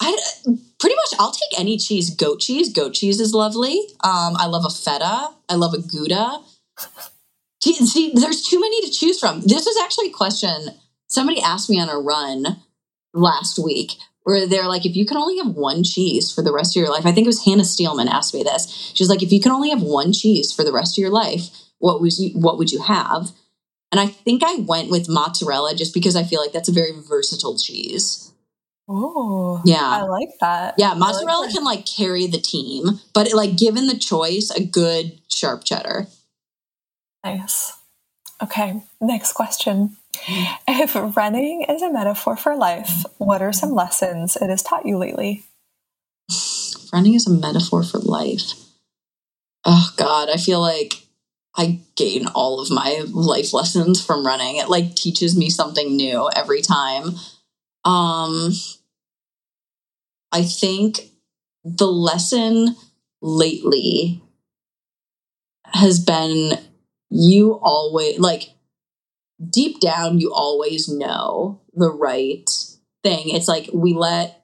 I 0.00 0.16
pretty 0.78 0.96
much 0.96 1.20
I'll 1.20 1.32
take 1.32 1.58
any 1.58 1.76
cheese. 1.76 2.10
Goat 2.10 2.40
cheese, 2.40 2.72
goat 2.72 2.94
cheese 2.94 3.20
is 3.20 3.34
lovely. 3.34 3.78
Um, 4.02 4.36
I 4.36 4.46
love 4.46 4.64
a 4.64 4.70
feta. 4.70 5.30
I 5.48 5.54
love 5.54 5.74
a 5.74 5.78
gouda. 5.78 6.38
See, 7.60 8.12
there's 8.14 8.42
too 8.42 8.58
many 8.58 8.80
to 8.86 8.90
choose 8.90 9.20
from. 9.20 9.42
This 9.42 9.66
was 9.66 9.76
actually 9.82 10.08
a 10.08 10.12
question 10.12 10.70
somebody 11.08 11.42
asked 11.42 11.68
me 11.68 11.78
on 11.80 11.90
a 11.90 11.98
run 11.98 12.56
last 13.12 13.58
week 13.58 13.92
where 14.24 14.46
they're 14.46 14.68
like, 14.68 14.84
if 14.84 14.96
you 14.96 15.06
can 15.06 15.16
only 15.16 15.38
have 15.38 15.54
one 15.54 15.82
cheese 15.82 16.32
for 16.32 16.42
the 16.42 16.52
rest 16.52 16.76
of 16.76 16.80
your 16.80 16.90
life, 16.90 17.06
I 17.06 17.12
think 17.12 17.24
it 17.24 17.28
was 17.28 17.44
Hannah 17.44 17.64
Steelman 17.64 18.08
asked 18.08 18.34
me 18.34 18.42
this. 18.42 18.92
She's 18.94 19.08
like, 19.08 19.22
if 19.22 19.32
you 19.32 19.40
can 19.40 19.52
only 19.52 19.70
have 19.70 19.82
one 19.82 20.12
cheese 20.12 20.52
for 20.52 20.62
the 20.62 20.72
rest 20.72 20.98
of 20.98 21.02
your 21.02 21.10
life, 21.10 21.48
what 21.78 22.00
was 22.00 22.20
you, 22.20 22.38
what 22.38 22.58
would 22.58 22.70
you 22.70 22.82
have? 22.82 23.32
And 23.90 24.00
I 24.00 24.06
think 24.06 24.42
I 24.44 24.56
went 24.56 24.90
with 24.90 25.08
mozzarella 25.08 25.74
just 25.74 25.94
because 25.94 26.14
I 26.14 26.22
feel 26.22 26.40
like 26.40 26.52
that's 26.52 26.68
a 26.68 26.72
very 26.72 26.92
versatile 26.92 27.58
cheese. 27.58 28.32
Oh, 28.88 29.62
yeah, 29.64 29.78
I 29.82 30.02
like 30.02 30.30
that. 30.40 30.74
Yeah, 30.76 30.94
mozzarella 30.94 31.44
like 31.44 31.54
can 31.54 31.64
like 31.64 31.86
carry 31.86 32.26
the 32.26 32.40
team, 32.40 33.00
but 33.14 33.28
it, 33.28 33.36
like 33.36 33.56
given 33.56 33.86
the 33.86 33.96
choice, 33.96 34.50
a 34.50 34.64
good 34.64 35.20
sharp 35.28 35.64
cheddar. 35.64 36.08
Nice. 37.24 37.72
Okay, 38.42 38.82
next 39.00 39.32
question. 39.32 39.96
If 40.68 40.94
running 41.16 41.62
is 41.68 41.82
a 41.82 41.92
metaphor 41.92 42.36
for 42.36 42.56
life, 42.56 43.04
what 43.18 43.42
are 43.42 43.52
some 43.52 43.72
lessons 43.72 44.36
it 44.36 44.48
has 44.50 44.62
taught 44.62 44.86
you 44.86 44.96
lately? 44.96 45.44
Running 46.92 47.14
is 47.14 47.26
a 47.26 47.30
metaphor 47.30 47.82
for 47.82 47.98
life. 47.98 48.52
Oh 49.64 49.90
God, 49.96 50.28
I 50.30 50.36
feel 50.36 50.60
like 50.60 50.94
I 51.56 51.80
gain 51.96 52.26
all 52.28 52.60
of 52.60 52.70
my 52.70 53.04
life 53.08 53.52
lessons 53.52 54.04
from 54.04 54.26
running. 54.26 54.56
It 54.56 54.68
like 54.68 54.94
teaches 54.94 55.36
me 55.36 55.50
something 55.50 55.96
new 55.96 56.30
every 56.34 56.62
time. 56.62 57.16
Um 57.84 58.52
I 60.32 60.42
think 60.42 61.10
the 61.64 61.90
lesson 61.90 62.76
lately 63.20 64.22
has 65.66 65.98
been 65.98 66.58
you 67.10 67.54
always 67.62 68.18
like 68.18 68.50
deep 69.48 69.80
down 69.80 70.18
you 70.18 70.32
always 70.32 70.88
know 70.88 71.60
the 71.74 71.90
right 71.90 72.48
thing. 73.02 73.30
It's 73.30 73.48
like 73.48 73.70
we 73.72 73.94
let 73.94 74.36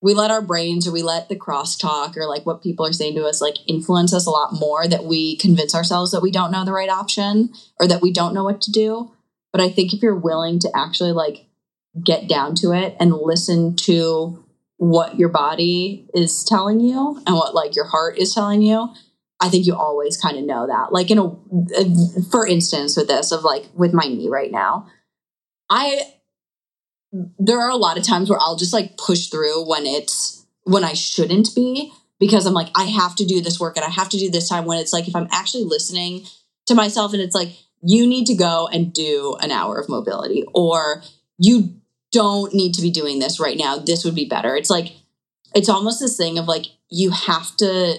we 0.00 0.14
let 0.14 0.30
our 0.30 0.42
brains 0.42 0.86
or 0.86 0.92
we 0.92 1.02
let 1.02 1.28
the 1.28 1.36
crosstalk 1.36 2.16
or 2.16 2.26
like 2.28 2.46
what 2.46 2.62
people 2.62 2.86
are 2.86 2.92
saying 2.92 3.16
to 3.16 3.26
us 3.26 3.40
like 3.40 3.56
influence 3.66 4.14
us 4.14 4.26
a 4.26 4.30
lot 4.30 4.52
more 4.52 4.86
that 4.86 5.04
we 5.04 5.36
convince 5.36 5.74
ourselves 5.74 6.12
that 6.12 6.22
we 6.22 6.30
don't 6.30 6.52
know 6.52 6.64
the 6.64 6.72
right 6.72 6.88
option 6.88 7.52
or 7.80 7.88
that 7.88 8.00
we 8.00 8.12
don't 8.12 8.32
know 8.34 8.44
what 8.44 8.60
to 8.62 8.72
do. 8.72 9.12
But 9.52 9.60
i 9.60 9.68
think 9.68 9.92
if 9.92 10.02
you're 10.02 10.14
willing 10.14 10.58
to 10.60 10.70
actually 10.74 11.12
like 11.12 11.46
get 12.04 12.28
down 12.28 12.54
to 12.56 12.72
it 12.72 12.96
and 13.00 13.12
listen 13.12 13.74
to 13.74 14.44
what 14.76 15.18
your 15.18 15.28
body 15.28 16.06
is 16.14 16.44
telling 16.44 16.78
you 16.80 17.20
and 17.26 17.34
what 17.34 17.54
like 17.54 17.74
your 17.74 17.86
heart 17.86 18.16
is 18.18 18.32
telling 18.32 18.62
you 18.62 18.88
I 19.40 19.48
think 19.48 19.66
you 19.66 19.74
always 19.74 20.16
kind 20.16 20.36
of 20.36 20.44
know 20.44 20.66
that. 20.66 20.92
Like 20.92 21.10
in 21.10 21.18
a, 21.18 21.26
a, 21.26 22.22
for 22.30 22.46
instance, 22.46 22.96
with 22.96 23.08
this 23.08 23.30
of 23.30 23.44
like 23.44 23.66
with 23.74 23.92
my 23.92 24.04
knee 24.04 24.28
right 24.28 24.50
now, 24.50 24.88
I 25.70 26.00
there 27.38 27.60
are 27.60 27.70
a 27.70 27.76
lot 27.76 27.96
of 27.96 28.04
times 28.04 28.28
where 28.28 28.40
I'll 28.40 28.56
just 28.56 28.72
like 28.72 28.96
push 28.96 29.28
through 29.28 29.68
when 29.68 29.86
it's 29.86 30.46
when 30.64 30.84
I 30.84 30.92
shouldn't 30.92 31.54
be 31.54 31.92
because 32.18 32.46
I'm 32.46 32.54
like 32.54 32.68
I 32.76 32.84
have 32.84 33.14
to 33.16 33.24
do 33.24 33.40
this 33.40 33.60
work 33.60 33.76
and 33.76 33.84
I 33.84 33.90
have 33.90 34.08
to 34.10 34.18
do 34.18 34.30
this 34.30 34.48
time 34.48 34.64
when 34.64 34.78
it's 34.78 34.92
like 34.92 35.08
if 35.08 35.16
I'm 35.16 35.28
actually 35.30 35.64
listening 35.64 36.24
to 36.66 36.74
myself 36.74 37.12
and 37.12 37.22
it's 37.22 37.34
like 37.34 37.50
you 37.82 38.06
need 38.06 38.26
to 38.26 38.34
go 38.34 38.68
and 38.72 38.92
do 38.92 39.36
an 39.40 39.50
hour 39.50 39.78
of 39.78 39.88
mobility 39.88 40.44
or 40.52 41.02
you 41.38 41.80
don't 42.10 42.52
need 42.54 42.74
to 42.74 42.82
be 42.82 42.90
doing 42.90 43.18
this 43.18 43.38
right 43.38 43.56
now. 43.56 43.78
This 43.78 44.04
would 44.04 44.14
be 44.14 44.24
better. 44.26 44.56
It's 44.56 44.70
like 44.70 44.92
it's 45.54 45.68
almost 45.68 46.00
this 46.00 46.16
thing 46.16 46.38
of 46.38 46.46
like 46.46 46.66
you 46.90 47.10
have 47.10 47.56
to 47.58 47.98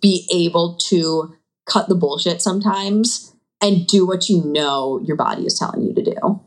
be 0.00 0.28
able 0.32 0.76
to 0.88 1.34
cut 1.66 1.88
the 1.88 1.94
bullshit 1.94 2.40
sometimes 2.42 3.34
and 3.60 3.86
do 3.86 4.06
what 4.06 4.28
you 4.28 4.42
know 4.44 5.00
your 5.04 5.16
body 5.16 5.44
is 5.44 5.58
telling 5.58 5.82
you 5.82 5.94
to 5.94 6.02
do. 6.02 6.40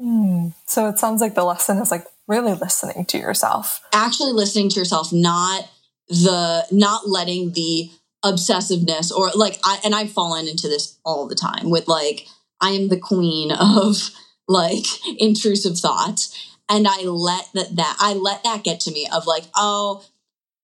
Mm. 0.00 0.54
So 0.66 0.88
it 0.88 0.98
sounds 0.98 1.20
like 1.20 1.34
the 1.34 1.44
lesson 1.44 1.78
is 1.78 1.90
like 1.90 2.06
really 2.26 2.54
listening 2.54 3.04
to 3.06 3.18
yourself. 3.18 3.80
Actually 3.92 4.32
listening 4.32 4.68
to 4.70 4.80
yourself, 4.80 5.12
not 5.12 5.68
the 6.08 6.66
not 6.70 7.08
letting 7.08 7.52
the 7.52 7.90
obsessiveness 8.24 9.12
or 9.12 9.30
like 9.34 9.58
I 9.64 9.80
and 9.84 9.94
I've 9.94 10.12
fallen 10.12 10.48
into 10.48 10.68
this 10.68 10.98
all 11.04 11.26
the 11.28 11.34
time 11.34 11.70
with 11.70 11.88
like 11.88 12.26
I 12.60 12.70
am 12.70 12.88
the 12.88 12.98
queen 12.98 13.52
of 13.58 14.10
like 14.48 14.86
intrusive 15.18 15.78
thoughts 15.78 16.56
and 16.68 16.86
I 16.88 17.02
let 17.02 17.48
that 17.54 17.76
that 17.76 17.96
I 18.00 18.14
let 18.14 18.42
that 18.44 18.64
get 18.64 18.80
to 18.80 18.90
me 18.90 19.06
of 19.12 19.26
like 19.26 19.44
oh 19.54 20.04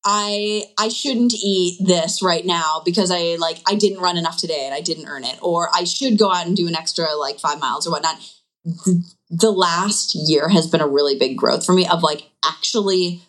I 0.05 0.65
I 0.79 0.89
shouldn't 0.89 1.35
eat 1.35 1.79
this 1.87 2.23
right 2.23 2.45
now 2.45 2.81
because 2.85 3.11
I 3.11 3.37
like 3.39 3.59
I 3.67 3.75
didn't 3.75 4.01
run 4.01 4.17
enough 4.17 4.39
today 4.39 4.65
and 4.65 4.75
I 4.75 4.81
didn't 4.81 5.09
earn 5.09 5.25
it, 5.25 5.39
or 5.43 5.69
I 5.75 5.85
should 5.85 6.19
go 6.19 6.33
out 6.33 6.47
and 6.47 6.57
do 6.57 6.67
an 6.69 6.77
extra 6.77 7.15
like 7.17 7.39
five 7.39 7.61
miles 7.61 7.87
or 7.87 7.91
whatnot. 7.91 8.17
The, 8.65 9.05
the 9.31 9.51
last 9.51 10.15
year 10.15 10.49
has 10.49 10.67
been 10.67 10.81
a 10.81 10.89
really 10.89 11.19
big 11.19 11.37
growth 11.37 11.65
for 11.65 11.73
me 11.73 11.87
of 11.87 12.03
like 12.03 12.31
actually 12.45 13.23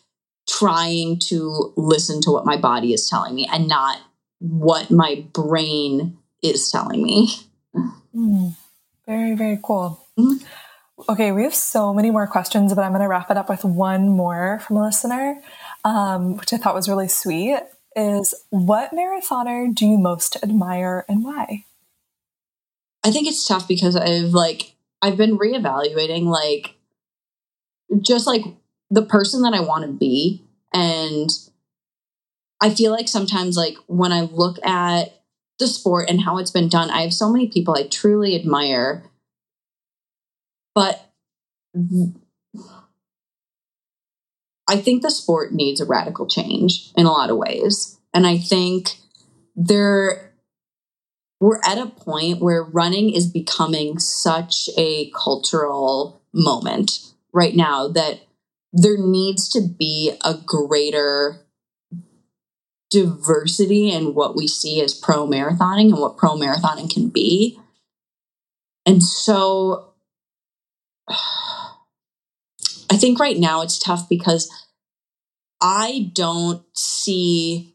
trying 0.49 1.19
to 1.19 1.73
listen 1.77 2.21
to 2.21 2.31
what 2.31 2.45
my 2.45 2.57
body 2.57 2.93
is 2.93 3.07
telling 3.07 3.35
me 3.35 3.49
and 3.51 3.67
not 3.67 3.99
what 4.39 4.91
my 4.91 5.25
brain 5.33 6.17
is 6.41 6.69
telling 6.71 7.03
me. 7.03 7.33
Mm, 8.15 8.55
very 9.05 9.35
very 9.35 9.59
cool. 9.61 10.05
Mm-hmm. 10.17 10.45
Okay, 11.09 11.31
we 11.31 11.43
have 11.43 11.55
so 11.55 11.93
many 11.93 12.11
more 12.11 12.27
questions, 12.27 12.73
but 12.73 12.83
I'm 12.83 12.91
going 12.91 13.01
to 13.01 13.07
wrap 13.07 13.31
it 13.31 13.37
up 13.37 13.49
with 13.49 13.63
one 13.63 14.09
more 14.09 14.59
from 14.59 14.77
a 14.77 14.83
listener 14.83 15.41
um, 15.83 16.37
which 16.37 16.53
I 16.53 16.57
thought 16.57 16.75
was 16.75 16.89
really 16.89 17.07
sweet, 17.07 17.59
is 17.95 18.33
what 18.49 18.91
marathoner 18.91 19.73
do 19.73 19.85
you 19.85 19.97
most 19.97 20.37
admire 20.43 21.05
and 21.09 21.23
why? 21.23 21.65
I 23.03 23.11
think 23.11 23.27
it's 23.27 23.45
tough 23.47 23.67
because 23.67 23.95
I've 23.95 24.33
like 24.33 24.75
I've 25.01 25.17
been 25.17 25.37
reevaluating 25.37 26.25
like 26.25 26.75
just 28.01 28.27
like 28.27 28.43
the 28.89 29.01
person 29.01 29.41
that 29.41 29.53
I 29.53 29.61
want 29.61 29.85
to 29.85 29.91
be 29.91 30.43
and 30.73 31.29
I 32.61 32.69
feel 32.69 32.91
like 32.91 33.07
sometimes 33.07 33.57
like 33.57 33.75
when 33.87 34.11
I 34.11 34.21
look 34.21 34.63
at 34.65 35.21
the 35.57 35.67
sport 35.67 36.09
and 36.09 36.21
how 36.21 36.37
it's 36.37 36.51
been 36.51 36.69
done, 36.69 36.91
I 36.91 37.01
have 37.01 37.13
so 37.13 37.31
many 37.31 37.47
people 37.47 37.75
I 37.75 37.87
truly 37.87 38.35
admire 38.35 39.03
but 40.73 41.11
I 44.71 44.77
think 44.77 45.01
the 45.01 45.11
sport 45.11 45.51
needs 45.51 45.81
a 45.81 45.85
radical 45.85 46.25
change 46.25 46.91
in 46.95 47.05
a 47.05 47.11
lot 47.11 47.29
of 47.29 47.35
ways. 47.35 47.99
And 48.13 48.25
I 48.25 48.37
think 48.37 48.95
there 49.53 50.31
we're 51.41 51.59
at 51.65 51.77
a 51.77 51.87
point 51.87 52.39
where 52.39 52.63
running 52.63 53.13
is 53.13 53.27
becoming 53.27 53.99
such 53.99 54.69
a 54.77 55.11
cultural 55.11 56.21
moment 56.33 57.01
right 57.33 57.53
now 57.53 57.89
that 57.89 58.21
there 58.71 58.97
needs 58.97 59.49
to 59.49 59.61
be 59.61 60.13
a 60.23 60.35
greater 60.35 61.41
diversity 62.91 63.91
in 63.91 64.13
what 64.13 64.37
we 64.37 64.47
see 64.47 64.81
as 64.81 64.93
pro 64.93 65.27
marathoning 65.27 65.89
and 65.89 65.99
what 65.99 66.15
pro 66.15 66.37
marathoning 66.37 66.89
can 66.89 67.09
be. 67.09 67.59
And 68.85 69.03
so 69.03 69.91
I 72.91 72.97
think 72.97 73.19
right 73.19 73.39
now 73.39 73.61
it's 73.61 73.79
tough 73.79 74.09
because 74.09 74.51
I 75.61 76.11
don't 76.13 76.61
see 76.77 77.73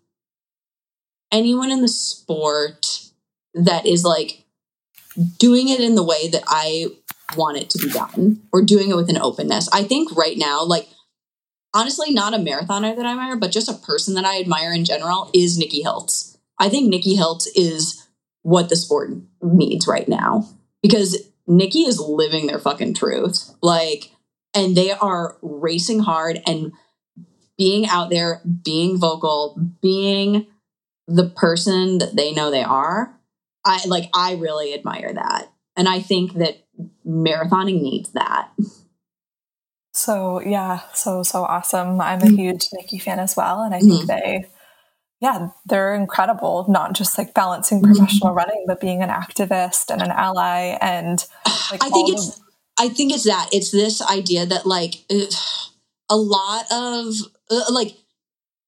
anyone 1.32 1.70
in 1.70 1.80
the 1.80 1.88
sport 1.88 3.00
that 3.54 3.86
is 3.86 4.04
like 4.04 4.44
doing 5.38 5.70
it 5.70 5.80
in 5.80 5.94
the 5.94 6.04
way 6.04 6.28
that 6.28 6.42
I 6.46 6.88
want 7.34 7.56
it 7.56 7.70
to 7.70 7.78
be 7.78 7.90
done 7.90 8.42
or 8.52 8.62
doing 8.62 8.90
it 8.90 8.96
with 8.96 9.08
an 9.08 9.16
openness. 9.16 9.70
I 9.72 9.84
think 9.84 10.14
right 10.14 10.36
now, 10.36 10.62
like 10.62 10.86
honestly, 11.72 12.12
not 12.12 12.34
a 12.34 12.38
marathoner 12.38 12.94
that 12.94 13.06
I 13.06 13.12
admire, 13.12 13.36
but 13.36 13.52
just 13.52 13.70
a 13.70 13.86
person 13.86 14.14
that 14.14 14.26
I 14.26 14.38
admire 14.38 14.74
in 14.74 14.84
general 14.84 15.30
is 15.32 15.56
Nikki 15.56 15.82
Hiltz. 15.82 16.36
I 16.58 16.68
think 16.68 16.90
Nikki 16.90 17.16
Hiltz 17.16 17.46
is 17.54 18.06
what 18.42 18.68
the 18.68 18.76
sport 18.76 19.12
needs 19.42 19.88
right 19.88 20.08
now 20.08 20.46
because 20.82 21.16
Nikki 21.46 21.80
is 21.80 21.98
living 21.98 22.46
their 22.46 22.58
fucking 22.58 22.92
truth. 22.92 23.50
Like, 23.62 24.10
and 24.56 24.74
they 24.74 24.90
are 24.90 25.36
racing 25.42 26.00
hard 26.00 26.42
and 26.46 26.72
being 27.56 27.86
out 27.86 28.10
there, 28.10 28.42
being 28.64 28.98
vocal, 28.98 29.56
being 29.80 30.46
the 31.06 31.28
person 31.28 31.98
that 31.98 32.16
they 32.16 32.32
know 32.32 32.50
they 32.50 32.64
are. 32.64 33.16
I 33.64 33.84
like, 33.86 34.10
I 34.14 34.34
really 34.34 34.74
admire 34.74 35.12
that. 35.14 35.52
And 35.76 35.88
I 35.88 36.00
think 36.00 36.34
that 36.34 36.64
marathoning 37.06 37.82
needs 37.82 38.12
that. 38.12 38.50
So 39.92 40.40
yeah, 40.40 40.80
so 40.92 41.22
so 41.22 41.44
awesome. 41.44 42.00
I'm 42.00 42.20
a 42.20 42.24
mm-hmm. 42.24 42.36
huge 42.36 42.68
Nikki 42.74 42.98
fan 42.98 43.18
as 43.18 43.34
well, 43.34 43.62
and 43.62 43.74
I 43.74 43.80
think 43.80 44.02
mm-hmm. 44.02 44.06
they, 44.06 44.46
yeah, 45.20 45.48
they're 45.64 45.94
incredible. 45.94 46.66
Not 46.68 46.92
just 46.92 47.16
like 47.16 47.32
balancing 47.32 47.80
mm-hmm. 47.80 47.94
professional 47.94 48.28
mm-hmm. 48.28 48.36
running, 48.36 48.64
but 48.66 48.80
being 48.80 49.02
an 49.02 49.08
activist 49.08 49.90
and 49.90 50.02
an 50.02 50.10
ally. 50.10 50.76
And 50.82 51.24
like, 51.70 51.82
I 51.82 51.88
think 51.88 52.12
it's, 52.12 52.40
I 52.78 52.88
think 52.88 53.12
it's 53.12 53.24
that. 53.24 53.48
It's 53.52 53.70
this 53.70 54.02
idea 54.02 54.46
that 54.46 54.66
like 54.66 55.04
a 56.10 56.16
lot 56.16 56.64
of 56.70 57.14
uh, 57.50 57.72
like 57.72 57.96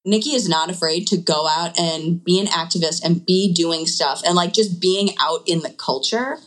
Nikki 0.05 0.31
is 0.31 0.49
not 0.49 0.69
afraid 0.69 1.07
to 1.07 1.17
go 1.17 1.47
out 1.47 1.77
and 1.77 2.23
be 2.23 2.39
an 2.39 2.47
activist 2.47 3.03
and 3.03 3.25
be 3.25 3.53
doing 3.53 3.85
stuff 3.85 4.21
and 4.25 4.35
like 4.35 4.53
just 4.53 4.81
being 4.81 5.09
out 5.19 5.41
in 5.47 5.59
the 5.59 5.69
culture 5.69 6.37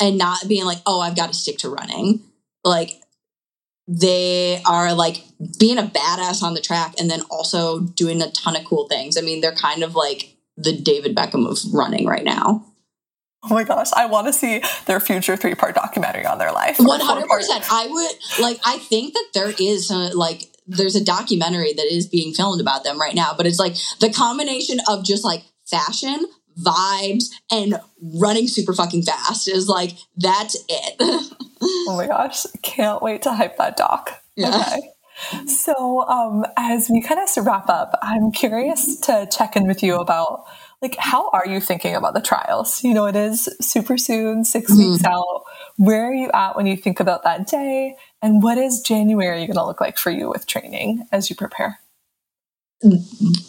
and 0.00 0.18
not 0.18 0.48
being 0.48 0.64
like, 0.64 0.78
oh, 0.86 1.00
I've 1.00 1.16
got 1.16 1.28
to 1.28 1.38
stick 1.38 1.58
to 1.58 1.70
running. 1.70 2.22
Like 2.64 3.00
they 3.86 4.60
are 4.66 4.94
like 4.94 5.24
being 5.58 5.78
a 5.78 5.82
badass 5.82 6.42
on 6.42 6.54
the 6.54 6.60
track 6.60 6.94
and 6.98 7.08
then 7.10 7.22
also 7.30 7.80
doing 7.80 8.20
a 8.20 8.30
ton 8.30 8.56
of 8.56 8.64
cool 8.64 8.88
things. 8.88 9.16
I 9.16 9.20
mean, 9.20 9.40
they're 9.40 9.54
kind 9.54 9.82
of 9.82 9.94
like 9.94 10.34
the 10.56 10.76
David 10.76 11.14
Beckham 11.14 11.48
of 11.48 11.58
running 11.72 12.06
right 12.06 12.24
now. 12.24 12.66
Oh 13.44 13.54
my 13.54 13.64
gosh, 13.64 13.92
I 13.94 14.06
want 14.06 14.26
to 14.26 14.32
see 14.32 14.62
their 14.86 14.98
future 14.98 15.36
three 15.36 15.54
part 15.54 15.74
documentary 15.74 16.26
on 16.26 16.38
their 16.38 16.52
life. 16.52 16.78
100%. 16.78 16.88
I 17.70 17.86
would 17.88 18.42
like, 18.42 18.58
I 18.64 18.78
think 18.78 19.14
that 19.14 19.26
there 19.34 19.52
is 19.58 19.90
a, 19.90 20.16
like, 20.16 20.50
there's 20.66 20.96
a 20.96 21.04
documentary 21.04 21.72
that 21.72 21.86
is 21.86 22.06
being 22.06 22.34
filmed 22.34 22.60
about 22.60 22.82
them 22.82 23.00
right 23.00 23.14
now, 23.14 23.34
but 23.36 23.46
it's 23.46 23.58
like 23.58 23.76
the 24.00 24.12
combination 24.12 24.78
of 24.88 25.04
just 25.04 25.24
like 25.24 25.44
fashion, 25.64 26.26
vibes, 26.58 27.26
and 27.50 27.78
running 28.00 28.48
super 28.48 28.72
fucking 28.72 29.02
fast 29.02 29.48
is 29.48 29.68
like, 29.68 29.92
that's 30.16 30.56
it. 30.68 30.96
oh 31.00 31.96
my 31.96 32.06
gosh, 32.06 32.46
can't 32.62 33.02
wait 33.02 33.22
to 33.22 33.32
hype 33.32 33.56
that 33.58 33.76
doc. 33.76 34.22
Yeah. 34.34 34.48
Okay. 34.48 34.90
So, 35.46 36.06
um, 36.08 36.44
as 36.58 36.90
we 36.90 37.00
kind 37.00 37.20
of 37.20 37.46
wrap 37.46 37.70
up, 37.70 37.98
I'm 38.02 38.30
curious 38.32 39.00
to 39.00 39.26
check 39.30 39.56
in 39.56 39.66
with 39.66 39.82
you 39.82 39.96
about 39.96 40.44
like 40.82 40.96
how 40.98 41.30
are 41.30 41.46
you 41.46 41.60
thinking 41.60 41.94
about 41.94 42.14
the 42.14 42.20
trials? 42.20 42.84
You 42.84 42.94
know, 42.94 43.06
it 43.06 43.16
is 43.16 43.48
super 43.60 43.96
soon, 43.96 44.44
6 44.44 44.70
mm-hmm. 44.70 44.90
weeks 44.92 45.04
out. 45.04 45.42
Where 45.76 46.06
are 46.06 46.14
you 46.14 46.30
at 46.32 46.56
when 46.56 46.66
you 46.66 46.76
think 46.76 47.00
about 47.00 47.24
that 47.24 47.46
day? 47.46 47.96
And 48.22 48.42
what 48.42 48.58
is 48.58 48.80
January 48.80 49.46
going 49.46 49.56
to 49.56 49.64
look 49.64 49.80
like 49.80 49.98
for 49.98 50.10
you 50.10 50.28
with 50.28 50.46
training 50.46 51.06
as 51.12 51.30
you 51.30 51.36
prepare? 51.36 51.80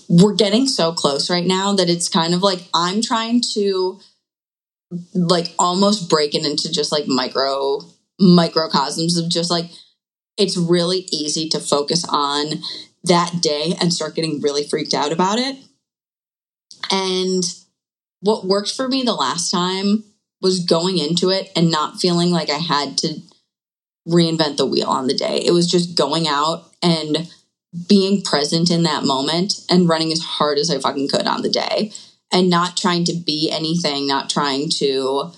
We're 0.07 0.35
getting 0.35 0.67
so 0.67 0.93
close 0.93 1.29
right 1.29 1.45
now 1.45 1.73
that 1.73 1.89
it's 1.89 2.07
kind 2.07 2.33
of 2.33 2.41
like 2.41 2.67
I'm 2.73 3.01
trying 3.01 3.41
to 3.53 3.99
like 5.13 5.53
almost 5.59 6.09
break 6.09 6.33
it 6.33 6.45
into 6.45 6.71
just 6.71 6.93
like 6.93 7.07
micro 7.07 7.81
microcosms 8.19 9.17
of 9.17 9.29
just 9.29 9.51
like 9.51 9.69
it's 10.37 10.55
really 10.55 11.07
easy 11.11 11.49
to 11.49 11.59
focus 11.59 12.05
on 12.07 12.61
that 13.03 13.41
day 13.41 13.75
and 13.81 13.93
start 13.93 14.15
getting 14.15 14.39
really 14.41 14.63
freaked 14.63 14.93
out 14.93 15.11
about 15.11 15.39
it. 15.39 15.57
And 16.91 17.43
what 18.21 18.45
worked 18.45 18.73
for 18.73 18.87
me 18.87 19.03
the 19.03 19.13
last 19.13 19.51
time 19.51 20.03
was 20.41 20.63
going 20.63 20.97
into 20.97 21.29
it 21.29 21.51
and 21.55 21.71
not 21.71 21.99
feeling 21.99 22.31
like 22.31 22.49
I 22.49 22.57
had 22.57 22.97
to 22.99 23.21
reinvent 24.07 24.57
the 24.57 24.65
wheel 24.65 24.87
on 24.87 25.07
the 25.07 25.13
day. 25.13 25.41
It 25.45 25.51
was 25.51 25.69
just 25.69 25.97
going 25.97 26.27
out 26.27 26.71
and 26.81 27.29
being 27.87 28.21
present 28.21 28.71
in 28.71 28.83
that 28.83 29.03
moment 29.03 29.65
and 29.69 29.89
running 29.89 30.11
as 30.11 30.19
hard 30.19 30.57
as 30.57 30.69
I 30.69 30.79
fucking 30.79 31.09
could 31.09 31.27
on 31.27 31.41
the 31.41 31.49
day 31.49 31.91
and 32.31 32.49
not 32.49 32.77
trying 32.77 33.03
to 33.05 33.13
be 33.13 33.49
anything, 33.51 34.07
not 34.07 34.29
trying 34.29 34.69
to, 34.77 35.31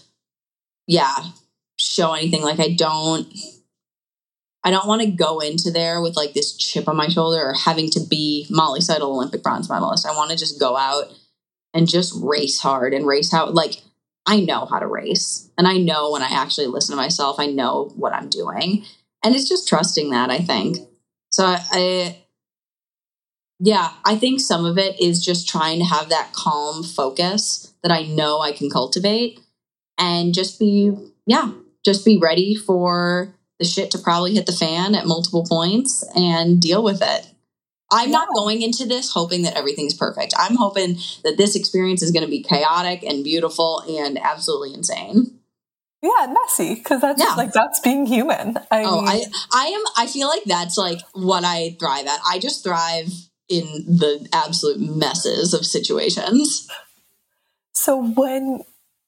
yeah, 0.87 1.31
show 1.77 2.13
anything. 2.13 2.41
Like 2.43 2.59
I 2.59 2.73
don't 2.73 3.33
I 4.63 4.71
don't 4.71 4.87
want 4.87 5.01
to 5.01 5.09
go 5.09 5.39
into 5.39 5.71
there 5.71 6.01
with 6.01 6.17
like 6.17 6.33
this 6.33 6.55
chip 6.55 6.87
on 6.87 6.97
my 6.97 7.07
shoulder 7.07 7.41
or 7.41 7.53
having 7.53 7.89
to 7.91 8.01
be 8.01 8.45
Molly 8.49 8.81
Seidel 8.81 9.11
Olympic 9.11 9.41
bronze 9.41 9.69
medalist. 9.69 10.05
I 10.05 10.15
want 10.15 10.31
to 10.31 10.37
just 10.37 10.59
go 10.59 10.75
out 10.75 11.05
and 11.73 11.87
just 11.87 12.13
race 12.21 12.59
hard 12.59 12.93
and 12.93 13.05
race 13.05 13.31
how 13.31 13.49
like 13.49 13.81
I 14.25 14.41
know 14.41 14.65
how 14.65 14.79
to 14.79 14.87
race. 14.87 15.49
And 15.57 15.67
I 15.67 15.77
know 15.77 16.11
when 16.11 16.21
I 16.21 16.29
actually 16.29 16.67
listen 16.67 16.93
to 16.93 17.01
myself, 17.01 17.39
I 17.39 17.47
know 17.47 17.91
what 17.95 18.13
I'm 18.13 18.29
doing. 18.29 18.85
And 19.23 19.35
it's 19.35 19.49
just 19.49 19.67
trusting 19.67 20.11
that, 20.11 20.29
I 20.29 20.39
think. 20.39 20.77
So 21.31 21.45
I, 21.45 21.59
I 21.71 22.17
yeah, 23.59 23.91
I 24.05 24.15
think 24.15 24.39
some 24.39 24.65
of 24.65 24.77
it 24.77 24.99
is 25.01 25.23
just 25.23 25.49
trying 25.49 25.79
to 25.79 25.85
have 25.85 26.09
that 26.09 26.31
calm 26.31 26.83
focus 26.83 27.73
that 27.83 27.91
I 27.91 28.03
know 28.03 28.39
I 28.39 28.53
can 28.53 28.69
cultivate 28.69 29.41
and 29.97 30.33
just 30.33 30.59
be, 30.59 30.95
yeah, 31.25 31.51
just 31.83 32.05
be 32.05 32.17
ready 32.17 32.55
for 32.55 33.33
the 33.59 33.65
shit 33.65 33.91
to 33.91 33.97
probably 33.97 34.33
hit 34.33 34.45
the 34.45 34.53
fan 34.53 34.95
at 34.95 35.05
multiple 35.05 35.45
points 35.45 36.05
and 36.15 36.61
deal 36.61 36.81
with 36.81 37.01
it. 37.01 37.27
I'm 37.91 38.11
not 38.11 38.29
going 38.35 38.61
into 38.61 38.85
this 38.85 39.11
hoping 39.11 39.41
that 39.43 39.57
everything's 39.57 39.93
perfect. 39.93 40.33
I'm 40.37 40.55
hoping 40.55 40.97
that 41.23 41.37
this 41.37 41.55
experience 41.55 42.03
is 42.03 42.11
going 42.11 42.23
to 42.23 42.29
be 42.29 42.43
chaotic 42.43 43.03
and 43.03 43.23
beautiful 43.23 43.83
and 43.87 44.19
absolutely 44.19 44.73
insane. 44.73 45.39
Yeah, 46.01 46.33
messy 46.33 46.75
because 46.75 47.01
that's 47.01 47.21
yeah. 47.21 47.33
like 47.35 47.51
that's 47.51 47.81
being 47.81 48.05
human. 48.05 48.57
I 48.71 48.83
oh, 48.83 49.01
mean, 49.01 49.09
I 49.09 49.23
I 49.51 49.65
am. 49.65 49.83
I 49.97 50.07
feel 50.07 50.29
like 50.29 50.43
that's 50.45 50.77
like 50.77 50.99
what 51.11 51.43
I 51.43 51.75
thrive 51.77 52.07
at. 52.07 52.19
I 52.25 52.39
just 52.39 52.63
thrive 52.63 53.11
in 53.49 53.65
the 53.85 54.25
absolute 54.31 54.79
messes 54.79 55.53
of 55.53 55.65
situations. 55.65 56.69
So 57.73 58.01
when 58.01 58.61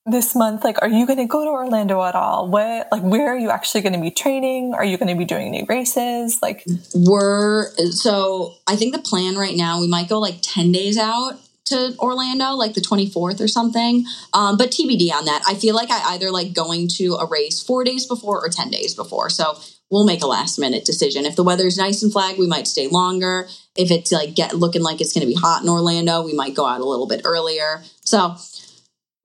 this 0.06 0.36
month 0.36 0.64
like 0.64 0.82
are 0.82 0.90
you 0.90 1.06
going 1.06 1.20
to 1.20 1.26
go 1.26 1.44
to 1.44 1.50
orlando 1.52 2.04
at 2.04 2.16
all? 2.16 2.48
What 2.48 2.88
like 2.92 3.04
where 3.04 3.30
are 3.30 3.38
you 3.38 3.52
actually 3.52 3.82
going 3.82 3.94
to 3.94 4.00
be 4.00 4.10
training? 4.10 4.74
Are 4.74 4.84
you 4.84 4.98
going 4.98 5.10
to 5.10 5.16
be 5.16 5.26
doing 5.26 5.48
any 5.48 5.64
races? 5.64 6.40
Like 6.42 6.66
we're 6.96 7.70
so 7.92 8.56
i 8.68 8.76
think 8.76 8.96
the 8.96 9.02
plan 9.02 9.36
right 9.36 9.56
now 9.56 9.80
we 9.80 9.88
might 9.88 10.10
go 10.10 10.20
like 10.20 10.36
10 10.42 10.72
days 10.72 10.98
out 10.98 11.34
to 11.66 11.96
orlando 12.00 12.52
like 12.54 12.74
the 12.74 12.82
24th 12.82 13.40
or 13.40 13.48
something. 13.48 14.06
Um, 14.34 14.58
but 14.58 14.72
tbd 14.72 15.12
on 15.12 15.26
that. 15.26 15.44
I 15.48 15.54
feel 15.54 15.76
like 15.76 15.92
i 15.92 16.14
either 16.14 16.32
like 16.32 16.54
going 16.54 16.88
to 16.96 17.16
a 17.16 17.28
race 17.28 17.62
four 17.62 17.84
days 17.84 18.08
before 18.08 18.44
or 18.44 18.50
10 18.50 18.72
days 18.72 18.96
before. 18.96 19.30
So 19.30 19.60
we'll 19.92 20.06
make 20.06 20.24
a 20.24 20.28
last 20.28 20.58
minute 20.58 20.84
decision. 20.84 21.26
If 21.26 21.36
the 21.36 21.44
weather's 21.44 21.78
nice 21.78 22.02
and 22.02 22.12
flag 22.12 22.40
we 22.40 22.48
might 22.48 22.66
stay 22.66 22.88
longer. 22.88 23.48
If 23.76 23.92
it's 23.92 24.12
like 24.12 24.34
get 24.34 24.56
looking 24.56 24.82
like 24.82 25.00
it's 25.00 25.14
going 25.14 25.22
to 25.22 25.32
be 25.32 25.40
hot 25.40 25.62
in 25.62 25.70
orlando 25.70 26.24
we 26.24 26.34
might 26.34 26.56
go 26.56 26.66
out 26.66 26.82
a 26.82 26.86
little 26.86 27.08
bit 27.08 27.22
earlier. 27.24 27.84
So 28.04 28.36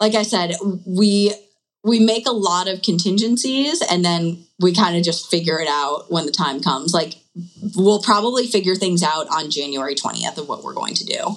like 0.00 0.14
I 0.14 0.22
said, 0.22 0.54
we 0.86 1.32
we 1.84 2.00
make 2.00 2.26
a 2.26 2.32
lot 2.32 2.68
of 2.68 2.82
contingencies 2.82 3.80
and 3.80 4.04
then 4.04 4.44
we 4.58 4.74
kind 4.74 4.96
of 4.96 5.04
just 5.04 5.30
figure 5.30 5.60
it 5.60 5.68
out 5.68 6.10
when 6.10 6.26
the 6.26 6.32
time 6.32 6.60
comes. 6.60 6.92
Like 6.92 7.14
we'll 7.76 8.02
probably 8.02 8.46
figure 8.46 8.74
things 8.74 9.02
out 9.02 9.28
on 9.28 9.50
January 9.50 9.94
20th 9.94 10.38
of 10.38 10.48
what 10.48 10.64
we're 10.64 10.74
going 10.74 10.94
to 10.94 11.04
do. 11.04 11.36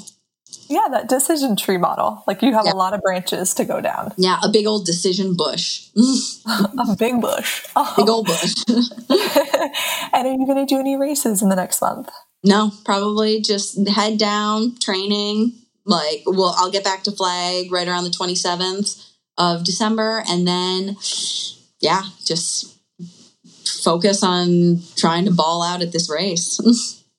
Yeah, 0.68 0.88
that 0.92 1.08
decision 1.08 1.56
tree 1.56 1.78
model. 1.78 2.24
Like 2.28 2.42
you 2.42 2.54
have 2.54 2.66
yeah. 2.66 2.74
a 2.74 2.76
lot 2.76 2.94
of 2.94 3.02
branches 3.02 3.54
to 3.56 3.66
go 3.66 3.82
down. 3.82 4.14
Yeah, 4.18 4.40
a 4.44 4.50
big 4.50 4.66
old 4.66 4.86
decision 4.86 5.36
bush. 5.36 5.90
a 6.46 6.96
big 6.98 7.22
bush. 7.22 7.66
Oh. 7.76 7.94
Big 7.98 8.10
old 8.10 8.26
bush. 8.26 8.54
and 8.68 10.28
are 10.28 10.32
you 10.32 10.46
going 10.46 10.66
to 10.66 10.66
do 10.66 10.80
any 10.80 10.96
races 10.96 11.42
in 11.42 11.50
the 11.50 11.56
next 11.56 11.82
month? 11.82 12.10
No, 12.44 12.72
probably 12.86 13.42
just 13.42 13.88
head 13.90 14.18
down, 14.18 14.78
training, 14.80 15.54
like 15.90 16.24
well 16.26 16.56
i'll 16.58 16.72
get 16.72 16.84
back 16.84 17.04
to 17.04 17.12
flag 17.12 17.72
right 17.72 17.88
around 17.88 18.04
the 18.04 18.10
27th 18.10 19.12
of 19.38 19.64
december 19.64 20.24
and 20.30 20.48
then 20.48 20.96
yeah 21.82 22.04
just 22.24 22.80
focus 23.80 24.24
on 24.24 24.82
trying 24.96 25.26
to 25.26 25.32
ball 25.32 25.64
out 25.64 25.82
at 25.82 25.92
this 25.92 26.10
race. 26.10 26.60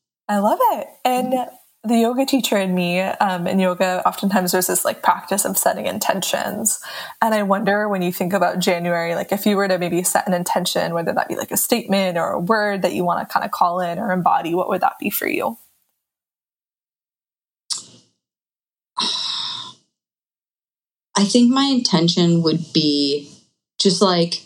I 0.29 0.39
love 0.39 0.59
it. 0.61 0.89
And 1.05 1.35
the 1.83 1.97
yoga 1.97 2.27
teacher 2.27 2.59
in 2.59 2.75
me 2.75 3.01
um, 3.01 3.47
in 3.47 3.59
yoga 3.59 4.07
oftentimes 4.07 4.53
there's 4.53 4.66
this 4.66 4.85
like 4.85 5.03
practice 5.03 5.47
of 5.47 5.57
setting 5.57 5.87
intentions 5.87 6.79
and 7.23 7.35
i 7.35 7.43
wonder 7.43 7.89
when 7.89 8.03
you 8.03 8.12
think 8.12 8.35
about 8.35 8.59
january 8.59 9.14
like 9.14 9.33
if 9.33 9.47
you 9.47 9.57
were 9.57 9.66
to 9.66 9.79
maybe 9.79 10.03
set 10.03 10.29
an 10.29 10.35
intention 10.35 10.93
whether 10.93 11.14
that 11.14 11.27
be 11.27 11.37
like 11.37 11.51
a 11.51 11.57
statement 11.57 12.18
or 12.18 12.33
a 12.33 12.39
word 12.39 12.83
that 12.83 12.93
you 12.93 13.03
want 13.03 13.27
to 13.27 13.33
kind 13.33 13.47
of 13.47 13.51
call 13.51 13.81
in 13.81 13.99
or 13.99 14.12
embody 14.12 14.55
what 14.55 14.68
would 14.68 14.83
that 14.83 14.99
be 15.01 15.09
for 15.09 15.27
you 15.27 15.57
i 21.17 21.25
think 21.25 21.53
my 21.53 21.65
intention 21.65 22.43
would 22.43 22.73
be 22.73 23.31
just 23.79 24.03
like 24.03 24.43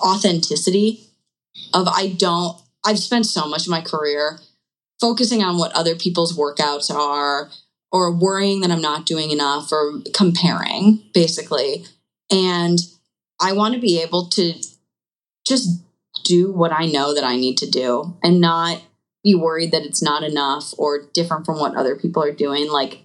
authenticity 0.00 1.00
of 1.72 1.88
i 1.88 2.08
don't 2.08 2.58
I've 2.84 2.98
spent 2.98 3.26
so 3.26 3.48
much 3.48 3.62
of 3.62 3.70
my 3.70 3.80
career 3.80 4.38
focusing 5.00 5.42
on 5.42 5.58
what 5.58 5.72
other 5.72 5.96
people's 5.96 6.36
workouts 6.36 6.94
are 6.94 7.50
or 7.90 8.12
worrying 8.12 8.60
that 8.60 8.70
I'm 8.70 8.82
not 8.82 9.06
doing 9.06 9.30
enough 9.30 9.72
or 9.72 10.00
comparing, 10.12 11.02
basically. 11.14 11.84
And 12.30 12.78
I 13.40 13.52
want 13.52 13.74
to 13.74 13.80
be 13.80 14.02
able 14.02 14.26
to 14.30 14.54
just 15.46 15.80
do 16.24 16.52
what 16.52 16.72
I 16.72 16.86
know 16.86 17.14
that 17.14 17.24
I 17.24 17.36
need 17.36 17.58
to 17.58 17.70
do 17.70 18.16
and 18.22 18.40
not 18.40 18.82
be 19.22 19.34
worried 19.34 19.72
that 19.72 19.84
it's 19.84 20.02
not 20.02 20.22
enough 20.22 20.74
or 20.78 21.06
different 21.12 21.46
from 21.46 21.58
what 21.58 21.76
other 21.76 21.96
people 21.96 22.22
are 22.22 22.32
doing. 22.32 22.70
Like 22.70 23.03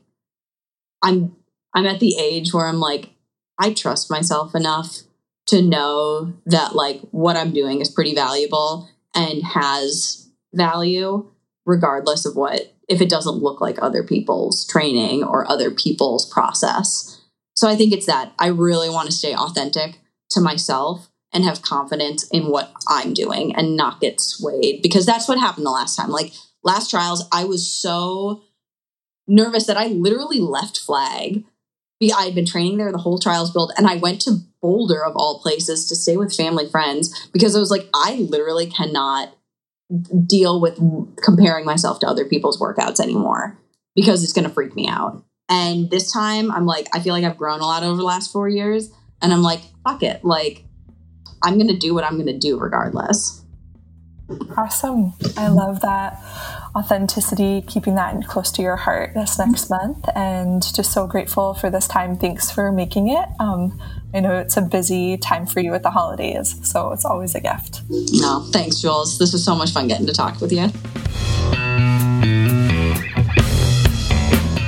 I'm 1.02 1.36
I'm 1.74 1.86
at 1.86 2.00
the 2.00 2.16
age 2.20 2.54
where 2.54 2.66
I'm 2.66 2.80
like 2.80 3.10
I 3.58 3.74
trust 3.74 4.10
myself 4.10 4.56
enough 4.56 5.00
to 5.48 5.62
know 5.62 6.34
that 6.46 6.76
like 6.76 7.02
what 7.12 7.36
I'm 7.36 7.52
doing 7.52 7.82
is 7.82 7.90
pretty 7.90 8.14
valuable 8.14 8.90
and 9.16 9.44
has 9.44 10.30
value 10.54 11.30
regardless 11.66 12.26
of 12.26 12.36
what 12.36 12.74
if 12.88 13.02
it 13.02 13.10
doesn't 13.10 13.44
look 13.44 13.62
like 13.62 13.82
other 13.82 14.04
people's 14.04 14.66
training 14.66 15.24
or 15.24 15.50
other 15.50 15.70
people's 15.70 16.26
process. 16.26 17.22
So 17.56 17.68
I 17.68 17.76
think 17.76 17.94
it's 17.94 18.08
that 18.08 18.34
I 18.40 18.48
really 18.48 18.90
want 18.90 19.08
to 19.08 19.16
stay 19.16 19.36
authentic 19.36 20.00
to 20.32 20.42
myself 20.42 21.10
and 21.34 21.44
have 21.44 21.62
confidence 21.62 22.28
in 22.30 22.50
what 22.50 22.72
I'm 22.88 23.14
doing 23.14 23.56
and 23.56 23.76
not 23.76 24.02
get 24.02 24.20
swayed 24.20 24.82
because 24.82 25.06
that's 25.06 25.28
what 25.28 25.40
happened 25.40 25.66
the 25.66 25.72
last 25.72 25.96
time. 25.96 26.10
Like 26.10 26.34
last 26.64 26.90
trials, 26.90 27.28
I 27.32 27.46
was 27.46 27.72
so 27.72 28.44
nervous 29.30 29.68
that 29.68 29.78
I 29.78 29.88
literally 29.88 30.40
left 30.40 30.80
flag. 30.80 31.46
I 32.02 32.24
had 32.24 32.36
been 32.36 32.46
training 32.46 32.78
there 32.78 32.92
the 32.92 32.98
whole 32.98 33.20
trials 33.20 33.52
build 33.52 33.74
and 33.78 33.86
I 33.86 33.98
went 33.98 34.22
to 34.22 34.40
Boulder 34.62 35.04
of 35.04 35.14
all 35.16 35.40
places 35.42 35.88
to 35.88 35.96
stay 35.96 36.18
with 36.18 36.36
family 36.36 36.68
friends 36.68 37.28
because 37.34 37.56
I 37.56 37.60
was 37.60 37.72
like, 37.72 37.88
I 37.94 38.26
literally 38.30 38.68
cannot 38.68 39.36
deal 40.26 40.62
with 40.62 40.80
comparing 41.22 41.66
myself 41.66 42.00
to 42.00 42.08
other 42.08 42.26
people's 42.26 42.60
workouts 42.60 43.00
anymore 43.00 43.58
because 43.96 44.24
it's 44.24 44.34
going 44.34 44.48
to 44.48 44.54
freak 44.54 44.76
me 44.76 44.88
out. 44.88 45.24
And 45.50 45.90
this 45.90 46.12
time 46.12 46.52
I'm 46.52 46.66
like, 46.66 46.88
I 46.94 47.00
feel 47.00 47.14
like 47.14 47.24
I've 47.24 47.38
grown 47.38 47.60
a 47.60 47.66
lot 47.66 47.84
over 47.84 47.98
the 47.98 48.04
last 48.04 48.32
four 48.32 48.48
years. 48.48 48.92
And 49.22 49.34
I'm 49.34 49.42
like, 49.42 49.62
fuck 49.84 50.04
it. 50.04 50.24
Like, 50.24 50.64
I'm 51.44 51.56
going 51.56 51.68
to 51.68 51.78
do 51.78 51.94
what 51.94 52.04
I'm 52.04 52.16
going 52.16 52.28
to 52.28 52.38
do 52.38 52.60
regardless. 52.60 53.44
Awesome. 54.56 55.14
I 55.38 55.48
love 55.48 55.82
that 55.82 56.22
authenticity, 56.76 57.62
keeping 57.62 57.96
that 57.96 58.28
close 58.28 58.52
to 58.52 58.62
your 58.62 58.76
heart 58.76 59.14
this 59.14 59.38
next 59.40 59.70
month. 59.70 60.08
And 60.16 60.62
just 60.74 60.92
so 60.92 61.08
grateful 61.08 61.54
for 61.54 61.70
this 61.70 61.88
time. 61.88 62.18
Thanks 62.18 62.52
for 62.52 62.72
making 62.72 63.10
it. 63.10 63.28
Um, 63.40 63.80
I 64.14 64.20
know 64.22 64.38
it's 64.38 64.58
a 64.58 64.62
busy 64.62 65.18
time 65.18 65.46
for 65.46 65.60
you 65.60 65.74
at 65.74 65.84
the 65.84 65.92
holidays, 65.92 66.56
so 66.68 66.92
it's 66.92 67.06
always 67.06 67.36
a 67.36 67.40
gift. 67.40 67.82
No, 67.90 68.48
thanks, 68.52 68.82
Jules. 68.82 69.20
This 69.20 69.34
was 69.34 69.44
so 69.44 69.56
much 69.56 69.72
fun 69.72 69.88
getting 69.88 70.08
to 70.08 70.14
talk 70.14 70.42
with 70.42 70.52
you. 70.52 70.70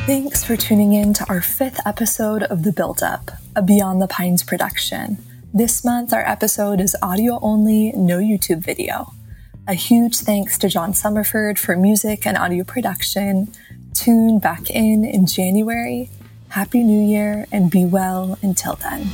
Thanks 0.06 0.44
for 0.44 0.58
tuning 0.58 0.94
in 0.94 1.14
to 1.14 1.30
our 1.30 1.42
fifth 1.42 1.80
episode 1.86 2.44
of 2.44 2.64
The 2.64 2.74
Build 2.74 3.02
Up, 3.02 3.32
a 3.56 3.62
Beyond 3.62 4.02
the 4.02 4.08
Pines 4.08 4.44
production. 4.44 5.18
This 5.54 5.84
month, 5.86 6.14
our 6.14 6.28
episode 6.28 6.82
is 6.82 6.96
audio 7.02 7.40
only, 7.42 7.92
no 7.94 8.20
YouTube 8.20 8.64
video. 8.64 9.14
A 9.72 9.74
huge 9.74 10.18
thanks 10.18 10.58
to 10.58 10.68
John 10.68 10.92
Summerford 10.92 11.58
for 11.58 11.78
music 11.78 12.28
and 12.28 12.38
audio 12.38 12.66
production. 12.66 13.54
Tune 13.94 14.38
back 14.38 14.70
in 14.70 15.06
in 15.06 15.26
January. 15.26 16.10
Happy 16.50 16.84
New 16.84 17.02
Year 17.02 17.46
and 17.54 17.72
be 17.72 17.86
well 17.86 18.38
until 18.42 18.76
then. 18.76 19.10